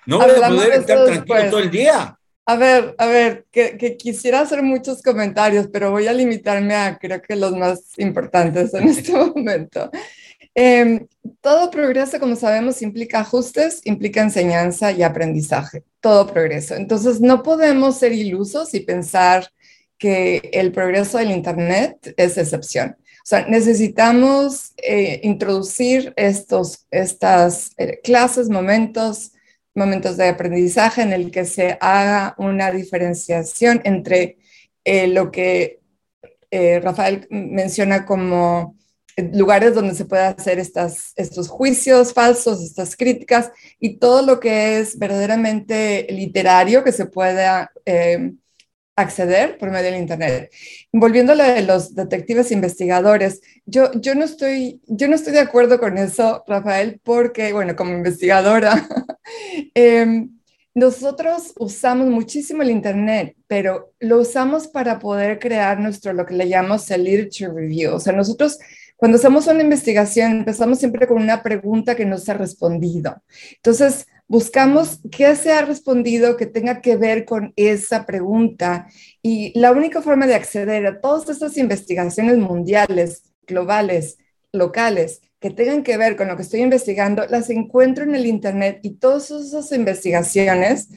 No 0.07 0.18
voy 0.18 0.30
a 0.42 0.49
poder 0.49 0.72
estar 0.74 1.05
tranquilo 1.05 1.51
todo 1.51 1.61
el 1.61 1.70
día. 1.70 2.17
A 2.49 2.57
ver, 2.57 2.94
a 2.96 3.05
ver, 3.05 3.44
que, 3.53 3.99
quisiera 3.99 4.40
hacer 4.40 4.62
muchos 4.62 5.03
comentarios, 5.03 5.68
pero 5.70 5.90
voy 5.90 6.07
a 6.07 6.14
limitarme 6.14 6.74
a 6.74 6.96
creo 6.96 7.20
que 7.20 7.36
los 7.36 7.53
más 7.53 7.82
importantes 7.99 8.72
en 8.72 8.88
este 8.88 9.12
momento. 9.34 9.90
Em, 10.55 11.07
todo 11.42 11.70
progreso, 11.70 12.18
como 12.18 12.36
sabemos, 12.36 12.80
implica 12.80 13.20
ajustes, 13.20 13.82
implica 13.84 14.22
enseñanza 14.22 14.92
y 14.92 15.03
aprendizaje, 15.03 15.84
todo 16.01 16.26
progreso. 16.26 16.74
Entonces, 16.74 17.20
no 17.20 17.42
podemos 17.42 17.99
ser 17.99 18.12
ilusos 18.12 18.72
y 18.72 18.80
pensar 18.80 19.51
que 19.99 20.49
el 20.55 20.72
progreso 20.72 21.18
del 21.18 21.32
Internet 21.32 22.14
es 22.16 22.38
excepción. 22.38 22.96
O 22.99 23.26
sea, 23.26 23.46
necesitamos 23.46 24.72
eh, 24.78 25.20
introducir 25.22 26.14
estos, 26.16 26.86
estas 26.90 27.72
eh, 27.76 28.01
clases, 28.03 28.49
momentos, 28.49 29.32
momentos 29.78 30.16
de 30.16 30.28
aprendizaje 30.28 31.02
en 31.02 31.12
el 31.12 31.30
que 31.30 31.44
se 31.44 31.78
haga 31.80 32.34
una 32.36 32.70
diferenciación 32.70 33.80
entre 33.84 34.38
eh, 34.84 35.06
lo 35.06 35.30
que 35.30 35.80
eh, 36.50 36.80
Rafael 36.80 37.26
menciona 37.30 38.04
como 38.04 38.76
lugares 39.32 39.74
donde 39.74 39.94
se 39.94 40.04
puede 40.04 40.22
hacer 40.22 40.58
estas, 40.58 41.12
estos 41.16 41.48
juicios 41.48 42.12
falsos, 42.12 42.62
estas 42.62 42.96
críticas 42.96 43.50
y 43.80 43.96
todo 43.98 44.22
lo 44.22 44.38
que 44.38 44.78
es 44.78 44.98
verdaderamente 44.98 46.06
literario 46.10 46.84
que 46.84 46.92
se 46.92 47.06
pueda 47.06 47.70
eh, 47.84 48.32
acceder 48.99 49.59
por 49.59 49.70
medio 49.70 49.90
del 49.90 50.01
Internet. 50.01 50.51
Volviendo 50.92 51.32
a 51.32 51.36
lo 51.36 51.44
de 51.44 51.62
los 51.62 51.94
detectives 51.94 52.51
investigadores, 52.51 53.40
yo, 53.64 53.92
yo, 53.92 54.14
no 54.14 54.24
estoy, 54.24 54.80
yo 54.86 55.09
no 55.09 55.14
estoy 55.14 55.32
de 55.32 55.40
acuerdo 55.40 55.78
con 55.78 55.99
eso, 55.99 56.42
Rafael, 56.46 57.01
porque, 57.03 57.53
bueno, 57.53 57.76
como 57.76 57.92
investigadora, 57.92 58.88
em, 59.74 60.30
nosotros 60.74 61.55
usamos 61.59 62.09
muchísimo 62.09 62.62
el 62.62 62.70
Internet, 62.70 63.36
pero 63.46 63.92
lo 64.01 64.20
usamos 64.20 64.68
para 64.68 64.99
poder 64.99 65.38
crear 65.38 65.78
nuestro, 65.78 66.12
lo 66.12 66.26
que 66.26 66.34
le 66.34 66.49
llamamos 66.49 66.90
el 66.90 67.05
literature 67.05 67.53
review. 67.53 67.94
O 67.94 68.01
sea, 68.01 68.12
nosotros 68.12 68.59
cuando 68.96 69.16
hacemos 69.16 69.46
una 69.46 69.62
investigación 69.62 70.32
empezamos 70.32 70.80
siempre 70.80 71.07
con 71.07 71.22
una 71.22 71.40
pregunta 71.42 71.94
que 71.94 72.05
no 72.05 72.18
se 72.18 72.32
ha 72.32 72.34
respondido. 72.34 73.22
Entonces, 73.55 74.09
buscamos 74.28 75.00
qué 75.10 75.34
se 75.34 75.52
ha 75.52 75.62
respondido 75.64 76.36
que 76.36 76.46
tenga 76.46 76.80
que 76.80 76.96
ver 76.96 77.24
con 77.24 77.52
esa 77.56 78.06
pregunta. 78.06 78.86
Y 79.22 79.58
la 79.58 79.72
única 79.72 80.02
forma 80.02 80.26
de 80.26 80.34
acceder 80.34 80.86
a 80.86 81.00
todas 81.00 81.28
estas 81.28 81.56
investigaciones 81.56 82.36
mundiales, 82.36 83.22
globales, 83.46 84.18
locales, 84.52 85.22
que 85.40 85.50
tengan 85.50 85.82
que 85.82 85.96
ver 85.96 86.16
con 86.16 86.28
lo 86.28 86.36
que 86.36 86.42
estoy 86.42 86.60
investigando, 86.60 87.26
las 87.26 87.48
encuentro 87.48 88.04
en 88.04 88.14
el 88.14 88.26
Internet 88.26 88.80
y 88.82 88.96
todas 88.96 89.30
esas 89.30 89.72
investigaciones, 89.72 90.88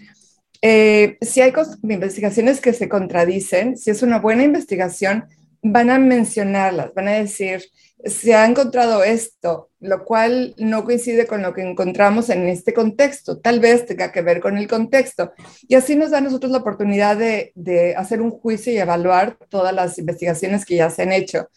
eh, 0.61 1.17
si 1.21 1.41
hay 1.41 1.53
investigaciones 1.83 2.59
que 2.59 2.73
se 2.73 2.89
contradicen, 2.89 3.77
si 3.77 3.91
es 3.91 4.03
una 4.03 4.19
buena 4.19 4.43
investigación, 4.43 5.25
van 5.63 5.89
a 5.89 5.99
mencionarlas, 5.99 6.93
van 6.93 7.07
a 7.07 7.13
decir, 7.13 7.63
se 8.05 8.33
ha 8.33 8.45
encontrado 8.45 9.03
esto, 9.03 9.69
lo 9.79 10.05
cual 10.05 10.53
no 10.57 10.83
coincide 10.83 11.27
con 11.27 11.41
lo 11.41 11.53
que 11.53 11.61
encontramos 11.61 12.29
en 12.29 12.47
este 12.47 12.73
contexto. 12.73 13.39
Tal 13.39 13.59
vez 13.59 13.85
tenga 13.85 14.11
que 14.11 14.21
ver 14.21 14.39
con 14.39 14.57
el 14.57 14.67
contexto. 14.67 15.33
Y 15.67 15.75
así 15.75 15.95
nos 15.95 16.11
da 16.11 16.19
a 16.19 16.21
nosotros 16.21 16.51
la 16.51 16.59
oportunidad 16.59 17.17
de, 17.17 17.51
de, 17.55 17.95
hacer 17.95 18.21
un 18.21 18.31
juicio 18.31 18.73
y 18.73 18.77
evaluar 18.77 19.37
todas 19.49 19.73
las 19.73 19.97
investigaciones 19.97 20.65
que 20.65 20.75
ya 20.75 20.89
se 20.89 21.03
han 21.03 21.11
hecho. 21.11 21.49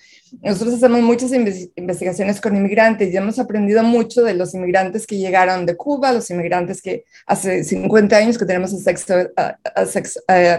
Nosotros 0.43 0.75
hacemos 0.75 1.01
muchas 1.01 1.33
investigaciones 1.33 2.41
con 2.41 2.57
inmigrantes 2.57 3.13
y 3.13 3.17
hemos 3.17 3.39
aprendido 3.39 3.83
mucho 3.83 4.23
de 4.23 4.35
los 4.35 4.55
inmigrantes 4.55 5.07
que 5.07 5.19
llegaron 5.19 5.65
de 5.65 5.77
Cuba, 5.77 6.13
los 6.13 6.29
inmigrantes 6.31 6.83
que 6.83 7.05
hace 7.27 7.63
50 7.63 8.17
años 8.17 8.39
que 8.39 8.45
tenemos 8.45 8.75
acceso, 8.87 9.31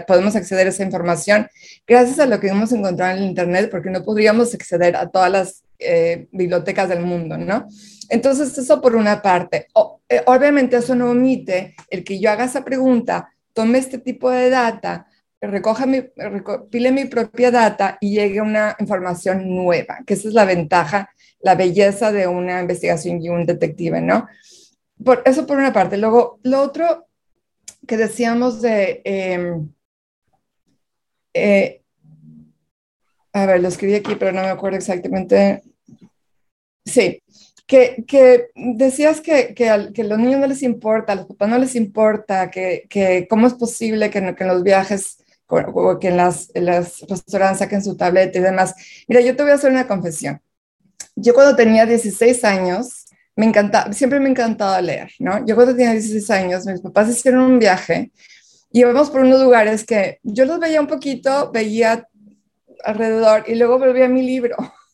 podemos 0.06 0.36
acceder 0.36 0.66
a 0.66 0.70
esa 0.70 0.82
información 0.82 1.48
gracias 1.86 2.18
a 2.18 2.26
lo 2.26 2.40
que 2.40 2.48
hemos 2.48 2.72
encontrado 2.72 3.16
en 3.16 3.22
el 3.22 3.28
Internet, 3.28 3.70
porque 3.70 3.90
no 3.90 4.02
podríamos 4.02 4.54
acceder 4.54 4.96
a 4.96 5.08
todas 5.10 5.30
las 5.30 5.62
eh, 5.78 6.28
bibliotecas 6.32 6.88
del 6.88 7.00
mundo, 7.00 7.36
¿no? 7.36 7.66
Entonces, 8.08 8.56
eso 8.56 8.80
por 8.80 8.96
una 8.96 9.22
parte. 9.22 9.68
Eh, 10.08 10.22
obviamente 10.26 10.76
eso 10.76 10.94
no 10.94 11.10
omite 11.10 11.74
el 11.90 12.04
que 12.04 12.18
yo 12.18 12.30
haga 12.30 12.44
esa 12.44 12.64
pregunta, 12.64 13.30
tome 13.52 13.78
este 13.78 13.98
tipo 13.98 14.30
de 14.30 14.50
data, 14.50 15.06
recoja 15.40 15.86
mi, 15.86 16.04
recopile 16.16 16.92
mi 16.92 17.04
propia 17.06 17.50
data 17.50 17.98
y 18.00 18.14
llegue 18.14 18.40
una 18.40 18.76
información 18.78 19.48
nueva, 19.54 19.98
que 20.06 20.14
esa 20.14 20.28
es 20.28 20.34
la 20.34 20.44
ventaja, 20.44 21.10
la 21.40 21.54
belleza 21.54 22.12
de 22.12 22.26
una 22.26 22.60
investigación 22.60 23.22
y 23.22 23.28
un 23.28 23.46
detective, 23.46 24.00
¿no? 24.00 24.26
Por, 25.04 25.22
eso 25.26 25.46
por 25.46 25.58
una 25.58 25.72
parte. 25.72 25.98
Luego, 25.98 26.38
lo 26.42 26.62
otro 26.62 27.06
que 27.86 27.96
decíamos 27.96 28.62
de... 28.62 29.02
Em, 29.04 29.68
eh, 31.34 31.82
a 33.36 33.46
ver, 33.46 33.60
lo 33.60 33.68
escribí 33.68 33.94
aquí, 33.94 34.14
pero 34.18 34.32
no 34.32 34.40
me 34.40 34.48
acuerdo 34.48 34.78
exactamente. 34.78 35.62
Sí, 36.84 37.22
que, 37.66 38.04
que 38.06 38.48
decías 38.54 39.20
que, 39.20 39.54
que, 39.54 39.68
a, 39.68 39.76
los 39.76 40.18
niños 40.18 40.40
no 40.40 40.46
les 40.46 40.62
importa, 40.62 41.12
a 41.12 41.16
los 41.16 41.26
papás 41.26 41.48
no 41.50 41.58
les 41.58 41.74
importa, 41.74 42.50
que, 42.50 42.86
que 42.88 43.26
cómo 43.28 43.46
es 43.46 43.54
posible 43.54 44.08
que, 44.08 44.18
en 44.18 44.48
los 44.48 44.62
viajes 44.62 45.18
o 45.48 45.98
que 45.98 46.08
en 46.08 46.16
las, 46.16 46.50
en 46.54 46.64
las 46.64 47.00
restaurantes 47.08 47.58
saquen 47.58 47.84
su 47.84 47.96
tableta 47.96 48.38
y 48.38 48.42
demás. 48.42 48.74
Mira, 49.06 49.20
yo 49.20 49.36
te 49.36 49.42
voy 49.42 49.52
a 49.52 49.56
hacer 49.56 49.70
una 49.70 49.86
confesión. 49.86 50.40
Yo 51.14 51.34
cuando 51.34 51.54
tenía 51.54 51.84
16 51.84 52.42
años, 52.44 53.04
me 53.36 53.44
encantaba, 53.44 53.92
siempre 53.92 54.18
me 54.18 54.30
encantaba 54.30 54.80
leer, 54.80 55.12
¿no? 55.18 55.44
Yo 55.44 55.54
cuando 55.56 55.74
tenía 55.76 55.92
16 55.92 56.30
años, 56.30 56.64
mis 56.64 56.80
papás 56.80 57.10
hicieron 57.10 57.42
un 57.42 57.58
viaje 57.58 58.12
y 58.72 58.80
íbamos 58.80 59.10
por 59.10 59.20
unos 59.20 59.42
lugares 59.42 59.84
que 59.84 60.20
yo 60.22 60.46
los 60.46 60.58
veía 60.58 60.80
un 60.80 60.86
poquito, 60.86 61.50
veía 61.52 62.08
alrededor 62.84 63.44
y 63.46 63.54
luego 63.54 63.78
volví 63.78 64.02
a 64.02 64.08
mi 64.08 64.22
libro. 64.22 64.56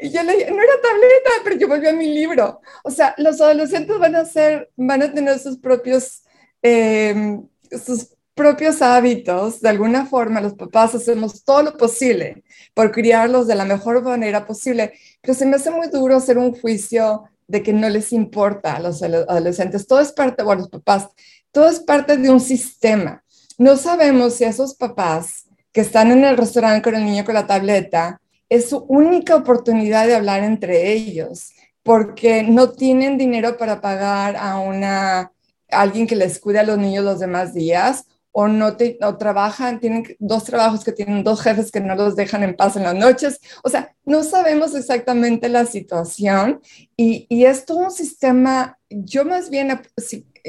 Y 0.00 0.10
yo 0.10 0.22
leía, 0.22 0.50
no 0.50 0.62
era 0.62 0.80
tableta, 0.80 1.30
pero 1.44 1.56
yo 1.56 1.68
volví 1.68 1.86
a 1.86 1.92
mi 1.92 2.06
libro. 2.06 2.60
O 2.84 2.90
sea, 2.90 3.14
los 3.18 3.38
adolescentes 3.40 3.98
van 3.98 4.16
a 4.16 4.24
ser, 4.24 4.70
van 4.76 5.02
a 5.02 5.12
tener 5.12 5.38
sus 5.38 5.58
propios, 5.58 6.22
em, 6.62 7.46
sus 7.70 8.16
propios 8.34 8.80
hábitos. 8.80 9.60
De 9.60 9.68
alguna 9.68 10.06
forma, 10.06 10.40
los 10.40 10.54
papás 10.54 10.94
hacemos 10.94 11.44
todo 11.44 11.62
lo 11.62 11.76
posible 11.76 12.44
por 12.74 12.92
criarlos 12.92 13.46
de 13.46 13.56
la 13.56 13.64
mejor 13.64 14.02
manera 14.02 14.46
posible, 14.46 14.94
pero 15.20 15.34
se 15.34 15.44
me 15.46 15.56
hace 15.56 15.70
muy 15.70 15.88
duro 15.88 16.16
hacer 16.16 16.38
un 16.38 16.58
juicio 16.58 17.24
de 17.46 17.62
que 17.62 17.72
no 17.72 17.88
les 17.88 18.12
importa 18.12 18.76
a 18.76 18.80
los 18.80 19.02
adolescentes. 19.02 19.86
Todo 19.86 20.00
es 20.00 20.12
parte, 20.12 20.42
o 20.42 20.50
a 20.50 20.56
los 20.56 20.68
papás, 20.68 21.08
todo 21.52 21.68
es 21.68 21.80
parte 21.80 22.16
de 22.16 22.30
un 22.30 22.40
sistema. 22.40 23.24
No 23.58 23.76
sabemos 23.76 24.34
si 24.34 24.44
esos 24.44 24.74
papás 24.74 25.45
que 25.76 25.82
están 25.82 26.10
en 26.10 26.24
el 26.24 26.38
restaurante 26.38 26.80
con 26.80 26.94
el 26.94 27.04
niño 27.04 27.22
con 27.22 27.34
la 27.34 27.46
tableta, 27.46 28.18
es 28.48 28.70
su 28.70 28.78
única 28.88 29.36
oportunidad 29.36 30.06
de 30.06 30.14
hablar 30.14 30.42
entre 30.42 30.90
ellos, 30.90 31.52
porque 31.82 32.42
no 32.44 32.70
tienen 32.70 33.18
dinero 33.18 33.58
para 33.58 33.82
pagar 33.82 34.36
a 34.38 34.58
una 34.58 35.32
alguien 35.68 36.06
que 36.06 36.16
les 36.16 36.38
cuide 36.38 36.60
a 36.60 36.62
los 36.62 36.78
niños 36.78 37.04
los 37.04 37.18
demás 37.18 37.52
días 37.52 38.06
o 38.32 38.48
no, 38.48 38.74
trabajan, 39.18 39.78
tienen 39.78 40.16
dos 40.18 40.44
trabajos 40.44 40.82
que 40.82 40.92
tienen 40.92 41.22
dos 41.22 41.42
jefes 41.42 41.70
que 41.70 41.80
no 41.80 41.94
los 41.94 42.16
dejan 42.16 42.42
en 42.42 42.56
paz 42.56 42.76
en 42.76 42.84
las 42.84 42.94
noches. 42.94 43.38
O 43.62 43.68
sea, 43.68 43.94
no 44.06 44.22
sabemos 44.22 44.74
exactamente 44.74 45.50
la 45.50 45.66
situación 45.66 46.62
y, 46.96 47.26
y 47.28 47.44
es 47.44 47.66
todo 47.66 47.80
un 47.80 47.90
sistema, 47.90 48.78
yo 48.88 49.26
más 49.26 49.50
bien, 49.50 49.78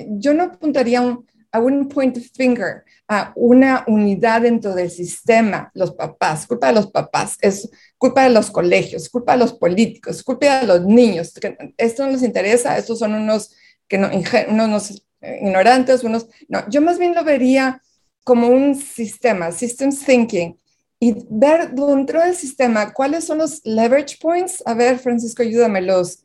yo 0.08 0.34
no 0.34 0.44
apuntaría 0.44 1.02
un, 1.02 1.26
a 1.52 1.60
un 1.60 1.90
point 1.90 2.18
finger, 2.34 2.86
a 3.08 3.32
una 3.36 3.86
unidad 3.88 4.42
dentro 4.42 4.76
del 4.76 4.92
sistema, 4.92 5.72
los 5.74 5.94
papás, 5.94 6.46
culpa 6.46 6.68
de 6.68 6.74
los 6.74 6.92
papás, 6.92 7.38
es 7.42 7.70
culpa 7.98 8.24
de 8.24 8.32
los 8.32 8.52
colegios, 8.52 9.10
culpa 9.10 9.34
de 9.34 9.40
los 9.40 9.54
políticos, 9.54 10.24
culpa 10.24 10.60
de 10.60 10.68
los 10.68 10.82
niños, 10.86 11.34
esto 11.78 12.06
no 12.06 12.12
les 12.12 12.24
interesa, 12.24 12.78
estos 12.78 13.00
son 13.00 13.14
unos, 13.14 13.56
que 13.88 13.98
no, 13.98 14.10
unos 14.50 15.04
eh, 15.22 15.40
ignorantes, 15.42 16.04
unos, 16.04 16.28
no, 16.50 16.70
yo 16.70 16.82
más 16.82 17.00
bien 17.00 17.16
lo 17.16 17.24
vería 17.24 17.82
como 18.26 18.50
un 18.50 18.76
sistema, 18.76 19.54
systems 19.54 20.04
thinking, 20.04 20.58
y 21.00 21.16
ver 21.30 21.72
dentro 21.72 22.22
del 22.22 22.36
sistema 22.36 22.92
cuáles 22.92 23.24
son 23.24 23.38
los 23.38 23.64
leverage 23.64 24.18
points. 24.20 24.64
A 24.66 24.74
ver, 24.74 24.98
Francisco, 24.98 25.44
ayúdame, 25.44 25.82
los 25.82 26.24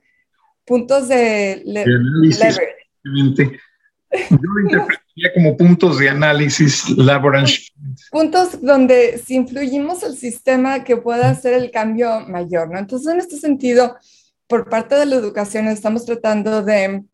puntos 0.65 1.09
de 1.09 1.63
leverage. 1.65 2.77
Yo 4.31 4.37
lo 4.41 4.61
interpretaría 4.61 5.33
como 5.35 5.57
puntos 5.57 5.99
de 5.99 6.11
análisis 6.11 6.89
laboratory. 6.91 7.67
Puntos 8.11 8.61
donde 8.61 9.19
si 9.19 9.35
influimos 9.37 10.03
el 10.03 10.17
sistema 10.17 10.85
que 10.85 10.97
pueda 10.97 11.31
hacer 11.31 11.55
el 11.55 11.71
cambio 11.71 12.21
mayor, 12.29 12.71
¿no? 12.71 12.79
Entonces, 12.79 13.13
en 13.13 13.21
este 13.21 13.39
sentido, 13.39 13.97
por 14.47 14.69
parte 14.69 14.95
de 14.97 15.07
la 15.07 15.17
educación 15.17 15.67
estamos 15.69 16.05
tratando 16.05 16.63
de 16.63 17.05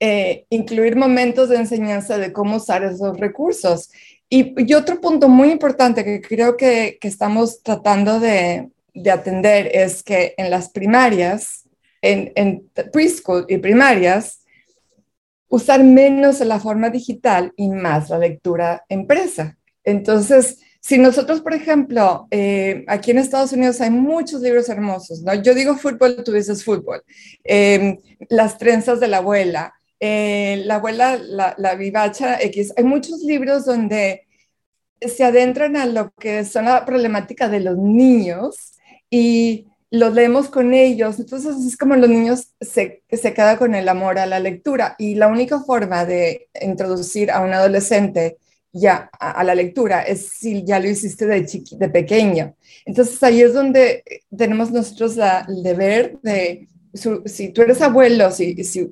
eh, 0.00 0.46
incluir 0.50 0.94
momentos 0.94 1.48
de 1.48 1.56
enseñanza 1.56 2.18
de 2.18 2.32
cómo 2.32 2.56
usar 2.56 2.84
esos 2.84 3.18
recursos. 3.18 3.90
Y, 4.28 4.54
y 4.62 4.74
otro 4.74 5.00
punto 5.00 5.28
muy 5.28 5.50
importante 5.50 6.04
que 6.04 6.20
creo 6.20 6.56
que, 6.56 6.98
que 7.00 7.08
estamos 7.08 7.62
tratando 7.62 8.20
de, 8.20 8.68
de, 8.94 9.10
atender 9.10 9.70
es 9.72 10.02
que 10.02 10.34
en 10.36 10.50
las 10.50 10.68
primarias, 10.68 11.66
en, 12.02 12.30
en 12.36 12.68
preschool 12.92 13.46
y 13.48 13.56
primarias, 13.56 14.44
usar 15.48 15.82
menos 15.82 16.40
la 16.40 16.60
forma 16.60 16.90
digital 16.90 17.52
y 17.56 17.68
más 17.68 18.10
la 18.10 18.18
lectura 18.18 18.84
empresa. 18.88 19.56
Entonces, 19.84 20.58
si 20.80 20.98
nosotros, 20.98 21.40
por 21.40 21.54
ejemplo, 21.54 22.28
eh, 22.30 22.84
aquí 22.86 23.10
en 23.10 23.18
Estados 23.18 23.52
Unidos 23.52 23.80
hay 23.80 23.90
muchos 23.90 24.40
libros 24.42 24.68
hermosos, 24.68 25.22
¿no? 25.22 25.34
Yo 25.34 25.54
digo 25.54 25.76
fútbol, 25.76 26.22
tú 26.24 26.32
dices 26.32 26.64
fútbol. 26.64 27.02
Em, 27.44 27.98
las 28.28 28.58
trenzas 28.58 29.00
de 29.00 29.08
la 29.08 29.18
abuela, 29.18 29.74
eh, 30.00 30.62
la 30.64 30.76
abuela, 30.76 31.18
la, 31.18 31.54
la 31.58 31.74
vivacha 31.74 32.40
X. 32.40 32.72
Hay 32.76 32.84
muchos 32.84 33.20
libros 33.22 33.64
donde 33.64 34.26
se 35.00 35.24
adentran 35.24 35.76
a 35.76 35.86
lo 35.86 36.12
que 36.18 36.44
son 36.44 36.66
la 36.66 36.84
problemática 36.84 37.48
de 37.48 37.60
los 37.60 37.76
niños 37.76 38.78
y 39.10 39.67
los 39.90 40.12
leemos 40.14 40.48
con 40.48 40.74
ellos, 40.74 41.18
entonces 41.18 41.56
es 41.64 41.76
como 41.76 41.96
los 41.96 42.10
niños 42.10 42.48
se, 42.60 43.02
se 43.10 43.34
quedan 43.34 43.56
con 43.56 43.74
el 43.74 43.88
amor 43.88 44.18
a 44.18 44.26
la 44.26 44.38
lectura 44.38 44.94
y 44.98 45.14
la 45.14 45.28
única 45.28 45.60
forma 45.60 46.04
de 46.04 46.48
introducir 46.60 47.30
a 47.30 47.40
un 47.40 47.54
adolescente 47.54 48.36
ya 48.70 49.08
a, 49.18 49.42
la 49.44 49.54
lectura 49.54 50.02
es 50.02 50.28
si 50.28 50.62
ya 50.64 50.78
lo 50.78 50.88
hiciste 50.88 51.26
de, 51.26 51.40
de 51.70 51.88
pequeño. 51.88 52.54
Entonces 52.84 53.22
ahí 53.22 53.40
es 53.40 53.54
donde 53.54 54.04
tenemos 54.36 54.70
nosotros 54.70 55.16
la, 55.16 55.46
el 55.48 55.62
deber 55.62 56.18
de, 56.22 56.68
si 57.24 57.48
tú 57.50 57.62
eres 57.62 57.80
abuelo, 57.80 58.30
si, 58.30 58.62
si, 58.64 58.90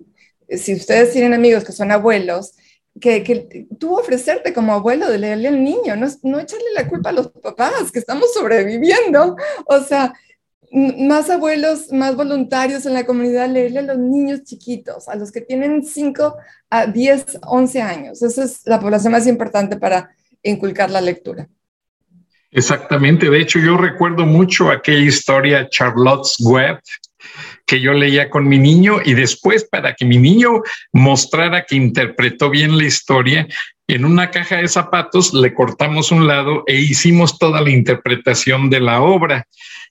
si 0.49 0.75
ustedes 0.75 1.13
tienen 1.13 1.35
amigos 1.35 1.65
que 1.65 1.73
son 1.73 1.93
abuelos, 1.93 2.55
que, 2.99 3.23
que, 3.23 3.67
tú 3.79 3.99
ofrecerte 3.99 4.55
como 4.55 4.73
abuelo 4.73 5.11
de 5.11 5.19
leerle 5.19 5.49
al 5.49 5.63
niño, 5.63 5.97
no, 5.97 6.07
no 6.23 6.41
echarle 6.41 6.73
la 6.75 6.89
culpa 6.89 7.11
a 7.11 7.13
los 7.13 7.29
papás 7.29 7.93
que 7.93 7.99
estamos 7.99 8.33
sobreviviendo. 8.33 9.37
O 9.67 9.81
sea, 9.81 10.15
más 10.73 11.31
abuelos, 11.31 11.93
más 11.93 12.17
voluntarios 12.17 12.87
en 12.87 12.95
la 12.95 13.07
comunidad, 13.07 13.49
leerle 13.49 13.81
a 13.81 13.83
los 13.83 13.99
niños 13.99 14.45
chiquitos, 14.45 15.09
a 15.09 15.17
los 15.17 15.33
que 15.33 15.41
tienen 15.41 15.85
5 15.85 16.37
a 16.71 16.87
10, 16.87 17.41
11 17.43 17.83
años. 17.83 18.23
Esa 18.23 18.45
es 18.45 18.63
la 18.65 18.81
población 18.81 19.13
más 19.13 19.27
importante 19.27 19.77
para 19.77 20.11
inculcar 20.43 20.91
la 20.91 21.01
lectura. 21.01 21.49
Exactamente. 22.51 23.29
De 23.29 23.41
hecho, 23.41 23.59
yo 23.59 23.77
recuerdo 23.77 24.25
mucho 24.25 24.71
aquella 24.71 25.07
historia 25.07 25.69
Charlotte's 25.69 26.37
Web 26.41 26.81
que 27.67 27.81
yo 27.81 27.93
leía 27.93 28.31
con 28.31 28.49
mi 28.49 28.59
niño 28.59 28.99
y 29.05 29.15
después 29.15 29.65
para 29.65 29.95
que 29.95 30.05
mi 30.05 30.17
niño 30.17 30.63
mostrara 30.93 31.65
que 31.65 31.75
interpretó 31.75 32.49
bien 32.49 32.79
la 32.79 32.85
historia, 32.85 33.49
en 33.89 34.05
una 34.05 34.31
caja 34.31 34.57
de 34.57 34.69
zapatos, 34.69 35.33
le 35.33 35.55
cortamos 35.55 36.11
un 36.11 36.27
lado 36.27 36.65
e 36.67 36.75
hicimos 36.75 37.39
toda 37.39 37.61
la 37.61 37.71
interpretación 37.71 38.69
de 38.69 38.81
la 38.81 39.01
obra. 39.01 39.47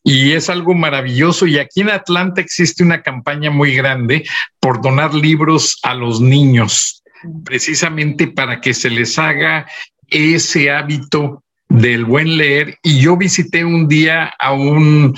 Y 0.07 0.33
es 0.33 0.51
algo 0.51 0.75
maravilloso. 0.75 1.47
Y 1.47 1.57
aquí 1.57 1.81
en 1.81 1.89
Atlanta 1.89 2.39
existe 2.39 2.83
una 2.83 3.01
campaña 3.01 3.49
muy 3.49 3.75
grande 3.75 4.23
por 4.59 4.79
donar 4.79 5.15
libros 5.15 5.79
a 5.81 5.95
los 5.95 6.21
niños, 6.21 7.01
precisamente 7.43 8.27
para 8.27 8.61
que 8.61 8.75
se 8.75 8.91
les 8.91 9.17
haga 9.17 9.65
ese 10.07 10.69
hábito 10.69 11.43
del 11.69 12.05
buen 12.05 12.37
leer. 12.37 12.77
Y 12.83 12.99
yo 13.01 13.17
visité 13.17 13.65
un 13.65 13.87
día 13.87 14.31
a 14.39 14.53
un 14.53 15.15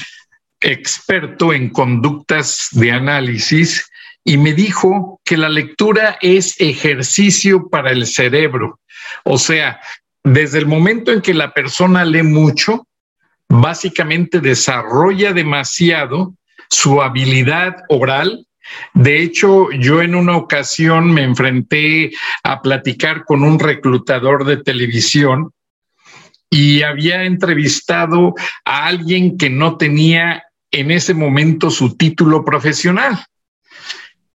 experto 0.62 1.52
en 1.54 1.70
conductas 1.70 2.70
de 2.72 2.94
análisis 2.94 3.92
y 4.24 4.38
me 4.38 4.54
dijo 4.54 5.20
que 5.26 5.36
la 5.36 5.50
lectura 5.50 6.18
es 6.22 6.56
ejercicio 6.62 7.68
para 7.68 7.92
el 7.92 8.08
cerebro. 8.08 8.80
O 9.26 9.38
sea, 9.38 9.82
desde 10.24 10.60
el 10.60 10.66
momento 10.66 11.12
en 11.12 11.22
que 11.22 11.34
la 11.34 11.54
persona 11.54 12.06
lee 12.06 12.24
mucho, 12.24 12.88
básicamente 13.50 14.40
desarrolla 14.40 15.34
demasiado 15.34 16.34
su 16.70 17.02
habilidad 17.02 17.78
oral. 17.90 18.46
De 18.94 19.22
hecho, 19.22 19.72
yo 19.72 20.02
en 20.02 20.16
una 20.16 20.36
ocasión 20.36 21.14
me 21.14 21.24
enfrenté 21.24 22.12
a 22.44 22.62
platicar 22.62 23.24
con 23.24 23.44
un 23.44 23.60
reclutador 23.60 24.46
de 24.46 24.58
televisión 24.58 25.52
y 26.50 26.82
había 26.82 27.24
entrevistado 27.24 28.34
a 28.66 28.86
alguien 28.86 29.38
que 29.38 29.50
no 29.50 29.78
tenía 29.78 30.44
en 30.72 30.92
ese 30.92 31.14
momento 31.14 31.70
su 31.70 31.96
título 31.96 32.44
profesional. 32.44 33.26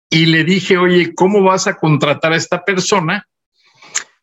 Y 0.10 0.26
le 0.26 0.44
dije, 0.44 0.78
oye, 0.78 1.14
¿cómo 1.14 1.42
vas 1.42 1.68
a 1.68 1.76
contratar 1.76 2.34
a 2.34 2.38
esta 2.38 2.64
persona 2.64 3.28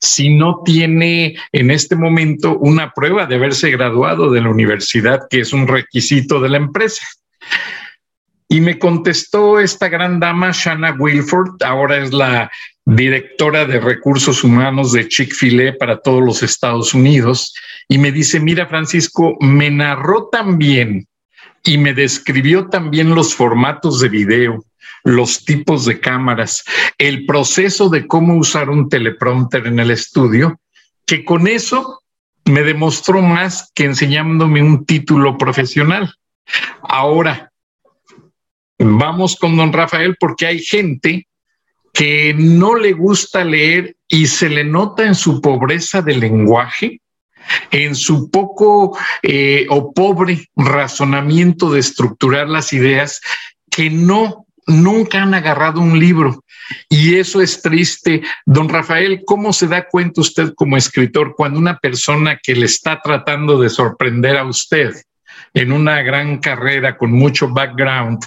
si 0.00 0.30
no 0.30 0.62
tiene 0.64 1.36
en 1.52 1.70
este 1.70 1.96
momento 1.96 2.56
una 2.58 2.92
prueba 2.92 3.26
de 3.26 3.34
haberse 3.34 3.70
graduado 3.70 4.30
de 4.30 4.40
la 4.40 4.50
universidad, 4.50 5.22
que 5.28 5.40
es 5.40 5.52
un 5.52 5.66
requisito 5.66 6.40
de 6.40 6.48
la 6.48 6.58
empresa? 6.58 7.06
Y 8.48 8.60
me 8.60 8.78
contestó 8.78 9.60
esta 9.60 9.88
gran 9.88 10.20
dama, 10.20 10.52
Shanna 10.52 10.96
Wilford, 10.98 11.62
ahora 11.62 11.98
es 11.98 12.12
la 12.12 12.50
directora 12.86 13.66
de 13.66 13.78
recursos 13.78 14.42
humanos 14.42 14.92
de 14.92 15.06
Chick-fil-A 15.06 15.76
para 15.78 16.00
todos 16.00 16.22
los 16.22 16.42
Estados 16.42 16.94
Unidos, 16.94 17.52
y 17.88 17.98
me 17.98 18.10
dice, 18.10 18.40
mira 18.40 18.66
Francisco, 18.66 19.36
me 19.40 19.70
narró 19.70 20.28
también 20.32 21.06
y 21.62 21.76
me 21.76 21.92
describió 21.92 22.68
también 22.68 23.14
los 23.14 23.34
formatos 23.34 24.00
de 24.00 24.08
video, 24.08 24.64
los 25.04 25.44
tipos 25.44 25.84
de 25.84 26.00
cámaras, 26.00 26.64
el 26.98 27.26
proceso 27.26 27.88
de 27.88 28.06
cómo 28.06 28.36
usar 28.36 28.70
un 28.70 28.88
teleprompter 28.88 29.66
en 29.66 29.78
el 29.78 29.90
estudio, 29.90 30.60
que 31.06 31.24
con 31.24 31.46
eso 31.46 32.02
me 32.44 32.62
demostró 32.62 33.22
más 33.22 33.70
que 33.74 33.84
enseñándome 33.84 34.62
un 34.62 34.84
título 34.84 35.36
profesional. 35.36 36.14
Ahora, 36.82 37.52
vamos 38.78 39.36
con 39.36 39.56
don 39.56 39.72
Rafael 39.72 40.16
porque 40.18 40.46
hay 40.46 40.60
gente 40.60 41.26
que 41.92 42.34
no 42.36 42.74
le 42.74 42.92
gusta 42.92 43.44
leer 43.44 43.96
y 44.08 44.26
se 44.26 44.48
le 44.48 44.64
nota 44.64 45.04
en 45.04 45.14
su 45.14 45.40
pobreza 45.40 46.00
de 46.00 46.16
lenguaje 46.16 47.00
en 47.70 47.94
su 47.94 48.30
poco 48.30 48.98
eh, 49.22 49.66
o 49.70 49.92
pobre 49.92 50.48
razonamiento 50.56 51.70
de 51.70 51.80
estructurar 51.80 52.48
las 52.48 52.72
ideas, 52.72 53.20
que 53.70 53.90
no, 53.90 54.46
nunca 54.68 55.22
han 55.22 55.34
agarrado 55.34 55.80
un 55.80 55.98
libro. 55.98 56.44
Y 56.88 57.16
eso 57.16 57.40
es 57.40 57.62
triste. 57.62 58.22
Don 58.46 58.68
Rafael, 58.68 59.22
¿cómo 59.24 59.52
se 59.52 59.66
da 59.66 59.88
cuenta 59.88 60.20
usted 60.20 60.52
como 60.54 60.76
escritor 60.76 61.34
cuando 61.36 61.58
una 61.58 61.78
persona 61.78 62.38
que 62.42 62.54
le 62.54 62.66
está 62.66 63.00
tratando 63.02 63.58
de 63.58 63.70
sorprender 63.70 64.36
a 64.36 64.44
usted 64.44 64.94
en 65.54 65.72
una 65.72 66.02
gran 66.02 66.38
carrera 66.38 66.96
con 66.96 67.12
mucho 67.12 67.48
background 67.48 68.18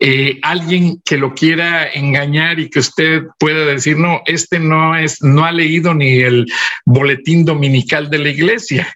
eh, 0.00 0.38
alguien 0.42 1.02
que 1.04 1.16
lo 1.16 1.34
quiera 1.34 1.90
engañar 1.90 2.60
y 2.60 2.70
que 2.70 2.78
usted 2.78 3.22
pueda 3.36 3.64
decir, 3.64 3.96
no, 3.96 4.22
este 4.26 4.60
no 4.60 4.96
es, 4.96 5.20
no 5.24 5.44
ha 5.44 5.50
leído 5.50 5.92
ni 5.92 6.20
el 6.20 6.46
boletín 6.86 7.44
dominical 7.44 8.08
de 8.08 8.18
la 8.18 8.28
iglesia. 8.28 8.94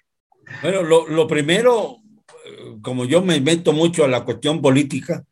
Bueno, 0.61 0.81
lo, 0.81 1.05
lo 1.09 1.27
primero, 1.27 1.97
eh, 2.45 2.77
como 2.81 3.03
yo 3.03 3.21
me 3.21 3.41
meto 3.41 3.73
mucho 3.73 4.05
a 4.05 4.07
la 4.07 4.23
cuestión 4.23 4.61
política, 4.61 5.25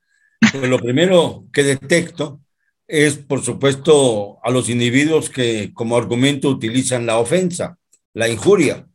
pues 0.51 0.69
lo 0.69 0.79
primero 0.79 1.45
que 1.53 1.63
detecto 1.63 2.41
es, 2.87 3.17
por 3.17 3.43
supuesto, 3.43 4.39
a 4.43 4.51
los 4.51 4.69
individuos 4.69 5.29
que 5.29 5.71
como 5.73 5.95
argumento 5.95 6.49
utilizan 6.49 7.05
la 7.05 7.19
ofensa, 7.19 7.77
la 8.13 8.27
injuria, 8.27 8.87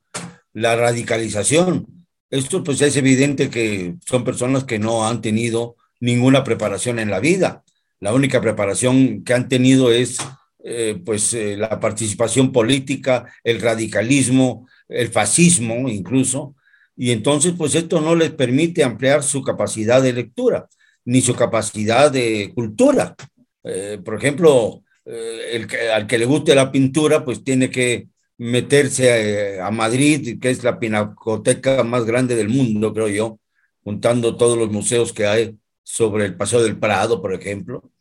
la 0.53 0.77
radicalización. 0.77 2.07
Esto 2.29 2.63
pues 2.63 2.83
es 2.83 2.97
evidente 2.97 3.49
que 3.49 3.95
son 4.07 4.25
personas 4.25 4.65
que 4.65 4.79
no 4.79 5.07
han 5.07 5.23
tenido 5.23 5.77
ninguna 6.01 6.45
preparación 6.45 6.99
en 6.99 7.11
la 7.11 7.21
vida. 7.21 7.65
La 8.01 8.13
única 8.13 8.41
preparación 8.41 9.25
que 9.25 9.33
han 9.33 9.49
tenido 9.49 9.91
es 9.93 10.19
eh, 10.63 11.01
pues 11.03 11.33
eh, 11.33 11.57
la 11.57 11.81
participación 11.81 12.53
política, 12.53 13.33
el 13.45 13.61
radicalismo, 13.61 14.69
el 14.89 15.09
fascismo 15.09 15.89
incluso, 15.89 16.55
y 16.97 17.13
entonces 17.13 17.55
pues 17.57 17.75
esto 17.75 18.01
no 18.01 18.15
les 18.15 18.31
permite 18.33 18.83
ampliar 18.83 19.23
su 19.23 19.43
capacidad 19.43 20.03
de 20.03 20.13
lectura 20.13 20.69
ni 21.07 21.23
su 21.23 21.35
capacidad 21.35 22.11
de 22.13 22.53
cultura. 22.55 23.17
Eh, 23.65 23.99
por 24.05 24.17
ejemplo, 24.17 24.83
el 25.05 25.69
al 25.95 26.07
que 26.07 26.19
le 26.19 26.27
guste 26.27 26.55
la 26.55 26.71
pintura 26.71 27.25
pues 27.25 27.43
tiene 27.43 27.71
que 27.71 28.09
meterse 28.39 29.61
a, 29.61 29.69
a 29.69 29.71
Madrid, 29.71 30.39
que 30.41 30.51
es 30.51 30.63
la 30.63 30.79
pinacoteca 30.79 31.83
más 31.85 32.05
grande 32.05 32.37
del 32.37 32.49
mundo, 32.51 32.93
creo 32.93 33.09
yo, 33.09 33.41
juntando 33.83 34.37
todos 34.37 34.59
los 34.59 34.71
museos 34.71 35.13
que 35.13 35.27
hay 35.27 35.57
sobre 35.83 36.27
el 36.27 36.37
Paseo 36.37 36.63
del 36.63 36.79
Prado, 36.79 37.23
por 37.23 37.33
ejemplo, 37.33 37.93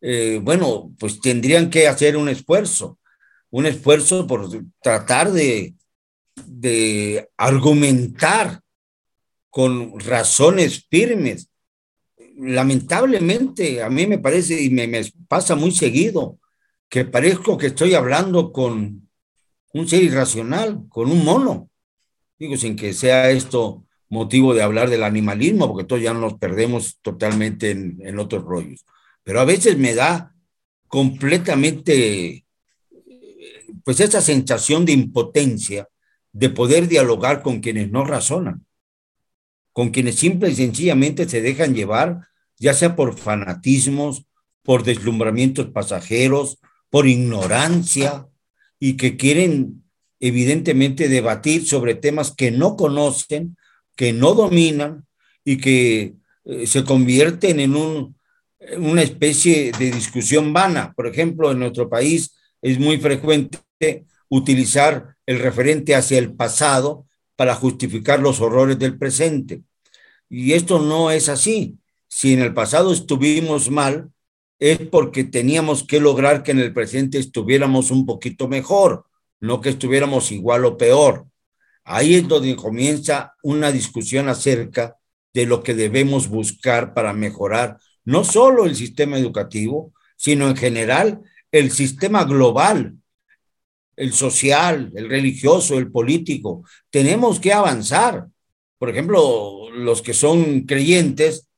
eh, 0.00 0.40
bueno, 0.42 0.94
pues 0.98 1.20
tendrían 1.20 1.70
que 1.70 1.88
hacer 1.88 2.16
un 2.16 2.28
esfuerzo, 2.28 2.98
un 3.50 3.66
esfuerzo 3.66 4.26
por 4.26 4.48
tratar 4.82 5.30
de 5.32 5.74
argumentar 7.36 8.60
con 9.50 9.98
razones 10.00 10.86
firmes. 10.88 11.48
Lamentablemente, 12.38 13.82
a 13.82 13.88
mí 13.88 14.06
me 14.06 14.18
parece 14.18 14.62
y 14.62 14.70
me, 14.70 15.02
pasa 15.26 15.54
muy 15.54 15.72
seguido 15.72 16.38
que 16.88 17.04
parezco 17.04 17.56
que 17.56 17.68
estoy 17.68 17.94
hablando 17.94 18.52
con 18.52 19.08
un 19.72 19.88
ser 19.88 20.02
irracional, 20.02 20.84
con 20.88 21.10
un 21.10 21.24
mono. 21.24 21.70
Digo, 22.38 22.56
sin 22.56 22.76
que 22.76 22.92
sea 22.92 23.30
esto 23.30 23.86
motivo 24.08 24.54
de 24.54 24.62
hablar 24.62 24.90
del 24.90 25.02
animalismo, 25.02 25.68
porque 25.68 25.86
todos 25.86 26.02
ya 26.02 26.12
nos 26.14 26.34
perdemos 26.34 26.98
totalmente 27.02 27.70
en, 27.70 28.18
otros 28.18 28.44
rollos. 28.44 28.84
Pero 29.24 29.40
a 29.40 29.44
veces 29.44 29.78
me 29.78 29.94
da 29.94 30.34
completamente, 30.88 32.44
pues 33.82 34.00
esa 34.00 34.20
sensación 34.20 34.84
de 34.84 34.92
impotencia 34.92 35.88
de 36.32 36.50
poder 36.50 36.86
dialogar 36.86 37.42
con 37.42 37.60
quienes 37.60 37.90
no 37.90 38.04
razonan, 38.04 38.65
con 39.76 39.90
quienes 39.90 40.14
simple 40.14 40.48
y 40.48 40.54
sencillamente 40.54 41.28
se 41.28 41.42
dejan 41.42 41.74
llevar, 41.74 42.22
ya 42.58 42.72
sea 42.72 42.96
por 42.96 43.18
fanatismos, 43.18 44.24
por 44.62 44.84
deslumbramientos 44.84 45.66
pasajeros, 45.66 46.56
por 46.88 47.06
ignorancia, 47.06 48.26
y 48.80 48.94
que 48.94 49.18
quieren 49.18 49.84
evidentemente 50.18 51.10
debatir 51.10 51.66
sobre 51.66 51.94
temas 51.94 52.30
que 52.34 52.50
no 52.50 52.74
conocen, 52.74 53.58
que 53.96 54.14
no 54.14 54.32
dominan 54.32 55.04
y 55.44 55.58
que 55.58 56.14
eh, 56.46 56.66
se 56.66 56.82
convierten 56.82 57.60
en 57.60 57.76
un, 57.76 58.16
una 58.78 59.02
especie 59.02 59.72
de 59.72 59.90
discusión 59.90 60.54
vana. 60.54 60.94
Por 60.96 61.06
ejemplo, 61.06 61.52
en 61.52 61.58
nuestro 61.58 61.90
país 61.90 62.34
es 62.62 62.78
muy 62.78 62.96
frecuente 62.96 63.58
utilizar 64.30 65.16
el 65.26 65.38
referente 65.38 65.94
hacia 65.94 66.16
el 66.16 66.32
pasado 66.32 67.05
para 67.36 67.54
justificar 67.54 68.20
los 68.20 68.40
horrores 68.40 68.78
del 68.78 68.98
presente. 68.98 69.62
Y 70.28 70.52
esto 70.54 70.80
no 70.80 71.10
es 71.10 71.28
así. 71.28 71.78
Si 72.08 72.32
en 72.32 72.40
el 72.40 72.54
pasado 72.54 72.92
estuvimos 72.92 73.70
mal, 73.70 74.10
es 74.58 74.78
porque 74.78 75.24
teníamos 75.24 75.84
que 75.84 76.00
lograr 76.00 76.42
que 76.42 76.52
en 76.52 76.60
el 76.60 76.72
presente 76.72 77.18
estuviéramos 77.18 77.90
un 77.90 78.06
poquito 78.06 78.48
mejor, 78.48 79.06
no 79.38 79.60
que 79.60 79.68
estuviéramos 79.68 80.32
igual 80.32 80.64
o 80.64 80.76
peor. 80.76 81.26
Ahí 81.84 82.14
es 82.14 82.26
donde 82.26 82.56
comienza 82.56 83.34
una 83.42 83.70
discusión 83.70 84.28
acerca 84.28 84.96
de 85.32 85.46
lo 85.46 85.62
que 85.62 85.74
debemos 85.74 86.28
buscar 86.28 86.94
para 86.94 87.12
mejorar 87.12 87.78
no 88.06 88.24
solo 88.24 88.64
el 88.64 88.74
sistema 88.74 89.18
educativo, 89.18 89.92
sino 90.16 90.48
en 90.48 90.56
general 90.56 91.20
el 91.52 91.70
sistema 91.70 92.24
global, 92.24 92.96
el 93.96 94.12
social, 94.12 94.92
el 94.94 95.08
religioso, 95.08 95.78
el 95.78 95.90
político. 95.90 96.64
Tenemos 96.90 97.40
que 97.40 97.52
avanzar. 97.52 98.26
Por 98.78 98.90
ejemplo, 98.90 99.70
los 99.70 100.02
que 100.02 100.12
son 100.12 100.62
creyentes, 100.62 101.48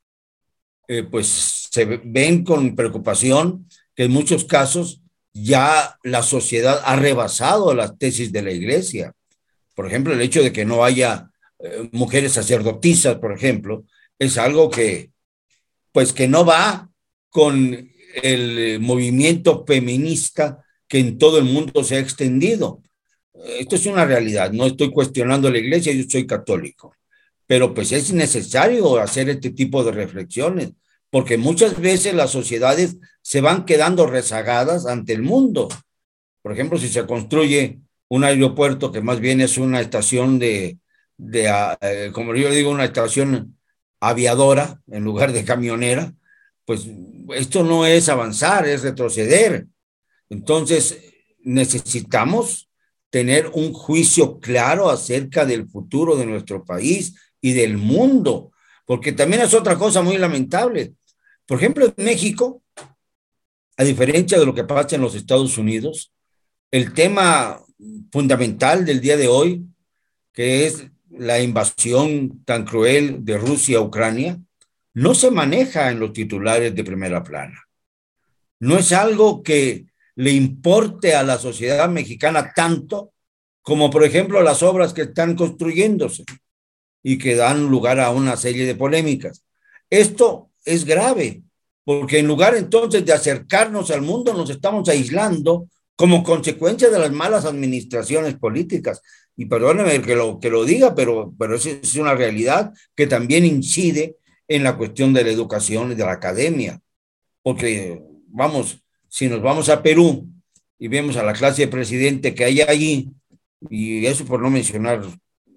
eh, 0.86 1.02
pues 1.02 1.68
se 1.70 1.84
ven 1.84 2.44
con 2.44 2.76
preocupación 2.76 3.68
que 3.94 4.04
en 4.04 4.12
muchos 4.12 4.44
casos 4.44 5.02
ya 5.32 5.98
la 6.02 6.22
sociedad 6.22 6.80
ha 6.84 6.96
rebasado 6.96 7.74
las 7.74 7.98
tesis 7.98 8.32
de 8.32 8.42
la 8.42 8.52
iglesia. 8.52 9.12
Por 9.74 9.86
ejemplo, 9.86 10.12
el 10.12 10.20
hecho 10.20 10.42
de 10.42 10.52
que 10.52 10.64
no 10.64 10.84
haya 10.84 11.30
eh, 11.58 11.88
mujeres 11.92 12.32
sacerdotisas, 12.32 13.16
por 13.16 13.32
ejemplo, 13.32 13.84
es 14.18 14.38
algo 14.38 14.70
que, 14.70 15.10
pues 15.92 16.12
que 16.12 16.28
no 16.28 16.44
va 16.44 16.88
con 17.28 17.90
el 18.22 18.80
movimiento 18.80 19.64
feminista 19.66 20.64
que 20.88 20.98
en 20.98 21.18
todo 21.18 21.38
el 21.38 21.44
mundo 21.44 21.84
se 21.84 21.96
ha 21.96 22.00
extendido. 22.00 22.82
Esto 23.60 23.76
es 23.76 23.86
una 23.86 24.04
realidad, 24.04 24.50
no 24.52 24.66
estoy 24.66 24.90
cuestionando 24.90 25.50
la 25.50 25.58
iglesia, 25.58 25.92
yo 25.92 26.02
soy 26.08 26.26
católico, 26.26 26.94
pero 27.46 27.72
pues 27.72 27.92
es 27.92 28.12
necesario 28.12 28.98
hacer 28.98 29.28
este 29.28 29.50
tipo 29.50 29.84
de 29.84 29.92
reflexiones, 29.92 30.72
porque 31.10 31.38
muchas 31.38 31.80
veces 31.80 32.14
las 32.14 32.30
sociedades 32.30 32.96
se 33.22 33.40
van 33.40 33.64
quedando 33.64 34.06
rezagadas 34.06 34.86
ante 34.86 35.12
el 35.12 35.22
mundo. 35.22 35.68
Por 36.42 36.52
ejemplo, 36.52 36.78
si 36.78 36.88
se 36.88 37.06
construye 37.06 37.78
un 38.08 38.24
aeropuerto 38.24 38.90
que 38.90 39.02
más 39.02 39.20
bien 39.20 39.40
es 39.40 39.58
una 39.58 39.80
estación 39.80 40.38
de, 40.38 40.78
de 41.16 41.48
ah, 41.48 41.78
eh, 41.80 42.10
como 42.12 42.34
yo 42.34 42.50
digo, 42.50 42.70
una 42.70 42.84
estación 42.84 43.58
aviadora 44.00 44.80
en 44.88 45.04
lugar 45.04 45.32
de 45.32 45.44
camionera, 45.44 46.12
pues 46.64 46.86
esto 47.34 47.64
no 47.64 47.86
es 47.86 48.08
avanzar, 48.08 48.66
es 48.66 48.82
retroceder. 48.82 49.66
Entonces, 50.30 50.98
necesitamos 51.40 52.68
tener 53.10 53.50
un 53.54 53.72
juicio 53.72 54.38
claro 54.38 54.90
acerca 54.90 55.46
del 55.46 55.68
futuro 55.68 56.16
de 56.16 56.26
nuestro 56.26 56.64
país 56.64 57.14
y 57.40 57.52
del 57.52 57.78
mundo, 57.78 58.52
porque 58.84 59.12
también 59.12 59.42
es 59.42 59.54
otra 59.54 59.78
cosa 59.78 60.02
muy 60.02 60.18
lamentable. 60.18 60.94
Por 61.46 61.58
ejemplo, 61.58 61.86
en 61.96 62.04
México, 62.04 62.62
a 63.76 63.84
diferencia 63.84 64.38
de 64.38 64.44
lo 64.44 64.54
que 64.54 64.64
pasa 64.64 64.96
en 64.96 65.02
los 65.02 65.14
Estados 65.14 65.56
Unidos, 65.56 66.12
el 66.70 66.92
tema 66.92 67.62
fundamental 68.12 68.84
del 68.84 69.00
día 69.00 69.16
de 69.16 69.28
hoy, 69.28 69.64
que 70.32 70.66
es 70.66 70.84
la 71.10 71.40
invasión 71.40 72.44
tan 72.44 72.64
cruel 72.64 73.24
de 73.24 73.38
Rusia 73.38 73.78
a 73.78 73.82
Ucrania, 73.82 74.38
no 74.94 75.14
se 75.14 75.30
maneja 75.30 75.90
en 75.90 76.00
los 76.00 76.12
titulares 76.12 76.74
de 76.74 76.84
primera 76.84 77.22
plana. 77.22 77.58
No 78.60 78.76
es 78.76 78.92
algo 78.92 79.42
que 79.42 79.86
le 80.18 80.32
importe 80.32 81.14
a 81.14 81.22
la 81.22 81.38
sociedad 81.38 81.88
mexicana 81.88 82.52
tanto 82.52 83.12
como, 83.62 83.88
por 83.88 84.02
ejemplo, 84.02 84.42
las 84.42 84.64
obras 84.64 84.92
que 84.92 85.02
están 85.02 85.36
construyéndose 85.36 86.24
y 87.04 87.18
que 87.18 87.36
dan 87.36 87.70
lugar 87.70 88.00
a 88.00 88.10
una 88.10 88.36
serie 88.36 88.66
de 88.66 88.74
polémicas. 88.74 89.44
Esto 89.88 90.50
es 90.64 90.84
grave, 90.84 91.42
porque 91.84 92.18
en 92.18 92.26
lugar 92.26 92.56
entonces 92.56 93.06
de 93.06 93.12
acercarnos 93.12 93.92
al 93.92 94.02
mundo, 94.02 94.34
nos 94.34 94.50
estamos 94.50 94.88
aislando 94.88 95.68
como 95.94 96.24
consecuencia 96.24 96.90
de 96.90 96.98
las 96.98 97.12
malas 97.12 97.44
administraciones 97.44 98.34
políticas. 98.34 99.00
Y 99.36 99.46
perdóneme 99.46 100.02
que 100.02 100.16
lo, 100.16 100.40
que 100.40 100.50
lo 100.50 100.64
diga, 100.64 100.96
pero, 100.96 101.32
pero 101.38 101.54
es 101.54 101.94
una 101.94 102.16
realidad 102.16 102.72
que 102.96 103.06
también 103.06 103.44
incide 103.44 104.16
en 104.48 104.64
la 104.64 104.76
cuestión 104.76 105.12
de 105.12 105.22
la 105.22 105.30
educación 105.30 105.92
y 105.92 105.94
de 105.94 106.04
la 106.04 106.12
academia. 106.14 106.80
Porque, 107.40 108.02
vamos, 108.26 108.82
si 109.08 109.28
nos 109.28 109.42
vamos 109.42 109.68
a 109.68 109.82
Perú 109.82 110.28
y 110.78 110.88
vemos 110.88 111.16
a 111.16 111.22
la 111.22 111.32
clase 111.32 111.62
de 111.62 111.68
presidente 111.68 112.34
que 112.34 112.44
hay 112.44 112.60
allí, 112.60 113.10
y 113.68 114.06
eso 114.06 114.24
por 114.24 114.40
no 114.40 114.50
mencionar 114.50 115.02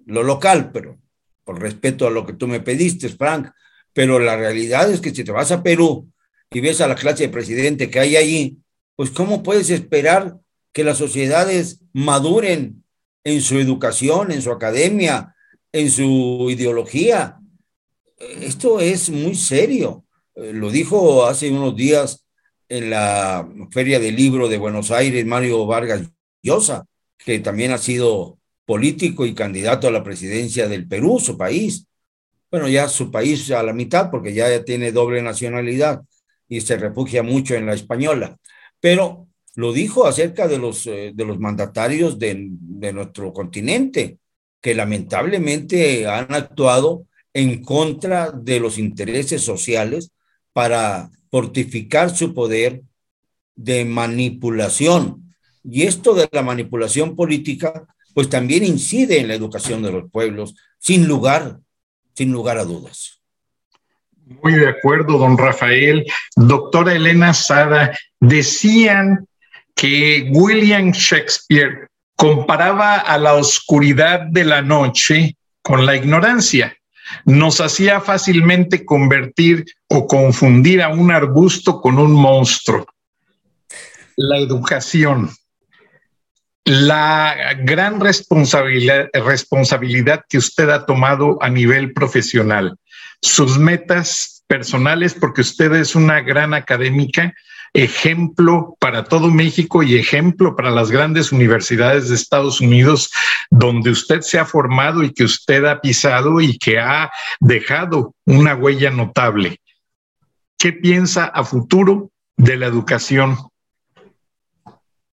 lo 0.06 0.22
local, 0.22 0.70
pero 0.72 0.98
por 1.44 1.60
respeto 1.60 2.06
a 2.06 2.10
lo 2.10 2.26
que 2.26 2.32
tú 2.32 2.48
me 2.48 2.60
pediste, 2.60 3.08
Frank, 3.08 3.50
pero 3.92 4.18
la 4.18 4.36
realidad 4.36 4.90
es 4.90 5.00
que 5.00 5.14
si 5.14 5.24
te 5.24 5.32
vas 5.32 5.52
a 5.52 5.62
Perú 5.62 6.08
y 6.50 6.60
ves 6.60 6.80
a 6.80 6.88
la 6.88 6.94
clase 6.94 7.24
de 7.24 7.28
presidente 7.28 7.90
que 7.90 8.00
hay 8.00 8.16
allí, 8.16 8.58
pues 8.96 9.10
¿cómo 9.10 9.42
puedes 9.42 9.70
esperar 9.70 10.36
que 10.72 10.84
las 10.84 10.98
sociedades 10.98 11.80
maduren 11.92 12.84
en 13.24 13.40
su 13.40 13.58
educación, 13.58 14.32
en 14.32 14.42
su 14.42 14.50
academia, 14.50 15.34
en 15.72 15.90
su 15.90 16.48
ideología? 16.50 17.38
esto 18.40 18.80
es 18.80 19.10
muy 19.10 19.34
serio. 19.34 20.04
Eh, 20.34 20.52
lo 20.52 20.70
dijo 20.70 21.26
hace 21.26 21.50
unos 21.50 21.76
días 21.76 22.21
en 22.72 22.88
la 22.88 23.46
Feria 23.70 24.00
del 24.00 24.16
Libro 24.16 24.48
de 24.48 24.56
Buenos 24.56 24.90
Aires 24.90 25.26
Mario 25.26 25.66
Vargas 25.66 26.10
Llosa, 26.42 26.86
que 27.18 27.38
también 27.40 27.70
ha 27.70 27.76
sido 27.76 28.38
político 28.64 29.26
y 29.26 29.34
candidato 29.34 29.88
a 29.88 29.90
la 29.90 30.02
presidencia 30.02 30.66
del 30.68 30.88
Perú, 30.88 31.20
su 31.20 31.36
país. 31.36 31.86
Bueno, 32.50 32.68
ya 32.68 32.88
su 32.88 33.10
país 33.10 33.50
a 33.50 33.62
la 33.62 33.74
mitad, 33.74 34.10
porque 34.10 34.32
ya 34.32 34.64
tiene 34.64 34.90
doble 34.90 35.20
nacionalidad 35.20 36.00
y 36.48 36.62
se 36.62 36.78
refugia 36.78 37.22
mucho 37.22 37.54
en 37.54 37.66
la 37.66 37.74
española. 37.74 38.38
Pero 38.80 39.28
lo 39.54 39.74
dijo 39.74 40.06
acerca 40.06 40.48
de 40.48 40.56
los, 40.56 40.86
eh, 40.86 41.12
de 41.14 41.24
los 41.26 41.38
mandatarios 41.38 42.18
de, 42.18 42.48
de 42.52 42.92
nuestro 42.94 43.34
continente, 43.34 44.16
que 44.62 44.74
lamentablemente 44.74 46.06
han 46.06 46.32
actuado 46.32 47.06
en 47.34 47.62
contra 47.62 48.30
de 48.30 48.60
los 48.60 48.78
intereses 48.78 49.42
sociales 49.42 50.10
para 50.54 51.10
fortificar 51.32 52.14
su 52.14 52.34
poder 52.34 52.82
de 53.56 53.86
manipulación. 53.86 55.34
Y 55.64 55.84
esto 55.84 56.12
de 56.14 56.28
la 56.30 56.42
manipulación 56.42 57.16
política, 57.16 57.86
pues 58.12 58.28
también 58.28 58.64
incide 58.64 59.18
en 59.18 59.28
la 59.28 59.34
educación 59.34 59.82
de 59.82 59.92
los 59.92 60.10
pueblos, 60.10 60.54
sin 60.78 61.08
lugar, 61.08 61.58
sin 62.14 62.32
lugar 62.32 62.58
a 62.58 62.64
dudas. 62.64 63.22
Muy 64.42 64.52
de 64.52 64.68
acuerdo, 64.68 65.16
don 65.16 65.38
Rafael. 65.38 66.04
Doctora 66.36 66.94
Elena 66.94 67.32
Sada, 67.32 67.98
decían 68.20 69.26
que 69.74 70.28
William 70.32 70.92
Shakespeare 70.92 71.88
comparaba 72.14 72.96
a 72.96 73.16
la 73.16 73.34
oscuridad 73.34 74.20
de 74.20 74.44
la 74.44 74.60
noche 74.60 75.36
con 75.62 75.86
la 75.86 75.96
ignorancia 75.96 76.76
nos 77.24 77.60
hacía 77.60 78.00
fácilmente 78.00 78.84
convertir 78.84 79.64
o 79.88 80.06
confundir 80.06 80.82
a 80.82 80.88
un 80.88 81.10
arbusto 81.10 81.80
con 81.80 81.98
un 81.98 82.12
monstruo. 82.12 82.86
La 84.16 84.38
educación, 84.38 85.30
la 86.64 87.54
gran 87.60 88.00
responsabilidad, 88.00 90.24
que 90.28 90.38
usted 90.38 90.68
ha 90.68 90.86
tomado 90.86 91.42
a 91.42 91.48
nivel 91.48 91.92
profesional, 91.92 92.76
sus 93.20 93.58
metas 93.58 94.44
personales, 94.46 95.14
porque 95.14 95.40
usted 95.40 95.72
es 95.74 95.94
una 95.94 96.20
gran 96.20 96.54
académica, 96.54 97.34
ejemplo 97.74 98.76
para 98.78 99.04
todo 99.04 99.28
México 99.30 99.82
y 99.82 99.96
ejemplo 99.96 100.54
para 100.56 100.70
las 100.70 100.90
grandes 100.90 101.32
universidades 101.32 102.08
de 102.08 102.16
Estados 102.16 102.60
Unidos, 102.60 103.10
donde 103.50 103.90
usted 103.90 104.20
se 104.20 104.38
ha 104.38 104.44
formado 104.44 105.02
y 105.02 105.12
que 105.12 105.24
usted 105.24 105.64
ha 105.64 105.80
pisado 105.80 106.40
y 106.40 106.58
que 106.58 106.78
ha 106.78 107.10
dejado 107.40 108.14
una 108.26 108.54
huella 108.54 108.90
notable. 108.90 109.58
¿Qué 110.58 110.72
piensa 110.72 111.24
a 111.24 111.44
futuro 111.44 112.10
de 112.36 112.56
la 112.56 112.66
educación? 112.66 113.36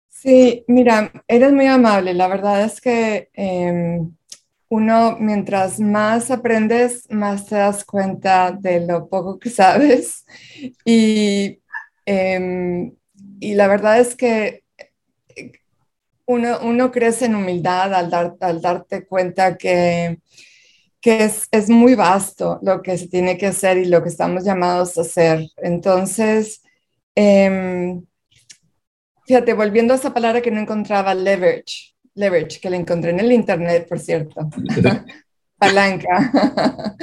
Sí, 0.08 0.64
mira, 0.68 1.10
eres 1.26 1.52
muy 1.52 1.66
amable. 1.66 2.14
La 2.14 2.28
verdad 2.28 2.62
es 2.62 2.80
que 2.80 3.28
em, 3.32 4.14
uno, 4.68 5.16
mientras 5.18 5.80
más 5.80 6.30
aprendes, 6.30 7.10
más 7.10 7.46
te 7.46 7.56
das 7.56 7.84
cuenta 7.84 8.52
de 8.52 8.86
lo 8.86 9.08
poco 9.08 9.38
que 9.38 9.50
sabes. 9.50 10.24
Y 10.84 11.58
Em, 12.06 12.94
y 13.40 13.54
la 13.54 13.68
verdad 13.68 14.00
es 14.00 14.16
que 14.16 14.64
eh, 15.36 15.52
uno, 16.26 16.58
uno 16.62 16.90
crece 16.90 17.26
en 17.26 17.34
humildad 17.34 17.94
al, 17.94 18.10
dar, 18.10 18.36
al 18.40 18.60
darte 18.60 19.06
cuenta 19.06 19.56
que, 19.56 20.18
que 21.00 21.24
es, 21.24 21.48
es, 21.50 21.68
muy 21.68 21.94
vasto 21.94 22.58
lo 22.62 22.82
que 22.82 22.96
se 22.98 23.08
tiene 23.08 23.38
que 23.38 23.46
hacer 23.46 23.78
y 23.78 23.84
lo 23.86 24.02
que 24.02 24.08
estamos 24.08 24.44
llamados 24.44 24.98
a 24.98 25.02
hacer. 25.02 25.46
Entonces, 25.58 26.62
em, 27.14 28.04
fíjate, 29.26 29.54
volviendo 29.54 29.94
a 29.94 29.96
esa 29.96 30.14
palabra 30.14 30.40
que 30.42 30.50
no 30.50 30.60
encontraba, 30.60 31.14
leverage, 31.14 31.94
leverage, 32.14 32.60
que 32.60 32.70
la 32.70 32.76
encontré 32.76 33.10
en 33.10 33.20
el 33.20 33.32
internet, 33.32 33.86
por 33.88 34.00
cierto, 34.00 34.48
palanca 35.58 36.96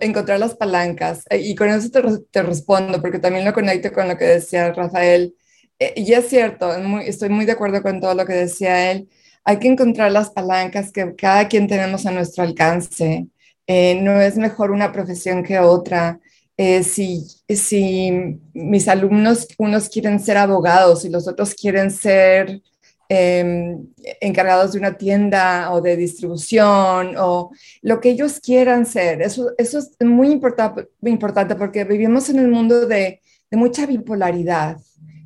encontrar 0.00 0.38
las 0.38 0.54
palancas. 0.54 1.24
Eh, 1.30 1.38
y 1.38 1.54
con 1.54 1.68
eso 1.68 1.90
te, 2.30 2.42
respondo, 2.42 3.00
porque 3.00 3.18
también 3.18 3.44
lo 3.44 3.52
conecto 3.52 3.92
con 3.92 4.08
lo 4.08 4.16
que 4.16 4.24
decía 4.24 4.72
Rafael. 4.72 5.34
Eh, 5.78 5.94
y 5.96 6.12
es 6.12 6.28
cierto, 6.28 6.72
estoy 7.00 7.28
muy 7.28 7.44
de 7.46 7.52
acuerdo 7.52 7.82
con 7.82 8.00
todo 8.00 8.14
lo 8.14 8.26
que 8.26 8.34
decía 8.34 8.90
él. 8.92 9.08
Hay 9.44 9.58
que 9.58 9.68
encontrar 9.68 10.12
las 10.12 10.30
palancas 10.30 10.92
que 10.92 11.14
cada 11.16 11.48
quien 11.48 11.68
tenemos 11.68 12.06
a 12.06 12.10
nuestro 12.10 12.44
alcance. 12.44 13.26
Eh, 13.66 14.00
no 14.00 14.20
es 14.20 14.36
mejor 14.36 14.70
una 14.70 14.92
profesión 14.92 15.42
que 15.42 15.58
otra. 15.58 16.20
si, 16.56 17.26
si 17.48 18.40
mis 18.52 18.88
alumnos, 18.88 19.48
unos 19.58 19.88
quieren 19.88 20.20
ser 20.20 20.36
abogados 20.36 21.04
y 21.04 21.10
los 21.10 21.26
otros 21.28 21.54
quieren 21.54 21.90
ser 21.90 22.62
Em, 23.10 23.86
encargados 24.22 24.72
de 24.72 24.78
una 24.78 24.96
tienda 24.96 25.70
o 25.72 25.82
de 25.82 25.94
distribución 25.94 27.16
o 27.18 27.50
lo 27.82 28.00
que 28.00 28.08
ellos 28.10 28.40
quieran 28.40 28.86
ser. 28.86 29.20
Eso, 29.20 29.52
eso 29.58 29.78
es 29.78 29.90
muy, 30.00 30.40
muy 31.00 31.10
importante 31.10 31.54
porque 31.54 31.84
vivimos 31.84 32.30
en 32.30 32.40
un 32.40 32.50
mundo 32.50 32.86
de, 32.86 33.20
de 33.50 33.56
mucha 33.56 33.86
bipolaridad 33.86 34.78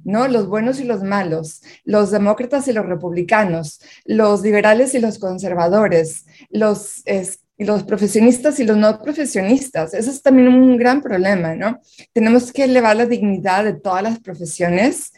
¿no? 0.04 0.26
Los 0.26 0.48
buenos 0.48 0.80
y 0.80 0.84
los 0.84 1.02
malos, 1.02 1.62
los 1.84 2.10
demócratas 2.10 2.66
y 2.66 2.72
los 2.72 2.86
republicanos, 2.86 3.80
los 4.06 4.40
liberales 4.42 4.94
y 4.94 5.00
los 5.00 5.18
conservadores, 5.18 6.24
los, 6.48 7.04
los 7.58 7.82
profesionistas 7.82 8.58
y 8.58 8.64
los 8.64 8.78
no 8.78 9.02
profesionistas. 9.02 9.92
Eso 9.92 10.10
es 10.10 10.22
también 10.22 10.48
un 10.48 10.78
gran 10.78 11.02
problema, 11.02 11.54
¿no? 11.54 11.80
Tenemos 12.14 12.52
que 12.52 12.64
elevar 12.64 12.96
la 12.96 13.04
dignidad 13.04 13.64
de 13.64 13.74
todas 13.74 14.02
las 14.02 14.18
profesiones 14.18 15.12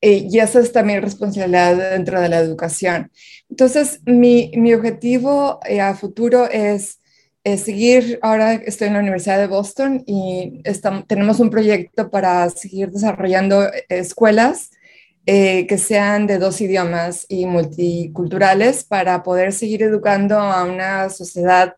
eh, 0.00 0.26
y 0.30 0.38
esa 0.38 0.60
es 0.60 0.72
también 0.72 1.02
responsabilidad 1.02 1.76
dentro 1.90 2.20
de 2.20 2.28
la 2.28 2.38
educación. 2.38 3.10
Entonces, 3.50 4.00
mi, 4.06 4.50
mi 4.54 4.72
objetivo 4.72 5.60
eh, 5.66 5.80
a 5.80 5.94
futuro 5.94 6.48
es 6.50 6.98
seguir, 7.42 8.18
ahora 8.20 8.52
estoy 8.52 8.88
en 8.88 8.94
la 8.94 9.00
Universidad 9.00 9.38
de 9.38 9.46
Boston 9.46 10.04
y 10.06 10.60
estamos, 10.64 11.06
tenemos 11.06 11.40
un 11.40 11.48
proyecto 11.48 12.10
para 12.10 12.48
seguir 12.50 12.90
desarrollando 12.90 13.64
eh, 13.64 13.84
escuelas 13.88 14.70
que 15.26 15.78
sean 15.78 16.26
de 16.26 16.38
dos 16.38 16.60
idiomas 16.60 17.24
y 17.28 17.46
multiculturales 17.46 18.82
para 18.82 19.22
poder 19.22 19.52
seguir 19.52 19.84
educando 19.84 20.36
a 20.36 20.64
una 20.64 21.08
sociedad 21.08 21.76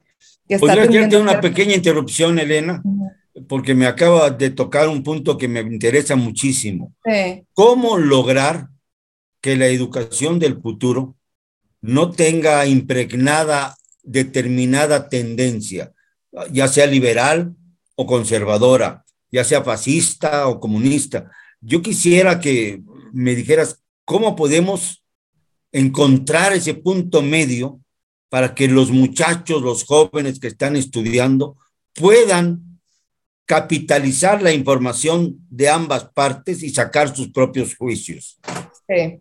que 0.49 0.55
está... 0.55 0.69
¿Podría 0.69 0.85
hacerte 0.85 1.19
una 1.19 1.39
pequeña 1.39 1.75
interrupción, 1.75 2.39
Elena? 2.39 2.83
Porque 3.49 3.75
me 3.75 3.87
acaba 3.87 4.31
de 4.31 4.51
tocar 4.51 4.89
un 4.89 5.03
punto 5.03 5.39
que 5.39 5.49
me 5.49 5.61
interesa 5.61 6.17
muchísimo. 6.17 6.95
¿Cómo 7.55 7.97
lograr 7.97 8.69
que 9.41 9.57
la 9.57 9.67
educación 9.67 10.39
del 10.39 10.61
futuro 10.61 11.17
no 11.81 12.11
tenga 12.11 12.65
impregnada 12.67 13.77
determinada 14.03 15.09
tendencia, 15.09 15.93
ya 16.51 16.69
sea 16.69 16.87
liberal 16.87 17.55
o 17.97 18.07
conservadora, 18.07 19.05
ya 19.31 19.45
sea 19.45 19.63
fascista 19.63 20.49
o 20.49 20.61
comunista? 20.61 21.31
Yo 21.61 21.81
quisiera 21.81 22.39
que 22.39 22.83
me 23.13 23.35
dijeras 23.35 23.83
cómo 24.05 24.37
podemos 24.37 25.03
encontrar 25.71 26.53
ese 26.53 26.75
punto 26.75 27.23
medio 27.23 27.81
para 28.29 28.55
que 28.55 28.69
los 28.69 28.91
muchachos, 28.91 29.63
los 29.63 29.85
jóvenes 29.85 30.39
que 30.39 30.49
están 30.49 30.77
estudiando, 30.77 31.57
puedan 31.95 32.72
capitalizar 33.47 34.43
la 34.43 34.53
información 34.53 35.37
de 35.51 35.69
ambas 35.69 36.05
partes 36.05 36.63
y 36.63 36.71
sacar 36.71 37.15
sus 37.15 37.33
propios 37.33 37.77
juicios. 37.77 38.39
Sí. 38.89 39.21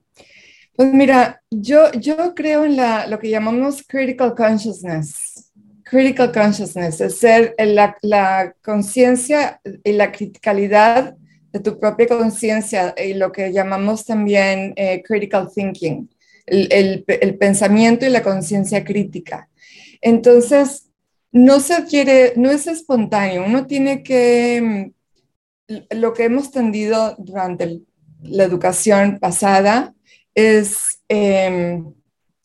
Pues 0.76 0.94
mira, 0.94 1.42
yo, 1.50 1.92
yo 1.92 2.34
creo 2.34 2.66
en 2.66 2.78
la, 2.78 3.08
lo 3.08 3.20
que 3.20 3.30
llamamos 3.30 3.84
critical 3.88 4.34
consciousness. 4.36 5.52
Critical 5.84 6.32
consciousness 6.32 7.02
es 7.02 7.18
ser 7.18 7.54
la, 7.58 7.98
la 8.02 8.56
conciencia 8.64 9.60
y 9.84 9.92
la 9.92 10.12
criticalidad 10.12 11.16
de 11.52 11.60
tu 11.60 11.78
propia 11.78 12.08
conciencia 12.08 12.96
y 12.98 13.14
lo 13.14 13.32
que 13.32 13.52
llamamos 13.52 14.06
también 14.06 14.74
eh, 14.78 15.04
critical 15.06 15.50
thinking, 15.54 16.10
el, 16.46 16.72
el, 16.72 17.04
el 17.08 17.38
pensamiento 17.38 18.06
y 18.06 18.10
la 18.10 18.24
conciencia 18.24 18.86
crítica. 18.86 19.50
Entonces, 20.00 20.91
no 21.32 21.60
se 21.60 21.74
adquiere, 21.74 22.34
no 22.36 22.50
es 22.52 22.68
espontáneo, 22.68 23.46
uno 23.46 23.66
tiene 23.66 24.04
que, 24.04 24.94
mm, 25.68 25.76
lo 25.92 26.14
que 26.14 26.26
hemos 26.26 26.52
tendido 26.52 27.16
durante 27.18 27.82
la 28.22 28.44
educación 28.44 29.20
pasada 29.20 29.94
es, 30.36 31.02
em, 31.08 31.94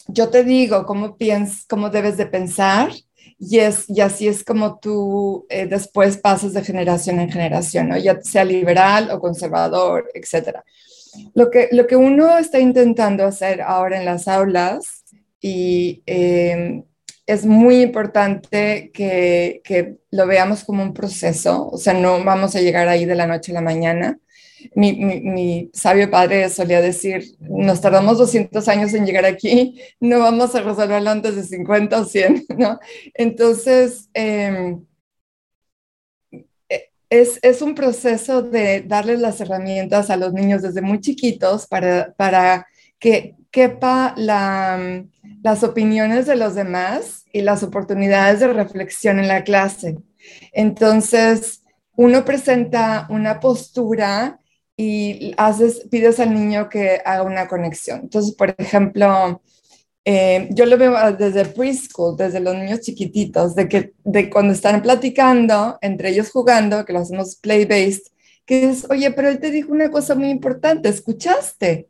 yo 0.08 0.28
te 0.30 0.44
digo 0.44 0.86
cómo, 0.86 1.16
piensas, 1.16 1.66
cómo 1.68 1.90
debes 1.90 2.16
de 2.16 2.26
pensar 2.26 2.90
y, 3.38 3.58
es, 3.58 3.88
y 3.88 4.00
así 4.00 4.28
es 4.28 4.44
como 4.44 4.78
tú 4.78 5.46
eh, 5.50 5.66
después 5.66 6.16
pasas 6.18 6.52
de 6.52 6.64
generación 6.64 7.20
en 7.20 7.30
generación, 7.30 7.88
¿no? 7.88 7.98
ya 7.98 8.20
sea 8.22 8.44
liberal 8.44 9.10
o 9.10 9.20
conservador, 9.20 10.10
etc. 10.14 10.60
Lo 11.34 11.50
que, 11.50 11.68
lo 11.72 11.86
que 11.86 11.96
uno 11.96 12.38
está 12.38 12.60
intentando 12.60 13.24
hacer 13.24 13.60
ahora 13.60 13.98
en 13.98 14.04
las 14.04 14.28
aulas 14.28 15.04
y 15.40 16.02
em, 16.06 16.84
es 17.26 17.44
muy 17.44 17.82
importante 17.82 18.90
que, 18.94 19.60
que, 19.64 19.96
lo 20.10 20.26
veamos 20.26 20.64
como 20.64 20.82
un 20.82 20.94
proceso, 20.94 21.68
o 21.68 21.76
sea, 21.76 21.92
no 21.92 22.24
vamos 22.24 22.56
a 22.56 22.60
llegar 22.60 22.88
ahí 22.88 23.04
de 23.04 23.16
la 23.16 23.26
noche 23.26 23.52
a 23.52 23.56
la 23.56 23.60
mañana. 23.60 24.18
Mi, 24.74 24.94
mi, 24.94 25.70
sabio 25.74 26.10
padre 26.10 26.48
solía 26.48 26.80
decir, 26.80 27.36
nos 27.40 27.80
tardamos 27.80 28.18
200 28.18 28.66
años 28.68 28.94
en 28.94 29.04
llegar 29.06 29.26
aquí, 29.26 29.80
no 30.00 30.20
vamos 30.20 30.54
a 30.54 30.62
resolverlo 30.62 31.10
antes 31.10 31.36
de 31.36 31.44
50 31.44 32.00
o 32.00 32.04
100, 32.04 32.46
¿no? 32.58 32.80
Entonces, 33.14 34.08
em, 34.14 34.84
e, 36.70 36.90
es, 37.10 37.38
es, 37.42 37.62
un 37.62 37.74
proceso 37.74 38.42
de 38.42 38.82
darles 38.82 39.20
las 39.20 39.40
herramientas 39.40 40.10
a 40.10 40.16
los 40.16 40.32
niños 40.32 40.62
desde 40.62 40.80
muy 40.82 41.00
chiquitos 41.00 41.66
para, 41.66 42.14
para 42.14 42.66
que 42.98 43.36
quepa 43.50 44.14
la 44.16 45.04
las 45.46 45.62
opiniones 45.62 46.26
de 46.26 46.34
los 46.34 46.56
demás 46.56 47.24
y 47.32 47.40
las 47.40 47.62
oportunidades 47.62 48.40
de 48.40 48.48
reflexión 48.48 49.20
en 49.20 49.28
la 49.28 49.44
clase. 49.44 49.96
Entonces, 50.50 51.62
uno 51.94 52.24
presenta 52.24 53.06
una 53.10 53.38
postura 53.38 54.40
y 54.76 55.32
haces, 55.36 55.86
pides 55.88 56.18
al 56.18 56.34
niño 56.34 56.68
que 56.68 57.00
haga 57.04 57.22
una 57.22 57.46
conexión. 57.46 58.00
Entonces, 58.00 58.34
por 58.34 58.56
ejemplo, 58.58 59.40
eh, 60.04 60.48
yo 60.50 60.66
lo 60.66 60.76
veo 60.78 61.12
desde 61.12 61.44
preschool, 61.44 62.16
desde 62.16 62.40
los 62.40 62.56
niños 62.56 62.80
chiquititos, 62.80 63.54
de 63.54 63.68
que 63.68 63.92
de 64.02 64.28
cuando 64.28 64.52
están 64.52 64.82
platicando, 64.82 65.78
entre 65.80 66.08
ellos 66.08 66.32
jugando, 66.32 66.84
que 66.84 66.92
lo 66.92 66.98
hacemos 66.98 67.36
play-based, 67.36 68.08
que 68.44 68.70
es, 68.70 68.84
oye, 68.90 69.12
pero 69.12 69.28
él 69.28 69.38
te 69.38 69.52
dijo 69.52 69.70
una 69.70 69.92
cosa 69.92 70.16
muy 70.16 70.28
importante, 70.28 70.88
¿escuchaste? 70.88 71.86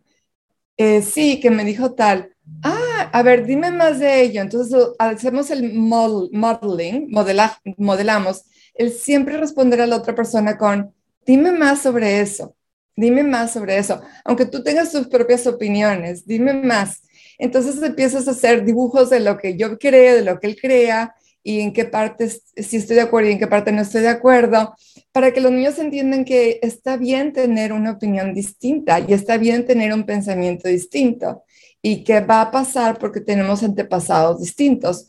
Eh, 0.76 1.02
sí, 1.02 1.40
que 1.40 1.50
me 1.50 1.64
dijo 1.64 1.92
tal. 1.94 2.32
Ah, 2.62 3.10
a 3.12 3.22
ver, 3.22 3.46
dime 3.46 3.70
más 3.70 3.98
de 3.98 4.22
ello. 4.22 4.42
Entonces 4.42 4.76
hacemos 4.98 5.50
el 5.50 5.74
modeling, 5.74 7.08
modelamos. 7.78 8.44
Él 8.74 8.92
siempre 8.92 9.38
responderá 9.38 9.84
a 9.84 9.86
la 9.86 9.96
otra 9.96 10.14
persona 10.14 10.58
con, 10.58 10.92
dime 11.24 11.50
más 11.52 11.80
sobre 11.82 12.20
eso, 12.20 12.54
dime 12.94 13.22
más 13.22 13.52
sobre 13.52 13.78
eso. 13.78 14.00
Aunque 14.24 14.46
tú 14.46 14.62
tengas 14.62 14.92
tus 14.92 15.08
propias 15.08 15.46
opiniones, 15.46 16.26
dime 16.26 16.52
más. 16.52 17.02
Entonces 17.38 17.82
empiezas 17.82 18.28
a 18.28 18.32
hacer 18.32 18.64
dibujos 18.64 19.10
de 19.10 19.20
lo 19.20 19.38
que 19.38 19.56
yo 19.56 19.78
creo, 19.78 20.16
de 20.16 20.24
lo 20.24 20.38
que 20.38 20.48
él 20.48 20.58
crea 20.60 21.14
y 21.42 21.60
en 21.60 21.72
qué 21.72 21.84
parte 21.84 22.28
sí 22.28 22.76
estoy 22.76 22.96
de 22.96 23.02
acuerdo 23.02 23.30
y 23.30 23.32
en 23.32 23.38
qué 23.38 23.46
parte 23.46 23.72
no 23.72 23.82
estoy 23.82 24.02
de 24.02 24.08
acuerdo, 24.08 24.74
para 25.16 25.32
que 25.32 25.40
los 25.40 25.50
niños 25.50 25.78
entiendan 25.78 26.26
que 26.26 26.58
está 26.60 26.98
bien 26.98 27.32
tener 27.32 27.72
una 27.72 27.92
opinión 27.92 28.34
distinta 28.34 29.00
y 29.00 29.14
está 29.14 29.38
bien 29.38 29.64
tener 29.64 29.94
un 29.94 30.04
pensamiento 30.04 30.68
distinto 30.68 31.42
y 31.80 32.04
qué 32.04 32.20
va 32.20 32.42
a 32.42 32.50
pasar 32.50 32.98
porque 32.98 33.22
tenemos 33.22 33.62
antepasados 33.62 34.42
distintos. 34.42 35.08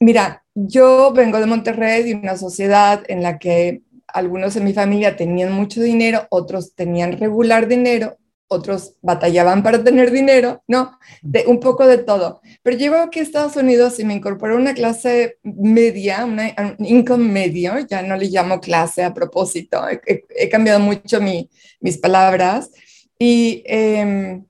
Mira, 0.00 0.44
yo 0.54 1.14
vengo 1.14 1.40
de 1.40 1.46
Monterrey, 1.46 2.02
de 2.02 2.14
una 2.16 2.36
sociedad 2.36 3.02
en 3.08 3.22
la 3.22 3.38
que 3.38 3.80
algunos 4.06 4.54
en 4.56 4.64
mi 4.64 4.74
familia 4.74 5.16
tenían 5.16 5.52
mucho 5.52 5.80
dinero, 5.80 6.26
otros 6.28 6.74
tenían 6.74 7.12
regular 7.12 7.68
dinero, 7.68 8.18
otros 8.48 8.94
batallaban 9.02 9.62
para 9.62 9.84
tener 9.84 10.10
dinero, 10.10 10.62
¿no? 10.66 10.98
De 11.22 11.44
un 11.46 11.60
poco 11.60 11.86
de 11.86 11.98
todo. 11.98 12.40
Pero 12.62 12.76
llego 12.76 12.96
aquí 12.96 13.20
a 13.20 13.22
Estados 13.22 13.56
Unidos 13.56 14.00
y 14.00 14.04
me 14.04 14.14
incorporé 14.14 14.54
a 14.54 14.58
una 14.58 14.74
clase 14.74 15.38
media, 15.42 16.24
una, 16.24 16.54
un 16.78 16.84
income 16.84 17.30
medio, 17.30 17.78
ya 17.80 18.02
no 18.02 18.16
le 18.16 18.26
llamo 18.26 18.60
clase 18.60 19.04
a 19.04 19.14
propósito, 19.14 19.82
he, 19.88 20.48
cambiado 20.48 20.80
mucho 20.80 21.20
mi, 21.20 21.48
mis 21.80 21.98
palabras. 21.98 22.70
Y 23.18 23.62
eh, 23.66 24.40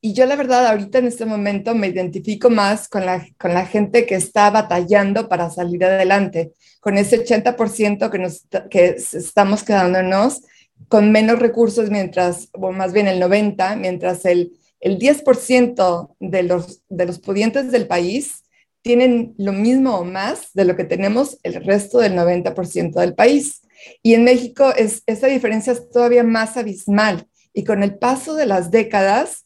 y 0.00 0.12
yo 0.12 0.26
la 0.26 0.36
verdad 0.36 0.66
ahorita 0.66 0.98
en 0.98 1.06
este 1.06 1.24
momento 1.24 1.74
me 1.74 1.88
identifico 1.88 2.50
más 2.50 2.88
con 2.88 3.04
la, 3.04 3.26
con 3.36 3.52
la 3.52 3.66
gente 3.66 4.06
que 4.06 4.14
está 4.14 4.48
batallando 4.50 5.28
para 5.28 5.50
salir 5.50 5.84
adelante, 5.84 6.52
con 6.80 6.96
ese 6.96 7.24
80% 7.24 8.08
que, 8.08 8.18
nos, 8.18 8.46
que 8.70 8.90
estamos 8.90 9.64
quedándonos 9.64 10.42
con 10.88 11.12
menos 11.12 11.38
recursos, 11.38 11.90
mientras, 11.90 12.48
o 12.52 12.72
más 12.72 12.92
bien 12.92 13.08
el 13.08 13.20
90%, 13.20 13.76
mientras 13.76 14.24
el, 14.24 14.52
el 14.80 14.98
10% 14.98 16.14
de 16.20 16.42
los, 16.44 16.82
de 16.88 17.06
los 17.06 17.18
pudientes 17.18 17.70
del 17.72 17.86
país 17.86 18.44
tienen 18.82 19.34
lo 19.36 19.52
mismo 19.52 19.96
o 19.98 20.04
más 20.04 20.52
de 20.54 20.64
lo 20.64 20.76
que 20.76 20.84
tenemos 20.84 21.38
el 21.42 21.62
resto 21.64 21.98
del 21.98 22.14
90% 22.14 23.00
del 23.00 23.14
país. 23.14 23.62
Y 24.02 24.14
en 24.14 24.24
México 24.24 24.72
es, 24.76 25.02
esa 25.06 25.26
diferencia 25.26 25.72
es 25.72 25.90
todavía 25.90 26.22
más 26.22 26.56
abismal. 26.56 27.26
Y 27.52 27.64
con 27.64 27.82
el 27.82 27.98
paso 27.98 28.34
de 28.34 28.46
las 28.46 28.70
décadas, 28.70 29.44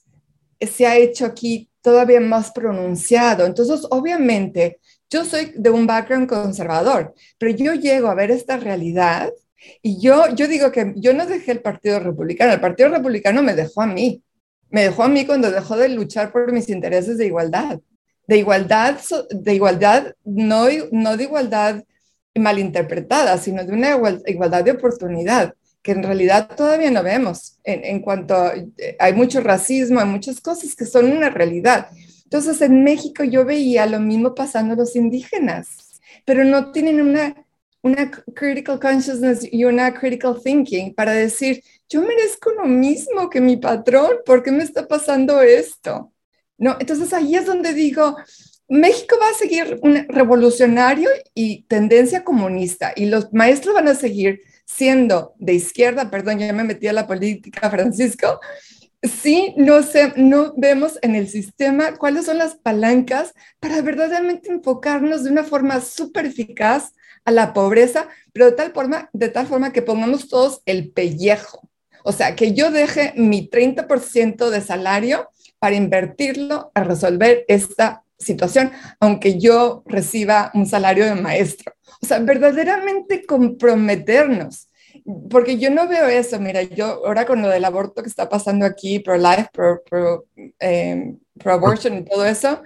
se 0.61 0.87
ha 0.87 0.97
hecho 0.97 1.27
aquí 1.27 1.71
todavía 1.81 2.21
más 2.21 2.53
pronunciado. 2.53 3.47
Entonces, 3.47 3.87
obviamente, 3.91 4.79
yo 5.11 5.25
soy 5.25 5.53
de 5.57 5.71
un 5.71 5.87
background 5.87 6.29
conservador, 6.29 7.15
pero 7.39 7.55
yo 7.55 7.75
llego 7.75 8.09
a 8.09 8.15
ver 8.15 8.31
esta 8.31 8.57
realidad 8.57 9.31
y 9.83 10.01
yo, 10.01 10.35
yo 10.35 10.49
digo 10.49 10.73
que 10.73 10.93
yo 10.97 11.13
no 11.15 11.27
dejé 11.27 11.53
el 11.53 11.61
Partido 11.61 12.01
Republicano, 12.01 12.53
el 12.53 12.61
Partido 12.61 12.89
Republicano 12.89 13.43
me 13.43 13.55
dejó 13.55 13.83
a 13.83 13.87
mí, 13.87 14.23
me 14.71 14.83
dejó 14.83 15.05
a 15.05 15.09
mí 15.09 15.27
cuando 15.27 15.51
dejó 15.51 15.77
de 15.77 15.89
luchar 15.89 16.33
por 16.33 16.53
mis 16.53 16.69
intereses 16.69 17.19
de 17.19 17.27
igualdad, 17.27 17.81
de 18.27 18.39
igualdad, 18.39 18.99
de 19.31 19.55
igualdad, 19.55 20.15
no, 20.25 20.67
no 20.91 21.17
de 21.17 21.25
igualdad 21.25 21.85
malinterpretada, 22.35 23.37
sino 23.39 23.65
de 23.65 23.73
una 23.73 23.99
igualdad 24.27 24.65
de 24.65 24.73
oportunidad. 24.73 25.55
que 25.83 25.93
en 25.93 26.05
realidad 26.05 26.49
todavía 26.57 26.93
no 26.93 27.03
vemos. 27.03 27.59
En, 27.65 27.85
en 27.85 28.01
cuanto 28.01 28.35
a, 28.35 28.55
hay 29.01 29.13
mucho 29.15 29.41
racismo, 29.41 29.99
hay 29.99 30.07
muchas 30.07 30.41
cosas 30.41 30.77
que 30.77 30.87
son 30.87 31.11
una 31.11 31.29
realidad. 31.29 31.89
Entonces 32.25 32.63
en 32.63 32.85
México 32.85 33.25
yo 33.25 33.45
veía 33.45 33.85
lo 33.87 33.99
mismo 34.01 34.35
pasando 34.35 34.75
a 34.75 34.77
los 34.77 34.95
indígenas, 34.97 36.01
pero 36.25 36.45
no 36.45 36.71
tienen 36.73 37.01
una, 37.01 37.35
una 37.83 38.11
critical 38.11 38.79
consciousness 38.79 39.47
y 39.51 39.65
una 39.65 39.93
critical 39.93 40.41
thinking 40.43 40.95
para 40.95 41.13
decir, 41.13 41.63
yo 41.89 42.01
merezco 42.01 42.53
lo 42.53 42.65
mismo 42.65 43.29
que 43.29 43.41
mi 43.41 43.57
patrón, 43.57 44.19
¿por 44.25 44.43
qué 44.43 44.53
me 44.53 44.63
está 44.63 44.87
pasando 44.87 45.43
esto? 45.43 46.13
No, 46.57 46.77
entonces 46.79 47.13
ahí 47.13 47.35
es 47.35 47.45
donde 47.45 47.75
digo, 47.75 48.17
México 48.69 49.17
va 49.21 49.29
a 49.29 49.35
seguir 49.35 49.79
un 49.83 50.07
revolucionario 50.09 51.11
y 51.35 51.65
tendencia 51.65 52.25
comunista 52.25 52.93
y 52.95 53.07
los 53.07 53.33
maestros 53.33 53.75
van 53.75 53.89
a 53.89 53.95
seguir 53.95 54.41
siendo 54.65 55.35
de 55.39 55.55
izquierda, 55.55 56.11
perdón, 56.11 56.39
ya 56.39 56.53
me 56.53 56.65
metí 56.65 56.87
a 56.87 56.93
la 56.93 57.07
política, 57.07 57.69
Francisco, 57.69 58.41
sí 59.03 59.55
no, 59.57 59.83
sé, 59.83 60.13
no 60.17 60.55
vemos 60.57 60.99
en 61.03 61.17
el 61.17 61.29
sistema 61.29 61.97
cuáles 61.97 62.27
son 62.27 62.39
las 62.39 62.55
palancas 62.55 63.35
para 63.59 63.83
verdaderamente 63.83 64.51
enfocarnos 64.51 65.25
de 65.25 65.31
una 65.31 65.43
forma 65.43 65.81
súper 65.81 66.27
eficaz 66.27 66.93
a 67.25 67.31
la 67.31 67.53
pobreza, 67.53 68.09
pero 68.33 68.47
de 68.47 68.53
tal, 68.53 68.73
forma, 68.73 69.11
de 69.13 69.29
tal 69.29 69.47
forma 69.47 69.73
que 69.73 69.83
pongamos 69.83 70.29
todos 70.29 70.63
el 70.67 70.91
pellejo. 70.91 71.69
O 72.05 72.13
sea, 72.13 72.35
que 72.35 72.53
yo 72.53 72.71
deje 72.71 73.13
mi 73.17 73.49
30% 73.49 74.51
de 74.51 74.61
salario 74.61 75.31
para 75.59 75.77
invertirlo 75.77 76.73
a 76.75 76.83
resolver 76.83 77.45
esta 77.49 78.05
situación, 78.19 78.73
aunque 79.01 79.39
yo 79.39 79.83
reciba 79.87 80.51
un 80.55 80.67
salario 80.67 81.05
de 81.05 81.15
maestro. 81.15 81.73
O 82.01 82.07
sea, 82.07 82.19
verdaderamente 82.19 83.25
comprometernos 83.25 84.69
porque 85.31 85.59
yo 85.59 85.71
no 85.71 85.89
veo 85.89 86.07
eso, 86.07 86.39
mira, 86.39 86.63
yo 86.63 87.07
ahora 87.07 87.27
con 87.27 87.43
lo 87.43 87.49
del 87.49 87.65
aborto 87.65 88.03
que 88.03 88.09
está 88.09 88.29
pasando 88.29 88.67
aquí, 88.67 88.99
pro-life, 89.01 89.49
pro-abortion 91.39 91.99
y 91.99 92.05
todo 92.05 92.25
eso, 92.25 92.63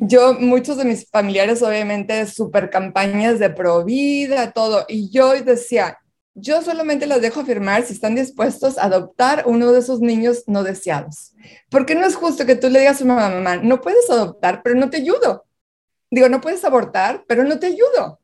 yo, 0.00 0.34
muchos 0.34 0.76
de 0.76 0.84
mis 0.84 1.08
familiares, 1.08 1.62
obviamente, 1.62 2.26
super 2.26 2.70
campañas 2.70 3.38
de 3.38 3.50
pro-vida, 3.50 4.52
todo, 4.52 4.84
y 4.88 5.10
yo 5.10 5.32
decía, 5.42 5.98
yo 6.34 6.62
solamente 6.62 7.06
los 7.06 7.20
dejo 7.20 7.40
afirmar 7.40 7.84
si 7.84 7.92
están 7.92 8.14
dispuestos 8.14 8.78
a 8.78 8.84
adoptar 8.84 9.44
uno 9.46 9.70
de 9.72 9.80
esos 9.80 10.00
niños 10.00 10.44
no 10.46 10.62
deseados. 10.62 11.34
Porque 11.70 11.94
no 11.94 12.06
es 12.06 12.16
justo 12.16 12.46
que 12.46 12.56
tú 12.56 12.70
le 12.70 12.80
digas 12.80 13.02
a 13.02 13.04
mamá, 13.04 13.28
mamá, 13.28 13.56
no 13.56 13.80
puedes 13.80 14.08
adoptar, 14.08 14.62
pero 14.62 14.74
no 14.74 14.88
te 14.88 14.98
ayudo. 14.98 15.44
Digo, 16.10 16.28
no 16.28 16.40
puedes 16.40 16.64
abortar, 16.64 17.24
pero 17.28 17.44
no 17.44 17.58
te 17.58 17.66
ayudo. 17.66 18.21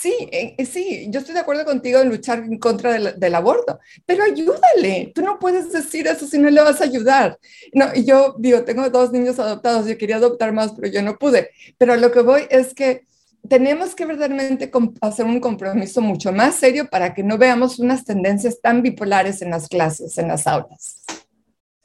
Sí, 0.00 0.14
eh, 0.30 0.54
eh, 0.56 0.64
sí, 0.64 1.08
yo 1.10 1.18
estoy 1.18 1.34
de 1.34 1.40
acuerdo 1.40 1.64
contigo 1.64 1.98
en 1.98 2.08
luchar 2.08 2.38
en 2.38 2.58
contra 2.58 2.92
del, 2.92 3.34
aborto, 3.34 3.80
pero 4.06 4.22
ayúdale. 4.22 5.10
Tú 5.12 5.22
no 5.22 5.40
puedes 5.40 5.72
decir 5.72 6.06
eso 6.06 6.24
si 6.24 6.38
no 6.38 6.48
le 6.50 6.62
vas 6.62 6.80
a 6.80 6.84
ayudar. 6.84 7.36
No, 7.72 7.92
yo 7.94 8.36
digo, 8.38 8.62
tengo 8.62 8.88
dos 8.90 9.10
niños 9.10 9.40
adoptados, 9.40 9.86
yo 9.88 9.98
quería 9.98 10.16
adoptar 10.16 10.52
más, 10.52 10.72
pero 10.72 10.92
yo 10.92 11.02
no 11.02 11.18
pude. 11.18 11.50
Pero 11.78 11.96
lo 11.96 12.12
que 12.12 12.20
voy 12.20 12.42
es 12.48 12.74
que 12.74 13.06
tenemos 13.48 13.96
que 13.96 14.06
verdaderamente 14.06 14.70
hacer 15.00 15.26
un 15.26 15.40
compromiso 15.40 16.00
mucho 16.00 16.32
más 16.32 16.54
serio 16.54 16.88
para 16.88 17.12
que 17.12 17.24
no 17.24 17.36
veamos 17.36 17.80
unas 17.80 18.04
tendencias 18.04 18.60
tan 18.60 18.82
bipolares 18.82 19.42
en 19.42 19.50
las 19.50 19.68
clases, 19.68 20.16
en 20.16 20.28
las 20.28 20.46
aulas. 20.46 21.02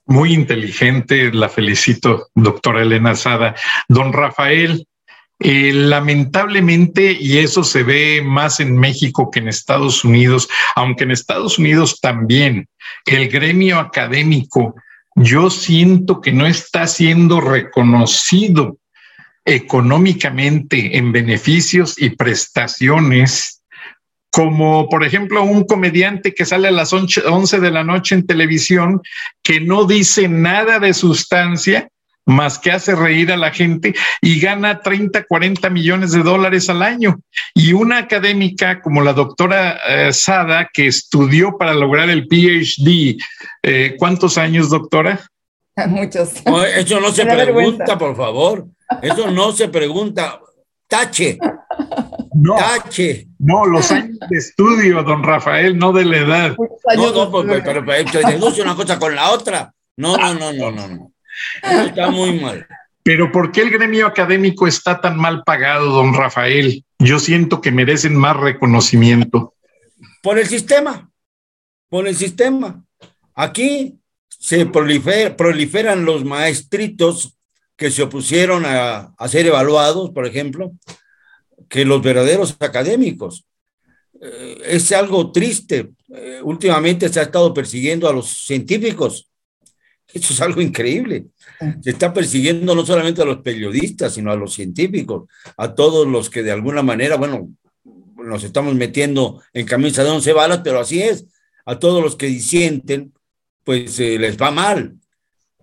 Muy 0.05 0.34
inteligente, 0.34 1.32
la 1.34 1.49
felicito, 1.49 2.28
doctora 2.36 2.84
Elena 2.84 3.16
Sada. 3.16 3.55
Don 3.88 4.14
Rafael, 4.14 4.86
eh, 5.44 5.74
lamentablemente, 5.74 7.18
y 7.20 7.39
eso 7.39 7.66
se 7.66 7.84
ve 7.84 8.22
más 8.24 8.62
en 8.62 8.78
México 8.78 9.30
que 9.30 9.39
en 9.39 9.50
Estados 9.50 10.06
Unidos, 10.06 10.48
aunque 10.76 11.04
en 11.04 11.12
Estados 11.12 11.60
Unidos 11.60 12.00
también, 12.00 12.70
el 13.06 13.28
gremio 13.28 13.78
académico, 13.80 14.76
yo 15.16 15.50
siento 15.50 16.22
que 16.22 16.32
no 16.32 16.48
está 16.48 16.88
siendo 16.88 17.41
reconocido 17.41 18.78
económicamente 19.46 20.98
en 20.98 21.12
beneficios 21.12 22.02
y 22.02 22.12
prestaciones 22.12 23.62
como 24.32 24.89
por 24.89 25.04
ejemplo 25.04 25.44
un 25.44 25.66
comediante 25.66 26.34
que 26.34 26.46
sale 26.46 26.70
a 26.70 26.72
las 26.72 26.94
11 26.94 27.60
de 27.60 27.70
la 27.70 27.84
noche 27.84 28.16
en 28.16 28.26
televisión 28.26 29.02
que 29.44 29.60
no 29.60 29.86
dice 29.86 30.28
nada 30.30 30.80
de 30.80 30.94
sustancia 30.94 31.89
más 32.26 32.58
que 32.58 32.72
hace 32.72 32.96
reír 32.96 33.32
a 33.32 33.38
la 33.38 33.52
gente 33.52 33.94
y 34.22 34.40
gana 34.40 34.82
30, 34.82 35.26
40 35.26 35.70
millones 35.70 36.12
de 36.12 36.24
dólares 36.24 36.70
al 36.70 36.82
año. 36.82 37.20
Y 37.54 37.74
una 37.74 37.98
académica 38.00 38.82
como 38.82 39.02
la 39.02 39.14
doctora 39.14 39.80
eh, 39.88 40.14
Sada, 40.14 40.70
que 40.72 40.88
estudió 40.88 41.58
para 41.58 41.74
lograr 41.74 42.10
el 42.10 42.28
PhD, 42.28 43.18
eh, 43.64 43.96
¿cuántos 43.98 44.38
años, 44.38 44.70
doctora? 44.70 45.20
Muchos. 45.88 46.34
eso 46.76 47.00
no 47.00 47.12
se 47.14 47.26
pregunta, 47.26 47.98
por 47.98 48.16
favor. 48.16 48.68
Eso 49.02 49.32
no 49.32 49.52
se 49.52 49.68
pregunta. 49.70 50.40
Tache. 50.88 51.40
No, 52.36 52.56
Tache. 52.56 53.28
No, 53.40 53.66
los 53.66 53.92
años 53.92 54.18
de 54.30 54.38
estudio, 54.38 55.04
don 55.04 55.24
Rafael, 55.24 55.78
no 55.78 55.92
de 55.92 56.06
la 56.06 56.18
edad. 56.18 56.56
No, 56.96 57.12
no, 57.12 57.32
pero, 57.32 57.64
pero, 57.64 57.86
pero, 57.86 58.64
una 58.64 58.76
cosa 58.76 59.00
con 59.00 59.16
la 59.16 59.32
otra. 59.32 59.74
No, 59.98 60.18
no, 60.18 60.34
no, 60.34 60.54
no, 60.54 60.72
no. 60.72 60.88
no. 60.88 61.12
Está 61.62 62.12
muy 62.12 62.39
mal. 62.39 62.68
Pero 63.04 63.32
¿por 63.32 63.52
qué 63.52 63.62
el 63.62 63.70
gremio 63.70 64.08
académico 64.08 64.66
está 64.66 65.02
tan 65.02 65.18
mal 65.18 65.44
pagado, 65.44 65.91
don 65.91 66.14
Rafael? 66.14 66.86
Yo 67.00 67.20
siento 67.20 67.60
que 67.60 67.72
merecen 67.72 68.16
más 68.16 68.38
reconocimiento. 68.38 69.56
Por 70.22 70.39
el 70.39 70.48
sistema, 70.48 71.12
por 71.89 72.08
el 72.08 72.16
sistema. 72.16 72.82
Aquí 73.36 74.00
se 74.30 74.66
proliferan 74.66 76.06
los 76.06 76.24
maestritos 76.24 77.38
que 77.76 77.91
se 77.91 78.04
opusieron 78.04 78.64
a, 78.66 79.14
ser 79.28 79.48
evaluados, 79.48 80.12
por 80.12 80.26
ejemplo, 80.26 80.72
que 81.68 81.84
los 81.84 82.02
verdaderos 82.02 82.56
académicos. 82.60 83.46
Eh, 84.22 84.62
es 84.66 84.91
algo 84.94 85.32
triste. 85.34 85.91
Eh, 86.16 86.39
últimamente 86.41 87.10
se 87.10 87.20
ha 87.20 87.24
estado 87.24 87.54
persiguiendo 87.54 88.08
a 88.08 88.14
los 88.14 88.46
científicos 88.46 89.30
eso 90.14 90.34
es 90.34 90.41
algo 90.41 90.61
increíble. 90.61 91.26
Se 91.82 91.89
está 91.89 92.14
persiguiendo 92.14 92.76
no 92.76 92.86
solamente 92.86 93.22
a 93.22 93.26
los 93.26 93.41
periodistas, 93.41 94.14
sino 94.14 94.32
a 94.32 94.36
los 94.36 94.53
científicos, 94.53 95.28
a 95.57 95.74
todos 95.74 96.07
los 96.07 96.30
que 96.30 96.43
de 96.43 96.51
alguna 96.51 96.84
manera, 96.84 97.18
bueno, 97.18 97.49
nos 98.16 98.43
estamos 98.43 98.76
metiendo 98.76 99.41
en 99.53 99.66
camisa 99.66 100.03
de 100.03 100.11
once 100.11 100.32
balas, 100.34 100.61
pero 100.64 100.80
así 100.80 101.01
es. 101.01 101.26
A 101.66 101.80
todos 101.80 102.03
los 102.03 102.16
que 102.16 102.28
disienten, 102.28 103.14
pues 103.64 103.99
eh, 103.99 104.20
les 104.20 104.38
va 104.38 104.51
mal. 104.51 104.95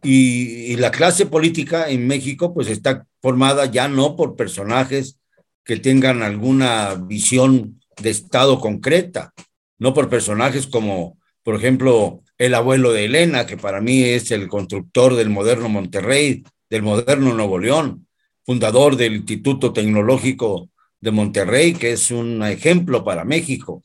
Y, 0.03 0.72
y, 0.72 0.76
la 0.76 0.90
clase 0.90 1.26
política 1.26 1.90
en 1.90 2.07
México, 2.07 2.55
pues 2.55 2.68
está 2.68 3.07
formada 3.20 3.66
ya 3.66 3.86
no 3.86 4.16
por 4.16 4.34
personajes 4.34 5.18
que 5.62 5.76
tengan 5.76 6.22
alguna 6.22 6.94
visión 6.94 7.80
de 8.01 8.11
Estado 8.11 8.59
concreta, 8.59 9.34
no 9.78 9.92
por 9.92 10.09
personajes 10.09 10.66
como, 10.66 11.18
por 11.42 11.55
ejemplo, 11.55 12.22
el 12.41 12.55
abuelo 12.55 12.93
de 12.93 13.05
Elena, 13.05 13.45
que 13.45 13.59
para 13.59 13.82
mí 13.82 14.03
es 14.03 14.30
el 14.30 14.49
constructor 14.49 15.14
del 15.14 15.28
moderno 15.28 15.68
Monterrey, 15.68 16.43
del 16.70 16.82
moderno 16.82 17.34
Nuevo 17.34 17.59
León, 17.59 18.07
fundador 18.47 18.97
del 18.97 19.16
Instituto 19.16 19.74
Tecnológico 19.74 20.70
de 21.03 21.11
Monterrey, 21.11 21.74
que 21.74 21.93
es 21.93 22.11
un 22.11 22.43
ejemplo 22.43 23.05
para 23.05 23.26
México, 23.26 23.84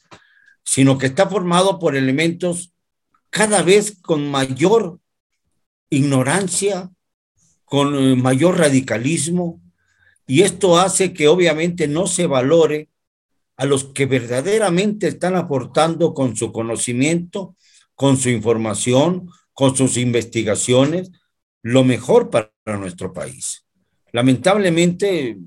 sino 0.63 0.97
que 0.97 1.07
está 1.07 1.27
formado 1.27 1.79
por 1.79 1.97
elementos 1.97 2.71
cada 3.29 3.61
vez 3.61 3.97
con 4.01 4.31
mayor 4.31 4.99
ignorancia, 5.89 6.89
con 7.65 7.93
eh, 7.93 8.15
mayor 8.15 8.57
radicalismo, 8.57 9.59
y 10.27 10.43
esto 10.43 10.79
hace 10.79 11.11
que 11.11 11.27
obviamente 11.27 11.89
no 11.89 12.07
se 12.07 12.25
valore 12.25 12.87
a 13.57 13.65
los 13.65 13.83
que 13.83 14.05
verdaderamente 14.05 15.09
están 15.09 15.35
aportando 15.35 16.13
con 16.13 16.37
su 16.37 16.53
conocimiento 16.53 17.57
con 17.95 18.17
su 18.17 18.29
información, 18.29 19.29
con 19.53 19.75
sus 19.75 19.97
investigaciones, 19.97 21.11
lo 21.63 21.83
mejor 21.83 22.29
para 22.29 22.51
nuestro 22.77 23.11
país. 23.13 23.65
Lamentablemente, 24.11 25.37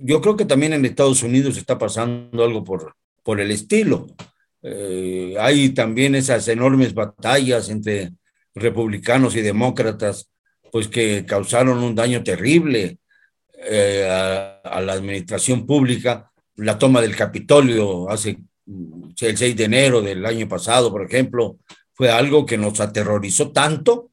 yo 0.00 0.20
creo 0.20 0.36
que 0.36 0.44
también 0.44 0.72
en 0.72 0.84
Estados 0.84 1.22
Unidos 1.22 1.56
está 1.56 1.78
pasando 1.78 2.42
algo 2.42 2.64
por, 2.64 2.94
por 3.22 3.40
el 3.40 3.50
estilo. 3.50 4.06
Eh, 4.62 5.36
hay 5.38 5.70
también 5.70 6.14
esas 6.14 6.48
enormes 6.48 6.94
batallas 6.94 7.68
entre 7.68 8.12
republicanos 8.54 9.36
y 9.36 9.42
demócratas, 9.42 10.30
pues 10.72 10.88
que 10.88 11.24
causaron 11.26 11.82
un 11.82 11.94
daño 11.94 12.22
terrible 12.22 12.98
eh, 13.68 14.08
a, 14.10 14.60
a, 14.60 14.80
la 14.80 14.94
administración 14.94 15.66
pública. 15.66 16.30
La 16.56 16.78
toma 16.78 17.00
del 17.00 17.16
Capitolio 17.16 18.08
hace 18.10 18.38
el 18.66 19.36
6 19.36 19.56
de 19.56 19.64
enero 19.64 20.00
del 20.00 20.24
año 20.24 20.48
pasado, 20.48 20.90
por 20.90 21.04
ejemplo, 21.04 21.58
fue 22.00 22.10
algo 22.10 22.46
que 22.46 22.56
nos 22.56 22.80
aterrorizó 22.80 23.50
tanto 23.50 24.10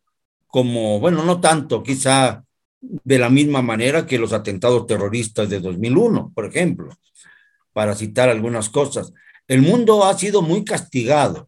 como, 0.47 0.99
bueno, 0.99 1.23
no 1.23 1.39
tanto, 1.39 1.81
quizá 1.81 2.43
de 2.81 3.17
la 3.17 3.29
misma 3.29 3.61
manera 3.61 4.05
que 4.05 4.19
los 4.19 4.33
atentados 4.33 4.85
terroristas 4.87 5.47
de 5.49 5.61
2001, 5.61 6.33
por 6.35 6.47
ejemplo, 6.47 6.89
para 7.71 7.95
citar 7.95 8.27
algunas 8.27 8.67
cosas. 8.69 9.13
El 9.47 9.61
mundo 9.61 10.03
ha 10.03 10.17
sido 10.17 10.41
muy 10.41 10.65
castigado 10.65 11.47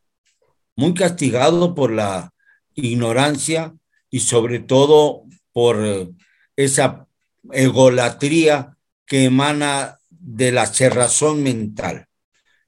muy 0.80 0.94
castigado 0.94 1.76
por 1.76 1.92
la 1.92 2.34
ignorancia 2.74 3.76
y 4.10 4.22
sobre 4.22 4.60
todo 4.60 5.26
por 5.52 5.86
eh, 5.86 6.08
esa 6.56 7.06
egolatría 7.52 8.78
que 9.06 9.26
emana 9.26 10.00
de 10.10 10.54
la 10.54 10.68
cerrazón 10.68 11.44
mental. 11.44 12.08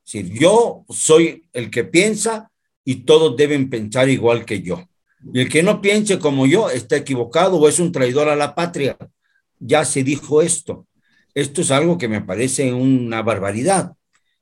Es 0.03 0.29
yo 0.29 0.83
soy 0.89 1.47
el 1.53 1.71
que 1.71 1.85
piensa 1.85 2.50
y 2.83 2.95
todos 3.03 3.37
deben 3.37 3.69
pensar 3.69 4.09
igual 4.09 4.45
que 4.45 4.61
yo. 4.61 4.83
Y 5.33 5.41
el 5.41 5.49
que 5.49 5.63
no 5.63 5.81
piense 5.81 6.19
como 6.19 6.47
yo 6.47 6.69
está 6.69 6.97
equivocado 6.97 7.57
o 7.57 7.67
es 7.69 7.79
un 7.79 7.91
traidor 7.91 8.29
a 8.29 8.35
la 8.35 8.55
patria. 8.55 8.97
Ya 9.59 9.85
se 9.85 10.03
dijo 10.03 10.41
esto. 10.41 10.87
Esto 11.33 11.61
es 11.61 11.71
algo 11.71 11.97
que 11.97 12.07
me 12.07 12.21
parece 12.21 12.73
una 12.73 13.21
barbaridad. 13.21 13.93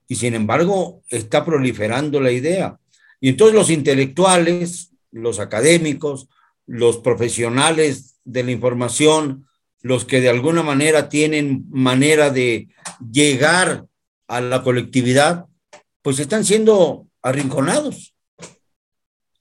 Y 0.08 0.16
sin 0.16 0.34
embargo, 0.34 1.04
está 1.10 1.46
proliferando 1.46 2.22
la 2.22 2.32
idea. 2.32 2.80
Y 3.20 3.30
entonces 3.30 3.56
los 3.56 3.70
intelectuales, 3.70 4.92
los 5.12 5.40
académicos, 5.40 6.30
los 6.66 6.98
profesionales 6.98 8.20
de 8.24 8.44
la 8.44 8.52
información, 8.52 9.46
los 9.82 10.06
que 10.06 10.22
de 10.22 10.30
alguna 10.30 10.64
manera 10.64 11.10
tienen 11.10 11.66
manera 11.70 12.30
de 12.30 12.70
llegar 13.12 13.86
a 14.28 14.42
la 14.42 14.64
colectividad, 14.64 15.46
pues 16.02 16.20
están 16.20 16.46
siendo 16.46 17.08
arrinconados 17.22 18.14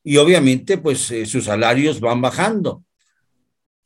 y 0.03 0.17
obviamente 0.17 0.79
pues 0.79 1.11
eh, 1.11 1.27
sus 1.27 1.45
salarios 1.45 2.01
van 2.01 2.21
bajando. 2.21 2.85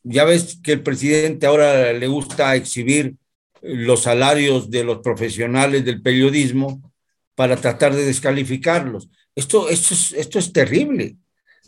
Ya 0.05 0.25
ves 0.25 0.59
que 0.63 0.73
el 0.73 0.83
presidente 0.83 1.47
ahora 1.47 1.93
le 1.93 2.07
gusta 2.07 2.57
exhibir 2.57 3.17
los 3.63 4.03
salarios 4.03 4.71
de 4.71 4.85
los 4.85 4.99
profesionales 4.99 5.85
del 5.85 6.03
periodismo 6.03 6.93
para 7.35 7.57
tratar 7.57 7.95
de 7.95 8.05
descalificarlos. 8.05 9.09
Esto, 9.35 9.69
esto, 9.69 9.95
es, 9.95 10.13
esto 10.13 10.39
es 10.39 10.53
terrible. 10.53 11.17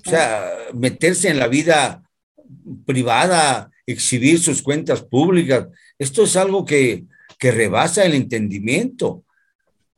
O 0.05 0.11
sea, 0.11 0.51
meterse 0.75 1.29
en 1.29 1.39
la 1.39 1.49
vida 1.49 2.03
privada, 2.85 3.71
exhibir 3.87 4.39
sus 4.39 4.63
cuentas 4.63 5.03
públicas, 5.03 5.69
esto 5.99 6.25
es 6.25 6.37
algo 6.37 6.65
que, 6.65 7.05
que 7.39 7.53
rebasa 7.53 8.05
el 8.05 8.15
entendimiento, 8.15 9.25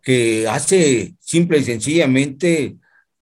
que 0.02 0.46
hace 0.48 1.14
simple 1.18 1.58
y 1.58 1.64
sencillamente 1.64 2.76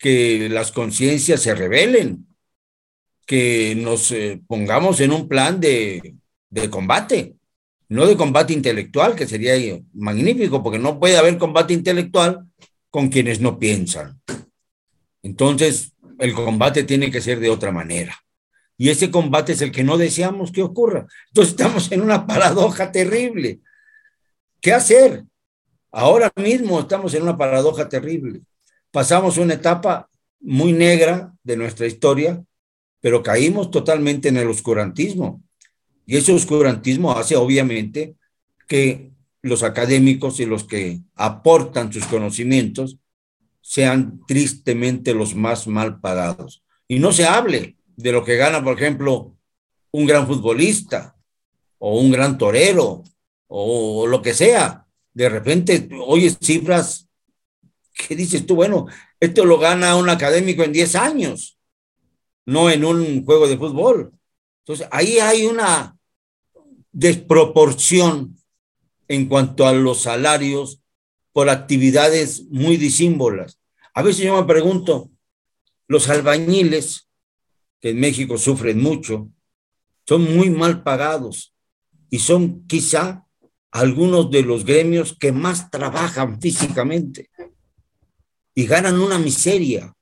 que 0.03 0.49
las 0.49 0.73
conciencias 0.73 1.41
se 1.41 1.55
rebelen, 1.55 2.27
que 3.25 3.73
nos 3.73 4.11
eh, 4.11 4.41
pongamos 4.45 4.99
en 4.99 5.13
un 5.13 5.29
plan 5.29 5.61
de, 5.61 6.15
de 6.49 6.69
combate, 6.69 7.37
no 7.87 8.05
de 8.05 8.17
combate 8.17 8.51
intelectual, 8.51 9.15
que 9.15 9.25
sería 9.25 9.53
magnífico, 9.93 10.61
porque 10.61 10.77
no 10.77 10.99
puede 10.99 11.15
haber 11.15 11.37
combate 11.37 11.73
intelectual 11.73 12.45
con 12.89 13.07
quienes 13.07 13.39
no 13.39 13.57
piensan. 13.57 14.19
Entonces, 15.21 15.93
el 16.19 16.33
combate 16.33 16.83
tiene 16.83 17.09
que 17.09 17.21
ser 17.21 17.39
de 17.39 17.49
otra 17.49 17.71
manera. 17.71 18.13
Y 18.77 18.89
ese 18.89 19.09
combate 19.09 19.53
es 19.53 19.61
el 19.61 19.71
que 19.71 19.85
no 19.85 19.97
deseamos 19.97 20.51
que 20.51 20.63
ocurra. 20.63 21.07
Entonces 21.29 21.53
estamos 21.53 21.89
en 21.93 22.01
una 22.01 22.27
paradoja 22.27 22.91
terrible. 22.91 23.61
¿Qué 24.59 24.73
hacer? 24.73 25.23
Ahora 25.93 26.29
mismo 26.35 26.81
estamos 26.81 27.13
en 27.13 27.23
una 27.23 27.37
paradoja 27.37 27.87
terrible 27.87 28.41
pasamos 28.93 29.39
una 29.39 29.55
etapa 29.55 30.07
muy 30.39 30.71
negra 30.71 31.33
de 31.43 31.57
nuestra 31.57 31.87
historia, 31.87 32.45
pero 33.01 33.23
caímos 33.23 33.71
totalmente 33.71 34.29
en 34.29 34.37
el 34.37 34.47
oscurantismo. 34.47 35.41
Y 36.05 36.15
ese 36.15 36.31
oscurantismo 36.31 37.11
hace 37.11 37.35
obviamente 37.35 38.15
que 38.67 39.11
los 39.41 39.63
académicos 39.63 40.39
y 40.39 40.45
los 40.45 40.63
que 40.65 41.01
aportan 41.15 41.91
sus 41.91 42.05
conocimientos 42.05 42.99
sean 43.61 44.21
tristemente 44.27 45.15
los 45.15 45.33
más 45.33 45.65
mal 45.65 45.99
pagados. 45.99 46.63
Y 46.87 46.99
no 46.99 47.11
se 47.11 47.25
hable 47.25 47.77
de 47.95 48.11
lo 48.11 48.23
que 48.23 48.35
gana, 48.35 48.63
por 48.63 48.77
ejemplo, 48.77 49.35
un 49.89 50.05
gran 50.05 50.27
futbolista 50.27 51.15
o 51.79 51.99
un 51.99 52.11
gran 52.11 52.37
torero 52.37 53.03
o 53.47 54.05
lo 54.05 54.21
que 54.21 54.35
sea. 54.35 54.85
De 55.15 55.29
repente 55.29 55.89
oyes 56.05 56.37
cifras 56.39 57.09
¿qué 57.93 58.15
dices 58.15 58.45
tú? 58.45 58.55
Bueno, 58.55 58.87
esto 59.19 59.45
lo 59.45 59.57
gana 59.59 59.95
un 59.95 60.09
académico 60.09 60.63
en 60.63 60.73
10 60.73 60.95
años, 60.95 61.57
no 62.45 62.69
en 62.69 62.83
un 62.83 63.23
juego 63.25 63.47
de 63.47 63.57
fútbol. 63.57 64.11
Entonces, 64.59 64.87
ahí 64.91 65.19
hay 65.19 65.45
una 65.45 65.97
desproporción 66.91 68.37
en 69.07 69.27
cuanto 69.27 69.67
a 69.67 69.73
los 69.73 70.03
salarios 70.03 70.81
por 71.31 71.49
actividades 71.49 72.45
muy 72.49 72.77
disímbolas. 72.77 73.59
A 73.93 74.01
veces 74.01 74.25
yo 74.25 74.35
me 74.35 74.47
pregunto, 74.47 75.09
los 75.87 76.09
albañiles, 76.09 77.09
que 77.79 77.89
en 77.89 77.99
México 77.99 78.37
sufren 78.37 78.81
mucho, 78.81 79.29
son 80.07 80.35
muy 80.35 80.49
mal 80.49 80.83
pagados 80.83 81.53
y 82.09 82.19
son 82.19 82.65
quizá 82.67 83.25
algunos 83.71 84.29
de 84.31 84.43
los 84.43 84.65
gremios 84.65 85.17
que 85.17 85.31
más 85.31 85.69
trabajan 85.69 86.39
físicamente 86.39 87.29
y 88.55 88.65
ganan 88.65 88.99
una 88.99 89.17
miseria, 89.17 89.93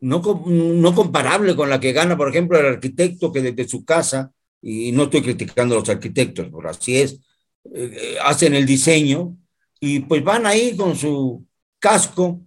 no, 0.00 0.22
no 0.46 0.94
comparable 0.94 1.56
con 1.56 1.70
la 1.70 1.80
que 1.80 1.92
gana, 1.92 2.16
por 2.16 2.28
ejemplo, 2.28 2.58
el 2.58 2.66
arquitecto 2.66 3.32
que 3.32 3.42
desde 3.42 3.68
su 3.68 3.84
casa, 3.84 4.32
y 4.60 4.92
no 4.92 5.04
estoy 5.04 5.22
criticando 5.22 5.74
a 5.74 5.78
los 5.78 5.88
arquitectos, 5.88 6.46
pero 6.54 6.68
así 6.68 6.98
es, 6.98 7.20
eh, 7.74 8.16
hacen 8.22 8.54
el 8.54 8.66
diseño 8.66 9.36
y 9.80 10.00
pues 10.00 10.22
van 10.22 10.46
ahí 10.46 10.76
con 10.76 10.96
su 10.96 11.44
casco 11.78 12.42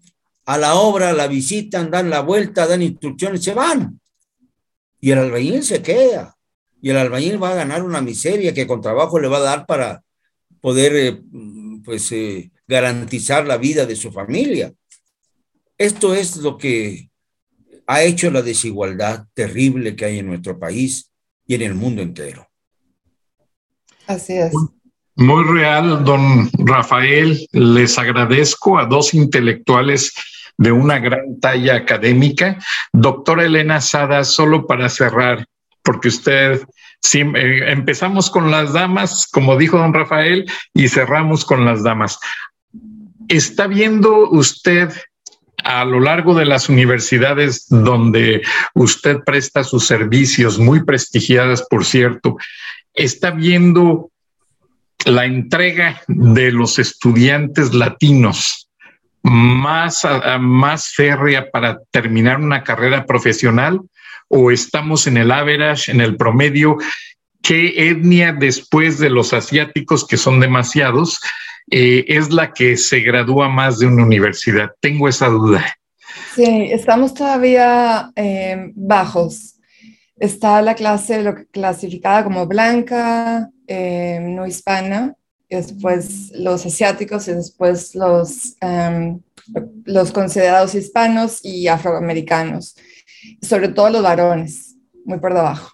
a 0.46 0.58
la 0.58 0.76
obra, 0.76 1.14
la 1.14 1.28
visitan, 1.28 1.92
dan 1.92 2.10
la 2.10 2.22
vuelta, 2.22 2.68
dan 2.68 2.82
instrucciones, 2.82 3.44
se 3.44 3.54
van. 3.54 4.00
Y 5.00 5.12
el 5.12 5.20
albañil 5.20 5.64
se 5.64 5.82
queda. 5.82 6.36
Y 6.82 6.90
el 6.90 6.98
albañil 6.98 7.42
va 7.42 7.52
a 7.52 7.56
ganar 7.56 7.84
una 7.84 8.02
miseria 8.02 8.54
que 8.54 8.66
con 8.66 8.82
trabajo 8.82 9.20
le 9.20 9.28
va 9.28 9.38
a 9.38 9.42
dar 9.42 9.66
para 9.66 10.04
poder 10.60 10.96
eh, 10.96 11.22
pues 11.84 12.12
eh, 12.12 12.52
garantizar 12.68 13.46
la 13.46 13.58
vida 13.58 13.86
de 13.86 13.96
su 13.96 14.12
familia. 14.12 14.74
Esto 15.80 16.14
es 16.14 16.36
lo 16.36 16.58
que 16.58 17.10
ha 17.88 18.04
hecho 18.04 18.30
la 18.30 18.42
desigualdad 18.42 19.26
terrible 19.34 19.96
que 19.96 20.06
hay 20.06 20.20
en 20.20 20.28
nuestro 20.28 20.60
país 20.60 21.10
y 21.48 21.56
en 21.56 21.62
el 21.62 21.74
mundo 21.74 22.02
entero. 22.02 22.48
Así 24.06 24.34
es. 24.34 24.54
Muy 25.16 25.44
real, 25.46 26.04
don 26.04 26.50
Rafael. 26.60 27.48
Les 27.54 27.98
agradezco 27.98 28.78
a 28.78 28.86
dos 28.86 29.14
intelectuales 29.14 30.14
de 30.58 30.74
una 30.74 31.00
gran 31.00 31.40
talla 31.40 31.76
académica. 31.76 32.60
Doctora 32.92 33.46
Elena 33.46 33.80
Sada, 33.80 34.26
solo 34.26 34.68
para 34.68 34.90
cerrar, 34.90 35.46
porque 35.82 36.10
usted 36.10 36.62
sí, 37.02 37.22
eh, 37.22 37.72
empezamos 37.72 38.30
con 38.30 38.52
las 38.52 38.74
damas, 38.74 39.28
como 39.32 39.56
dijo 39.56 39.78
don 39.78 39.94
Rafael, 39.94 40.46
y 40.74 40.90
cerramos 40.90 41.46
con 41.46 41.64
las 41.64 41.84
damas. 41.84 42.20
¿Está 43.30 43.68
viendo 43.68 44.30
usted 44.30 44.92
a 45.64 45.86
lo 45.86 46.00
largo 46.00 46.34
de 46.34 46.46
las 46.46 46.70
universidades 46.70 47.68
donde 47.70 48.42
usted 48.74 49.18
presta 49.26 49.64
sus 49.64 49.86
servicios, 49.86 50.60
muy 50.60 50.84
prestigiadas, 50.84 51.66
por 51.70 51.86
cierto, 51.86 52.38
está 52.94 53.32
viendo 53.32 54.12
la 55.06 55.26
entrega 55.26 56.02
de 56.08 56.52
los 56.52 56.80
estudiantes 56.80 57.74
latinos 57.74 58.70
más, 59.22 60.06
más 60.40 60.90
férrea 60.90 61.50
para 61.52 61.80
terminar 61.92 62.40
una 62.40 62.64
carrera 62.64 63.06
profesional 63.06 63.82
o 64.28 64.52
estamos 64.52 65.08
en 65.08 65.18
el 65.18 65.32
average, 65.32 65.92
en 65.92 66.02
el 66.02 66.16
promedio? 66.16 66.78
¿Qué 67.42 67.90
etnia 67.90 68.34
después 68.34 69.00
de 69.00 69.10
los 69.10 69.34
asiáticos, 69.34 70.06
que 70.06 70.18
son 70.18 70.40
demasiados, 70.40 71.20
eh, 71.72 72.06
es 72.08 72.32
la 72.32 72.52
que 72.54 72.78
se 72.78 73.00
gradúa 73.02 73.50
más 73.50 73.80
de 73.80 73.88
una 73.88 74.04
universidad. 74.04 74.72
Tengo 74.80 75.08
esa 75.08 75.28
duda. 75.28 75.66
Sí, 76.36 76.70
estamos 76.72 77.14
todavía 77.14 78.12
eh, 78.16 78.72
bajos. 78.76 79.56
Está 80.18 80.62
la 80.62 80.76
clase 80.76 81.22
lo 81.24 81.36
clasificada 81.52 82.24
como 82.24 82.46
blanca, 82.48 83.50
eh, 83.68 84.20
no 84.22 84.46
hispana, 84.46 85.16
y 85.48 85.56
después 85.56 86.32
los 86.34 86.66
asiáticos 86.66 87.28
y 87.28 87.34
después 87.34 87.96
los, 87.96 88.56
em, 88.62 89.22
los 89.86 90.12
considerados 90.12 90.76
hispanos 90.76 91.40
y 91.44 91.68
afroamericanos, 91.68 92.76
sobre 93.42 93.70
todo 93.70 93.90
los 93.90 94.04
varones, 94.04 94.76
muy 95.06 95.20
por 95.20 95.34
debajo. 95.34 95.74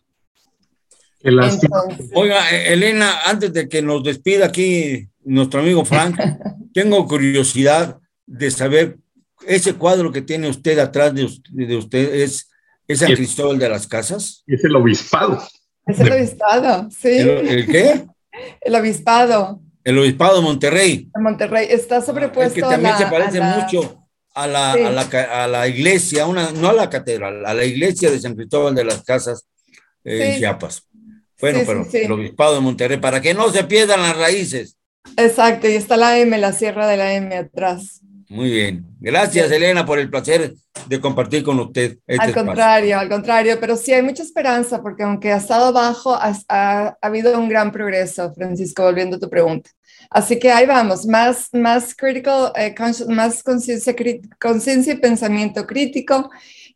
Oiga, 2.14 2.50
Elena, 2.52 3.22
antes 3.26 3.52
de 3.52 3.68
que 3.68 3.82
nos 3.82 4.04
despida 4.04 4.46
aquí 4.46 5.08
nuestro 5.26 5.60
amigo 5.60 5.84
Frank, 5.84 6.18
tengo 6.74 7.06
curiosidad 7.08 8.00
de 8.26 8.52
saber, 8.52 8.98
ese 9.46 9.74
cuadro 9.74 10.12
que 10.12 10.22
tiene 10.22 10.50
usted 10.50 10.80
atrás 10.80 11.14
de 11.14 11.26
usted, 11.76 12.16
es, 12.16 12.50
es 12.88 13.00
San 13.00 13.14
Cristóbal 13.14 13.60
de 13.60 13.70
las 13.70 13.88
Casas. 13.88 14.44
Es 14.48 14.64
el 14.64 14.76
obispado. 14.76 15.42
Es 15.86 16.00
el 16.00 16.12
obispado, 16.12 16.90
sí. 16.90 17.10
¿El, 17.10 17.68
qué? 17.68 18.06
El 18.62 18.76
obispado. 18.76 19.62
El 19.84 20.00
obispado 20.00 20.38
de 20.38 20.42
Monterrey. 20.42 21.10
De 21.14 21.22
Monterrey. 21.22 21.68
Está 21.70 22.02
sobrepuesto. 22.02 22.48
es 22.48 22.54
que 22.54 22.62
también 22.62 22.98
se 22.98 23.06
parece 23.06 23.40
mucho 23.42 24.06
a 24.34 24.48
la, 24.48 24.74
a 24.74 25.48
la, 25.48 25.68
iglesia, 25.68 26.26
una, 26.26 26.52
no 26.52 26.70
a 26.70 26.74
la 26.74 26.90
catedral, 26.90 27.46
a 27.46 27.54
la 27.54 27.66
iglesia 27.66 28.10
de 28.10 28.20
San 28.20 28.36
Cristóbal 28.36 28.74
de 28.76 28.84
las 28.84 29.04
Casas 29.04 29.48
en 30.04 30.40
Chiapas. 30.40 30.88
Bueno, 31.40 31.60
pero 31.66 31.88
el 31.92 32.12
obispado 32.12 32.56
de 32.56 32.62
Monterrey, 32.62 32.98
para 32.98 33.22
que 33.22 33.34
no 33.34 33.50
se 33.50 33.64
pierdan 33.64 34.02
las 34.02 34.18
raíces. 34.18 34.78
Exacto, 35.18 35.68
y 35.68 35.74
está 35.74 35.98
la 35.98 36.18
M, 36.18 36.38
la 36.38 36.54
sierra 36.54 36.88
de 36.88 36.98
la 36.98 37.14
M 37.14 37.36
atrás. 37.36 38.02
Muy 38.30 38.50
bien. 38.50 38.86
Gracias, 39.00 39.52
Elena, 39.52 39.86
por 39.86 40.00
el 40.00 40.10
placer 40.10 40.56
de 40.88 41.00
compartir 41.00 41.44
con 41.44 41.60
usted. 41.60 42.00
Este 42.08 42.26
al 42.26 42.34
contrario, 42.34 43.00
al 43.00 43.10
contrario, 43.10 43.58
pero 43.60 43.76
sí 43.76 43.94
hay 43.94 44.02
mucha 44.02 44.24
esperanza 44.24 44.82
porque 44.82 45.04
aunque 45.04 45.32
ha 45.32 45.38
estado 45.38 45.72
bajo, 45.72 46.16
ha, 46.16 46.98
habido 47.02 47.38
un 47.40 47.50
gran 47.50 47.72
progreso, 47.72 48.34
Francisco, 48.34 48.84
volviendo 48.84 49.18
a 49.18 49.20
tu 49.20 49.30
pregunta. 49.30 49.70
Así 50.10 50.40
que 50.40 50.52
ahí 50.52 50.66
vamos, 50.66 51.06
más, 51.06 51.50
más 51.54 51.96
critical, 51.96 52.52
eh, 52.56 52.76
más 53.10 53.44
conciencia 53.44 54.94
y 54.94 54.98
pensamiento 54.98 55.66
crítico 55.66 56.30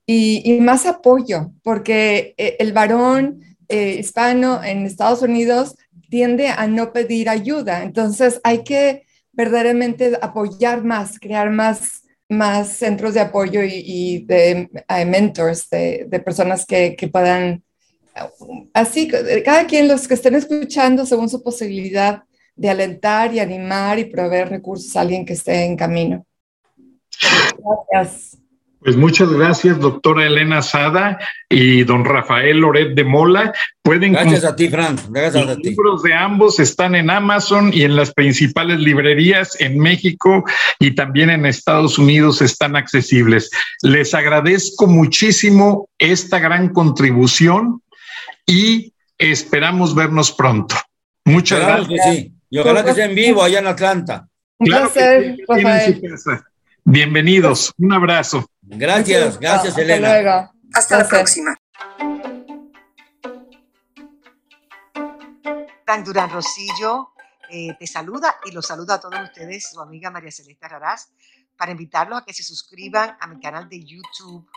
y, 0.05 0.59
más 0.61 0.85
apoyo, 0.85 1.51
porque 1.63 2.33
eh, 2.37 2.57
el 2.59 2.73
varón 2.73 3.41
eh, 3.67 3.97
hispano 3.99 4.63
en 4.63 4.85
Estados 4.85 5.21
Unidos 5.21 5.75
tiende 6.09 6.47
a 6.47 6.67
no 6.67 6.91
pedir 6.91 7.29
ayuda. 7.29 7.83
Entonces 7.83 8.41
hay 8.43 8.63
que 8.63 9.05
verdaderamente 9.31 10.17
apoyar 10.21 10.83
más, 10.83 11.19
crear 11.19 11.49
más, 11.49 12.03
más 12.27 12.69
centros 12.69 13.13
de 13.13 13.21
apoyo 13.21 13.61
y, 13.63 14.25
de 14.25 14.69
mentors, 15.05 15.69
de, 15.69 16.05
de 16.07 16.19
personas 16.19 16.65
que, 16.65 16.95
que, 16.95 17.07
puedan, 17.07 17.63
así, 18.73 19.07
cada 19.45 19.65
quien, 19.65 19.87
los 19.87 20.07
que 20.07 20.15
estén 20.15 20.35
escuchando 20.35 21.05
según 21.05 21.29
su 21.29 21.41
posibilidad 21.41 22.23
de 22.55 22.69
alentar 22.69 23.33
y 23.33 23.39
animar 23.39 23.99
y 23.99 24.05
proveer 24.05 24.49
recursos 24.49 24.93
a 24.95 25.01
alguien 25.01 25.25
que 25.25 25.33
esté 25.33 25.63
en 25.63 25.77
camino. 25.77 26.25
Gracias. 27.91 28.37
Pues 28.81 28.95
muchas 28.95 29.29
gracias, 29.29 29.77
doctora 29.79 30.25
Elena 30.25 30.61
Sada 30.61 31.19
y 31.49 31.83
don 31.83 32.05
Rafael 32.05 32.59
Loret 32.59 32.95
de 32.95 33.03
Mola. 33.03 33.53
Pueden 33.81 34.13
gracias 34.13 34.45
a 34.45 34.55
ti, 34.55 34.69
Fran. 34.69 34.95
Gracias 35.09 35.45
Los 35.45 35.57
libros 35.57 36.01
de 36.03 36.13
ambos 36.13 36.61
están 36.61 36.95
en 36.95 37.09
Amazon 37.09 37.71
y 37.73 37.83
en 37.83 37.97
las 37.97 38.13
principales 38.13 38.79
librerías 38.79 39.59
en 39.59 39.79
México 39.79 40.45
y 40.79 40.95
también 40.95 41.29
en 41.29 41.45
Estados 41.45 41.97
Unidos 41.97 42.41
están 42.41 42.77
accesibles. 42.77 43.49
Les 43.81 44.13
agradezco 44.13 44.87
muchísimo 44.87 45.89
esta 45.97 46.39
gran 46.39 46.69
contribución 46.69 47.81
y 48.45 48.93
esperamos 49.17 49.93
vernos 49.93 50.31
pronto. 50.31 50.75
Muchas 51.25 51.59
gracias. 51.59 52.15
sí. 52.15 52.33
Y 52.49 52.57
ojalá 52.57 52.83
que 52.83 52.93
sea 52.93 53.05
en 53.05 53.15
vivo 53.15 53.43
allá 53.43 53.59
en 53.59 53.67
Atlanta. 53.67 54.27
Claro 54.57 54.91
que 54.91 55.35
Bienvenidos. 56.83 57.73
Un 57.77 57.93
abrazo. 57.93 58.45
Gracias, 58.61 59.39
gracias, 59.39 59.69
Hasta 59.69 59.81
Elena. 59.81 60.21
Luego. 60.21 60.51
Hasta 60.73 60.97
la 60.99 61.07
próxima. 61.07 61.55
Frank 65.85 66.05
Durán 66.05 66.29
Rosillo 66.29 67.09
eh, 67.49 67.75
te 67.79 67.87
saluda 67.87 68.35
y 68.45 68.51
los 68.51 68.67
saluda 68.67 68.95
a 68.95 68.99
todos 68.99 69.19
ustedes, 69.23 69.71
su 69.71 69.81
amiga 69.81 70.11
María 70.11 70.31
Celeste 70.31 70.65
Arrarás, 70.67 71.11
para 71.57 71.71
invitarlos 71.71 72.21
a 72.21 72.25
que 72.25 72.33
se 72.33 72.43
suscriban 72.43 73.17
a 73.19 73.27
mi 73.27 73.39
canal 73.39 73.67
de 73.67 73.83
YouTube, 73.83 74.47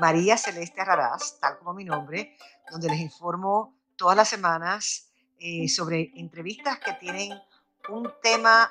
María 0.00 0.38
Celeste 0.38 0.80
Arrarás, 0.80 1.38
tal 1.38 1.58
como 1.58 1.74
mi 1.74 1.84
nombre, 1.84 2.36
donde 2.70 2.88
les 2.88 3.00
informo 3.00 3.74
todas 3.96 4.16
las 4.16 4.28
semanas 4.28 5.10
eh, 5.38 5.68
sobre 5.68 6.12
entrevistas 6.14 6.78
que 6.78 6.94
tienen 6.94 7.38
un 7.90 8.10
tema 8.22 8.70